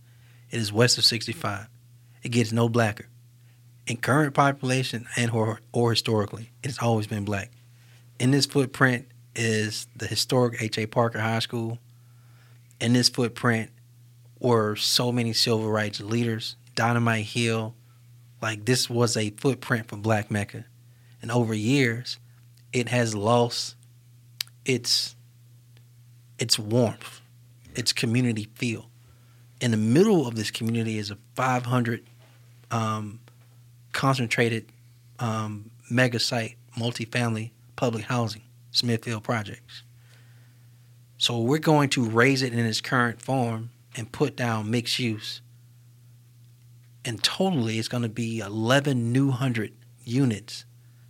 It 0.50 0.60
is 0.60 0.72
west 0.72 0.98
of 0.98 1.06
65. 1.06 1.68
It 2.24 2.30
gets 2.30 2.52
no 2.52 2.70
blacker. 2.70 3.08
In 3.86 3.98
current 3.98 4.34
population 4.34 5.08
and 5.16 5.32
or, 5.32 5.62
or 5.72 5.92
historically, 5.92 6.52
it 6.64 6.68
has 6.68 6.80
always 6.80 7.08
been 7.08 7.24
black. 7.24 7.52
In 8.20 8.32
this 8.32 8.46
footprint 8.46 9.08
is 9.36 9.88
the 9.96 10.08
historic 10.08 10.62
H.A. 10.62 10.88
Parker 10.88 11.20
High 11.20 11.40
School. 11.40 11.78
In 12.82 12.94
this 12.94 13.08
footprint 13.08 13.72
were 14.40 14.76
so 14.76 15.12
many 15.12 15.34
civil 15.34 15.70
rights 15.70 16.02
leaders, 16.02 16.56
Dynamite 16.76 17.26
Hill. 17.26 17.76
Like 18.42 18.66
this 18.66 18.90
was 18.90 19.18
a 19.18 19.32
footprint 19.32 19.88
for 19.88 19.98
Black 19.98 20.30
Mecca. 20.30 20.66
And 21.22 21.32
over 21.32 21.54
years, 21.54 22.18
it 22.72 22.90
has 22.90 23.16
lost 23.16 23.76
its 24.66 25.16
its 26.38 26.60
warmth, 26.60 27.22
its 27.76 27.92
community 27.94 28.48
feel. 28.56 28.90
In 29.60 29.72
the 29.72 29.78
middle 29.78 30.28
of 30.28 30.36
this 30.36 30.52
community 30.52 31.00
is 31.00 31.10
a 31.10 31.18
500 31.34 32.06
um, 32.70 33.20
concentrated 33.92 34.72
um, 35.18 35.72
mega 35.90 36.20
site 36.20 36.58
multifamily 36.78 37.52
public 37.76 38.04
housing, 38.06 38.44
Smithfield 38.72 39.24
projects. 39.24 39.84
So 41.18 41.40
we're 41.40 41.58
going 41.58 41.90
to 41.90 42.08
raze 42.08 42.44
it 42.44 42.54
in 42.54 42.60
its 42.60 42.82
current 42.82 43.22
form 43.22 43.72
and 43.96 44.12
put 44.12 44.36
down 44.36 44.70
mixed 44.70 45.00
use. 45.00 45.42
And 47.08 47.24
totally, 47.24 47.80
it's 47.80 47.88
going 47.88 48.04
to 48.04 48.10
be 48.10 48.40
11 48.40 49.14
new 49.14 49.32
hundred 49.32 49.72
units 50.04 50.66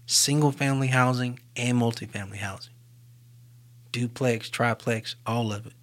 single 0.05 0.51
family 0.51 0.89
housing 0.89 1.39
and 1.55 1.81
multifamily 1.81 2.37
housing. 2.37 2.73
Duplex, 3.91 4.51
triplex, 4.51 5.15
all 5.25 5.51
of 5.51 5.65
it. 5.65 5.73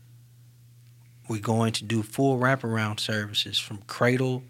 We're 1.29 1.41
going 1.41 1.73
to 1.73 1.85
do 1.85 2.05
full 2.05 2.39
wraparound 2.39 3.01
services 3.01 3.59
from 3.59 3.79
cradle 3.89 4.45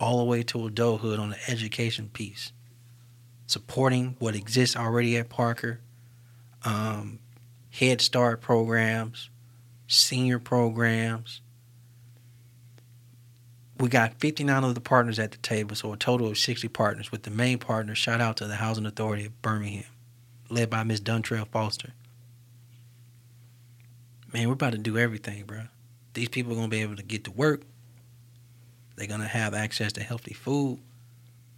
all 0.00 0.18
the 0.18 0.24
way 0.24 0.42
to 0.42 0.66
adulthood 0.66 1.20
on 1.20 1.30
the 1.30 1.38
education 1.48 2.10
piece, 2.12 2.50
supporting 3.46 4.16
what 4.18 4.34
exists 4.34 4.74
already 4.74 5.16
at 5.16 5.28
Parker, 5.28 5.78
um, 6.64 7.20
Head 7.70 8.00
Start 8.00 8.40
programs, 8.40 9.30
senior 9.86 10.40
programs. 10.40 11.42
We 13.78 13.88
got 13.90 14.18
59 14.20 14.64
of 14.64 14.74
the 14.74 14.80
partners 14.80 15.18
at 15.18 15.32
the 15.32 15.38
table, 15.38 15.76
so 15.76 15.92
a 15.92 15.96
total 15.96 16.28
of 16.28 16.38
60 16.38 16.66
partners. 16.68 17.12
With 17.12 17.24
the 17.24 17.30
main 17.30 17.58
partner, 17.58 17.94
shout 17.94 18.22
out 18.22 18.38
to 18.38 18.46
the 18.46 18.56
Housing 18.56 18.86
Authority 18.86 19.26
of 19.26 19.42
Birmingham, 19.42 19.84
led 20.48 20.70
by 20.70 20.82
Ms. 20.82 21.02
Duntrell 21.02 21.46
Foster. 21.48 21.92
Man, 24.32 24.48
we're 24.48 24.54
about 24.54 24.72
to 24.72 24.78
do 24.78 24.96
everything, 24.96 25.44
bro. 25.44 25.62
These 26.14 26.30
people 26.30 26.52
are 26.52 26.56
gonna 26.56 26.68
be 26.68 26.80
able 26.80 26.96
to 26.96 27.02
get 27.02 27.24
to 27.24 27.30
work. 27.30 27.62
They're 28.96 29.06
gonna 29.06 29.28
have 29.28 29.52
access 29.52 29.92
to 29.94 30.02
healthy 30.02 30.32
food. 30.32 30.78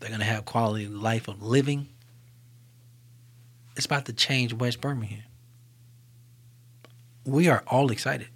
They're 0.01 0.11
gonna 0.11 0.25
have 0.25 0.45
quality 0.45 0.89
life 0.89 1.29
of 1.29 1.41
living. 1.41 1.89
It's 3.77 3.87
about 3.87 4.07
to 4.07 4.13
change 4.13 4.53
West 4.53 4.81
Birmingham. 4.81 5.23
We 7.25 7.49
are 7.49 7.63
all 7.69 7.93
excited. 7.93 8.29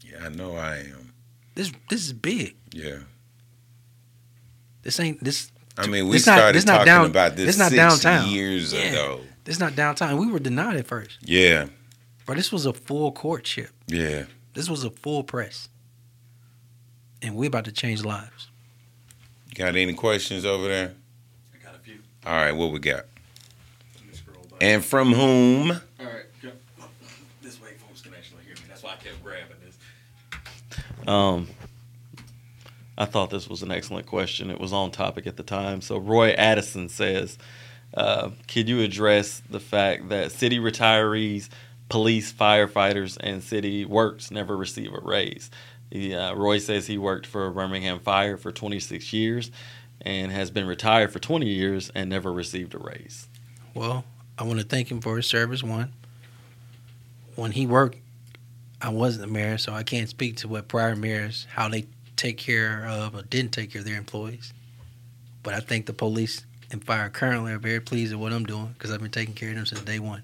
Yeah, 0.00 0.26
I 0.26 0.28
know 0.28 0.56
I 0.56 0.76
am. 0.76 1.03
This 1.54 1.72
this 1.90 2.04
is 2.04 2.12
big. 2.12 2.56
Yeah. 2.72 3.00
This 4.82 4.98
ain't 5.00 5.22
this 5.22 5.50
I 5.76 5.86
mean, 5.88 6.06
we 6.06 6.12
This 6.16 6.26
not- 6.26 6.36
started 6.38 6.56
this 6.56 6.64
talking 6.64 6.86
down- 6.86 7.06
about 7.06 7.34
this 7.36 7.46
this 7.46 7.58
not 7.58 7.70
six 7.70 7.76
downtown. 7.76 8.28
years 8.30 8.72
Yeah. 8.72 8.80
ago. 8.82 9.20
this 9.44 9.58
not 9.58 9.74
downtown. 9.76 10.16
We 10.18 10.26
were 10.26 10.38
denied 10.38 10.76
at 10.76 10.86
first. 10.86 11.18
Yeah, 11.22 11.66
But 12.26 12.36
this 12.36 12.50
was 12.52 12.64
a 12.66 12.72
full 12.72 13.12
courtship. 13.12 13.70
yeah. 13.86 14.24
This 14.54 14.68
was 14.68 14.84
a 14.84 14.90
full 14.90 15.24
press. 15.24 15.68
And 17.20 17.34
we're 17.34 17.46
about 17.48 17.64
to 17.64 17.72
change 17.72 18.04
lives. 18.04 18.48
Got 19.54 19.74
any 19.76 19.92
questions 19.94 20.44
over 20.44 20.68
there? 20.68 20.94
I 21.54 21.64
got 21.64 21.74
a 21.74 21.78
few. 21.78 21.98
All 22.26 22.34
right, 22.36 22.52
what 22.52 22.70
we 22.70 22.78
got? 22.78 23.06
Let 23.96 24.06
me 24.06 24.14
scroll 24.14 24.44
back. 24.44 24.58
And 24.62 24.84
from 24.84 25.12
whom? 25.12 25.70
All 25.72 25.78
right, 26.06 26.26
go. 26.42 26.52
This 27.42 27.60
way, 27.60 27.70
folks 27.86 28.02
can 28.02 28.12
actually 28.14 28.44
hear 28.44 28.54
me. 28.54 28.62
That's 28.68 28.82
why 28.82 28.92
I 28.92 28.96
kept 28.96 29.22
grabbing 29.22 29.56
this. 29.63 29.63
Um, 31.06 31.48
I 32.96 33.04
thought 33.04 33.30
this 33.30 33.48
was 33.48 33.62
an 33.62 33.70
excellent 33.70 34.06
question. 34.06 34.50
It 34.50 34.60
was 34.60 34.72
on 34.72 34.90
topic 34.90 35.26
at 35.26 35.36
the 35.36 35.42
time. 35.42 35.80
So 35.80 35.98
Roy 35.98 36.30
Addison 36.30 36.88
says, 36.88 37.38
uh, 37.94 38.30
"Could 38.48 38.68
you 38.68 38.80
address 38.80 39.42
the 39.50 39.60
fact 39.60 40.08
that 40.10 40.32
city 40.32 40.58
retirees, 40.58 41.48
police, 41.88 42.32
firefighters, 42.32 43.16
and 43.20 43.42
city 43.42 43.84
works 43.84 44.30
never 44.30 44.56
receive 44.56 44.92
a 44.92 45.00
raise?" 45.00 45.50
He, 45.90 46.14
uh, 46.14 46.34
Roy 46.34 46.58
says 46.58 46.86
he 46.86 46.98
worked 46.98 47.26
for 47.26 47.50
Birmingham 47.50 48.00
Fire 48.00 48.36
for 48.36 48.50
26 48.50 49.12
years 49.12 49.50
and 50.00 50.32
has 50.32 50.50
been 50.50 50.66
retired 50.66 51.12
for 51.12 51.18
20 51.18 51.46
years 51.46 51.90
and 51.94 52.10
never 52.10 52.32
received 52.32 52.74
a 52.74 52.78
raise. 52.78 53.28
Well, 53.74 54.04
I 54.38 54.44
want 54.44 54.60
to 54.60 54.64
thank 54.64 54.90
him 54.90 55.00
for 55.00 55.16
his 55.16 55.26
service. 55.26 55.62
One, 55.62 55.92
when 57.36 57.52
he 57.52 57.66
worked, 57.66 57.98
I 58.84 58.90
wasn't 58.90 59.26
the 59.26 59.32
mayor, 59.32 59.56
so 59.56 59.72
I 59.72 59.82
can't 59.82 60.10
speak 60.10 60.36
to 60.36 60.48
what 60.48 60.68
prior 60.68 60.94
mayors 60.94 61.46
how 61.50 61.70
they 61.70 61.86
take 62.16 62.36
care 62.36 62.86
of 62.86 63.14
or 63.14 63.22
didn't 63.22 63.52
take 63.52 63.72
care 63.72 63.78
of 63.78 63.86
their 63.86 63.96
employees. 63.96 64.52
But 65.42 65.54
I 65.54 65.60
think 65.60 65.86
the 65.86 65.94
police 65.94 66.44
and 66.70 66.84
fire 66.84 67.08
currently 67.08 67.52
are 67.52 67.58
very 67.58 67.80
pleased 67.80 68.12
with 68.12 68.20
what 68.20 68.34
I'm 68.34 68.44
doing 68.44 68.74
because 68.74 68.90
I've 68.90 69.00
been 69.00 69.10
taking 69.10 69.32
care 69.32 69.48
of 69.48 69.54
them 69.54 69.64
since 69.64 69.80
day 69.80 69.98
one. 69.98 70.22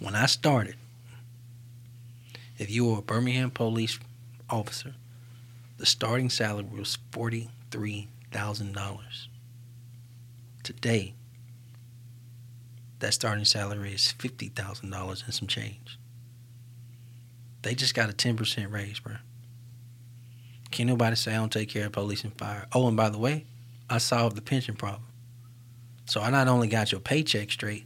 When 0.00 0.16
I 0.16 0.26
started, 0.26 0.74
if 2.58 2.72
you 2.72 2.86
were 2.86 2.98
a 2.98 3.02
Birmingham 3.02 3.52
police 3.52 4.00
officer, 4.50 4.94
the 5.76 5.86
starting 5.86 6.28
salary 6.28 6.66
was 6.76 6.98
forty 7.12 7.50
three 7.70 8.08
thousand 8.32 8.72
dollars. 8.72 9.28
Today, 10.64 11.14
that 12.98 13.14
starting 13.14 13.44
salary 13.44 13.92
is 13.92 14.10
fifty 14.10 14.48
thousand 14.48 14.90
dollars 14.90 15.22
and 15.24 15.32
some 15.32 15.46
change. 15.46 15.99
They 17.62 17.74
just 17.74 17.94
got 17.94 18.08
a 18.08 18.12
ten 18.12 18.36
percent 18.36 18.70
raise, 18.70 19.00
bro. 19.00 19.14
Can't 20.70 20.88
nobody 20.88 21.16
say 21.16 21.32
I 21.32 21.36
don't 21.36 21.52
take 21.52 21.68
care 21.68 21.86
of 21.86 21.92
police 21.92 22.22
and 22.24 22.36
fire. 22.36 22.66
Oh, 22.72 22.86
and 22.86 22.96
by 22.96 23.10
the 23.10 23.18
way, 23.18 23.44
I 23.88 23.98
solved 23.98 24.36
the 24.36 24.42
pension 24.42 24.76
problem. 24.76 25.02
So 26.06 26.20
I 26.20 26.30
not 26.30 26.48
only 26.48 26.68
got 26.68 26.92
your 26.92 27.00
paycheck 27.00 27.50
straight, 27.50 27.84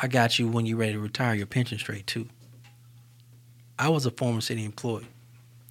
I 0.00 0.08
got 0.08 0.38
you 0.38 0.48
when 0.48 0.66
you're 0.66 0.76
ready 0.76 0.92
to 0.92 1.00
retire 1.00 1.34
your 1.34 1.46
pension 1.46 1.78
straight 1.78 2.06
too. 2.06 2.28
I 3.78 3.88
was 3.88 4.06
a 4.06 4.10
former 4.10 4.40
city 4.40 4.64
employee. 4.64 5.06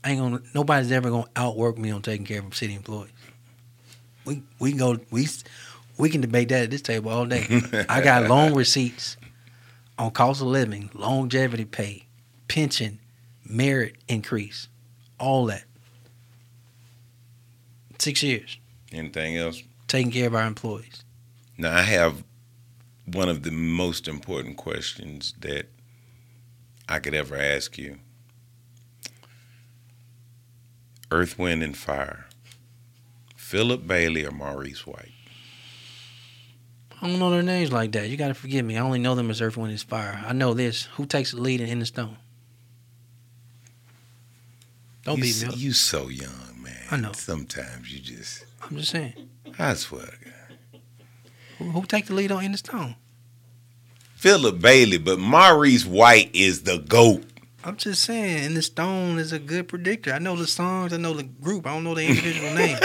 I 0.03 0.11
ain't 0.11 0.20
gonna. 0.20 0.41
Nobody's 0.53 0.91
ever 0.91 1.09
gonna 1.09 1.28
outwork 1.36 1.78
me 1.78 1.91
on 1.91 2.01
taking 2.01 2.26
care 2.26 2.39
of 2.39 2.55
city 2.55 2.74
employees. 2.76 3.11
We 4.26 4.43
we 4.59 4.72
can 4.72 4.80
go 4.80 4.99
we 5.11 5.28
we 5.97 6.09
can 6.09 6.22
debate 6.22 6.49
that 6.49 6.63
at 6.63 6.72
this 6.72 6.82
table 6.82 7.11
all 7.11 7.26
day. 7.26 7.45
I 7.89 8.01
got 8.01 8.30
long 8.30 8.53
receipts 8.53 9.18
on 9.97 10.11
cost 10.11 10.41
of 10.41 10.47
living, 10.47 10.89
longevity 10.93 11.65
pay, 11.65 12.07
pension, 12.48 13.00
merit 13.45 13.95
increase, 14.08 14.68
all 15.20 15.45
that. 15.48 15.64
Six 18.00 18.22
years 18.24 18.58
Anything 18.91 19.38
else? 19.38 19.64
taking 19.88 20.12
care 20.12 20.28
of 20.28 20.36
our 20.36 20.45
employees. 20.45 21.04
Now 21.58 21.76
I 21.76 21.82
have 21.82 22.24
one 23.06 23.28
of 23.30 23.43
the 23.43 23.52
most 23.52 24.08
important 24.08 24.58
questions 24.58 25.34
that 25.39 25.68
I 26.88 27.00
could 27.00 27.14
ever 27.16 27.36
ask 27.36 27.78
you. 27.78 27.98
Earth, 31.12 31.39
Wind, 31.39 31.64
and 31.64 31.76
Fire. 31.78 32.26
Philip 33.36 33.88
Bailey 33.88 34.26
or 34.26 34.32
Maurice 34.32 34.86
White? 34.86 35.12
I 37.02 37.08
don't 37.08 37.20
know 37.20 37.30
their 37.32 37.43
names 37.43 37.72
like 37.72 37.93
that. 37.93 38.10
You 38.10 38.18
got 38.18 38.28
to 38.28 38.34
forgive 38.34 38.66
me. 38.66 38.76
I 38.78 38.82
only 38.82 39.00
know 39.00 39.16
them 39.16 39.30
as 39.30 39.41
Earth, 39.41 39.56
Wind, 39.56 39.72
and 39.72 39.82
Fire. 39.82 40.24
I 40.28 40.34
know 40.34 40.54
this. 40.54 40.84
Who 40.95 41.06
takes 41.06 41.32
the 41.32 41.39
lead 41.41 41.62
in 41.62 41.70
In 41.70 41.80
the 41.80 41.86
Stone? 41.86 42.18
Don't 45.08 45.18
you, 45.20 45.24
beat 45.24 45.30
s- 45.30 45.43
me 45.43 45.47
up. 45.47 45.58
You 45.58 45.72
so 45.72 46.10
young, 46.10 46.62
man. 46.62 46.76
I 46.91 46.97
know. 46.97 47.14
Sometimes 47.14 47.93
you 47.93 48.01
just. 48.01 48.43
I'm 48.62 48.76
just 48.76 48.91
saying. 48.91 49.14
I 49.58 49.74
swear 49.76 50.01
to 50.01 50.12
God. 50.26 50.82
Who, 51.60 51.72
who 51.72 51.84
take 51.86 52.08
the 52.08 52.14
lead 52.14 52.30
on 52.30 52.43
In 52.43 52.51
the 52.51 52.58
Stone? 52.58 52.97
Philip 54.16 54.60
Bailey, 54.60 54.97
but 54.97 55.18
Maurice 55.18 55.86
White 55.86 56.30
is 56.36 56.64
the 56.64 56.80
goat. 56.80 57.24
I'm 57.64 57.78
just 57.78 58.03
saying, 58.03 58.43
In 58.43 58.53
the 58.53 58.62
Stone 58.62 59.18
is 59.20 59.32
a 59.32 59.39
good 59.39 59.70
predictor. 59.70 60.12
I 60.12 60.20
know 60.20 60.36
the 60.36 60.45
songs, 60.45 60.91
I 60.91 60.97
know 60.97 61.14
the 61.14 61.24
group, 61.24 61.66
I 61.66 61.74
don't 61.74 61.86
know 61.86 61.95
the 61.95 62.05
individual 62.05 62.53
names. 62.55 62.80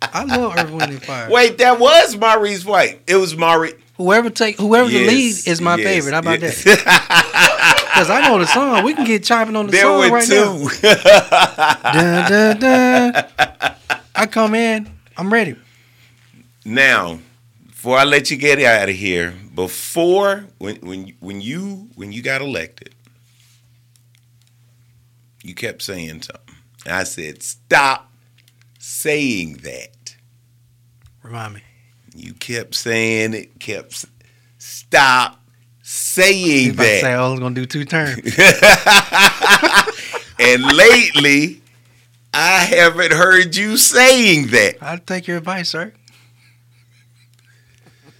I 0.00 0.24
love 0.24 0.56
Earth, 0.56 0.70
Wind, 0.70 0.90
and 0.90 1.02
Fire. 1.02 1.28
Wait, 1.30 1.58
that 1.58 1.78
was 1.78 2.16
Maurice 2.16 2.64
White. 2.64 3.02
It 3.06 3.16
was 3.16 3.36
Maurice. 3.36 3.74
Whoever 3.98 4.30
take 4.30 4.56
whoever 4.56 4.88
the 4.88 5.06
lead 5.06 5.46
is 5.46 5.60
my 5.60 5.76
yes, 5.76 5.86
favorite. 5.86 6.12
How 6.12 6.20
about 6.20 6.40
yes. 6.40 6.64
that? 6.64 7.54
Because 7.98 8.10
I 8.10 8.28
know 8.28 8.38
the 8.38 8.46
song. 8.46 8.84
We 8.84 8.94
can 8.94 9.04
get 9.04 9.24
chopping 9.24 9.56
on 9.56 9.66
the 9.66 9.72
There 9.72 9.82
song 9.82 10.12
right 10.12 10.28
now. 10.28 10.68
two. 10.68 10.68
Dun, 11.98 12.30
dun, 12.30 12.60
dun. 12.60 13.24
I 14.14 14.26
come 14.26 14.54
in, 14.54 14.88
I'm 15.16 15.32
ready. 15.32 15.56
Now, 16.64 17.18
before 17.66 17.98
I 17.98 18.04
let 18.04 18.30
you 18.30 18.36
get 18.36 18.62
out 18.62 18.88
of 18.88 18.94
here, 18.94 19.34
before 19.52 20.46
when 20.58 20.76
when 20.76 21.12
when 21.18 21.40
you 21.40 21.88
when 21.96 22.12
you 22.12 22.22
got 22.22 22.40
elected, 22.40 22.94
you 25.42 25.56
kept 25.56 25.82
saying 25.82 26.22
something. 26.22 26.54
And 26.86 26.94
I 26.94 27.02
said, 27.02 27.42
"Stop 27.42 28.12
saying 28.78 29.54
that." 29.64 30.14
Remind 31.24 31.54
me. 31.54 31.62
You 32.14 32.32
kept 32.34 32.76
saying 32.76 33.34
it. 33.34 33.58
Kept 33.58 34.04
stop 34.58 35.37
saying 36.18 36.70
If 36.70 36.80
I 36.80 36.84
say 36.84 37.02
that. 37.02 37.18
I 37.18 37.28
was 37.28 37.40
gonna 37.40 37.54
do 37.54 37.66
two 37.66 37.84
terms. 37.84 38.16
and 40.38 40.62
lately, 40.76 41.60
I 42.34 42.64
haven't 42.64 43.12
heard 43.12 43.56
you 43.56 43.76
saying 43.76 44.48
that. 44.48 44.76
I'll 44.80 44.98
take 44.98 45.26
your 45.26 45.38
advice, 45.38 45.70
sir. 45.70 45.92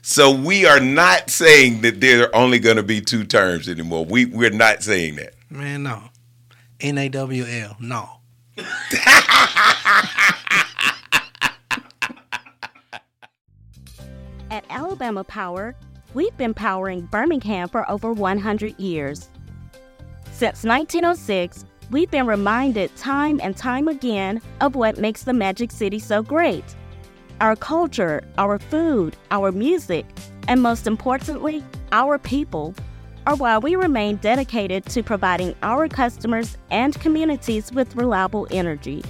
So 0.03 0.35
we 0.35 0.65
are 0.65 0.81
not 0.81 1.29
saying 1.29 1.83
that 1.83 2.01
there 2.01 2.23
are 2.23 2.35
only 2.35 2.59
going 2.59 2.77
to 2.77 2.83
be 2.83 3.03
two 3.03 3.25
terms 3.25 3.69
anymore. 3.69 4.07
We 4.07 4.25
we're 4.25 4.49
not 4.49 4.83
saying 4.83 5.17
that. 5.17 5.35
Man, 5.51 5.83
no. 5.83 6.05
N 6.81 6.97
A 6.97 7.11
W 7.11 7.45
L, 7.45 7.77
no. 7.79 8.09
At 14.51 14.65
Alabama 14.71 15.25
Power, 15.25 15.77
we've 16.15 16.37
been 16.37 16.55
powering 16.55 17.03
Birmingham 17.03 17.69
for 17.69 17.89
over 17.91 18.13
100 18.13 18.79
years. 18.79 19.29
Since 20.33 20.65
1906, 20.65 21.65
we've 21.91 22.11
been 22.11 22.27
reminded 22.27 22.95
time 22.97 23.41
and 23.43 23.57
time 23.57 23.89
again 23.89 24.41
of 24.61 24.75
what 24.75 24.99
makes 24.99 25.23
the 25.23 25.33
Magic 25.33 25.71
City 25.71 25.99
so 25.99 26.23
great 26.23 26.65
our 27.41 27.55
culture, 27.55 28.21
our 28.37 28.59
food, 28.59 29.17
our 29.31 29.53
music, 29.53 30.05
and 30.49 30.61
most 30.61 30.89
importantly, 30.89 31.63
our 31.93 32.19
people 32.19 32.75
are 33.29 33.37
why 33.37 33.59
we 33.59 33.77
remain 33.77 34.17
dedicated 34.17 34.85
to 34.87 35.03
providing 35.03 35.55
our 35.63 35.87
customers 35.87 36.57
and 36.71 36.99
communities 37.01 37.71
with 37.71 37.95
reliable 37.95 38.49
energy. 38.51 39.05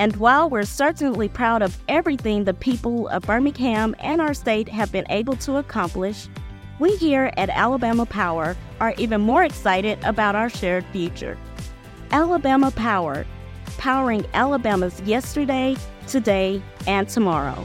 And 0.00 0.16
while 0.16 0.48
we're 0.48 0.64
certainly 0.64 1.28
proud 1.28 1.60
of 1.60 1.76
everything 1.86 2.44
the 2.44 2.54
people 2.54 3.08
of 3.08 3.24
Birmingham 3.24 3.94
and 3.98 4.22
our 4.22 4.32
state 4.32 4.66
have 4.70 4.90
been 4.90 5.04
able 5.10 5.36
to 5.36 5.58
accomplish, 5.58 6.26
we 6.78 6.96
here 6.96 7.30
at 7.36 7.50
Alabama 7.50 8.06
Power 8.06 8.56
are 8.80 8.94
even 8.96 9.20
more 9.20 9.44
excited 9.44 9.98
about 10.02 10.34
our 10.34 10.48
shared 10.48 10.86
future. 10.86 11.36
Alabama 12.12 12.70
Power, 12.70 13.26
powering 13.76 14.24
Alabama's 14.32 14.98
yesterday, 15.02 15.76
today, 16.06 16.62
and 16.86 17.06
tomorrow. 17.06 17.62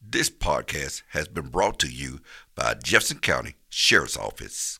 This 0.00 0.30
podcast 0.30 1.02
has 1.10 1.28
been 1.28 1.48
brought 1.48 1.78
to 1.80 1.92
you 1.92 2.20
by 2.54 2.72
Jefferson 2.82 3.18
County 3.18 3.56
Sheriff's 3.68 4.16
Office. 4.16 4.79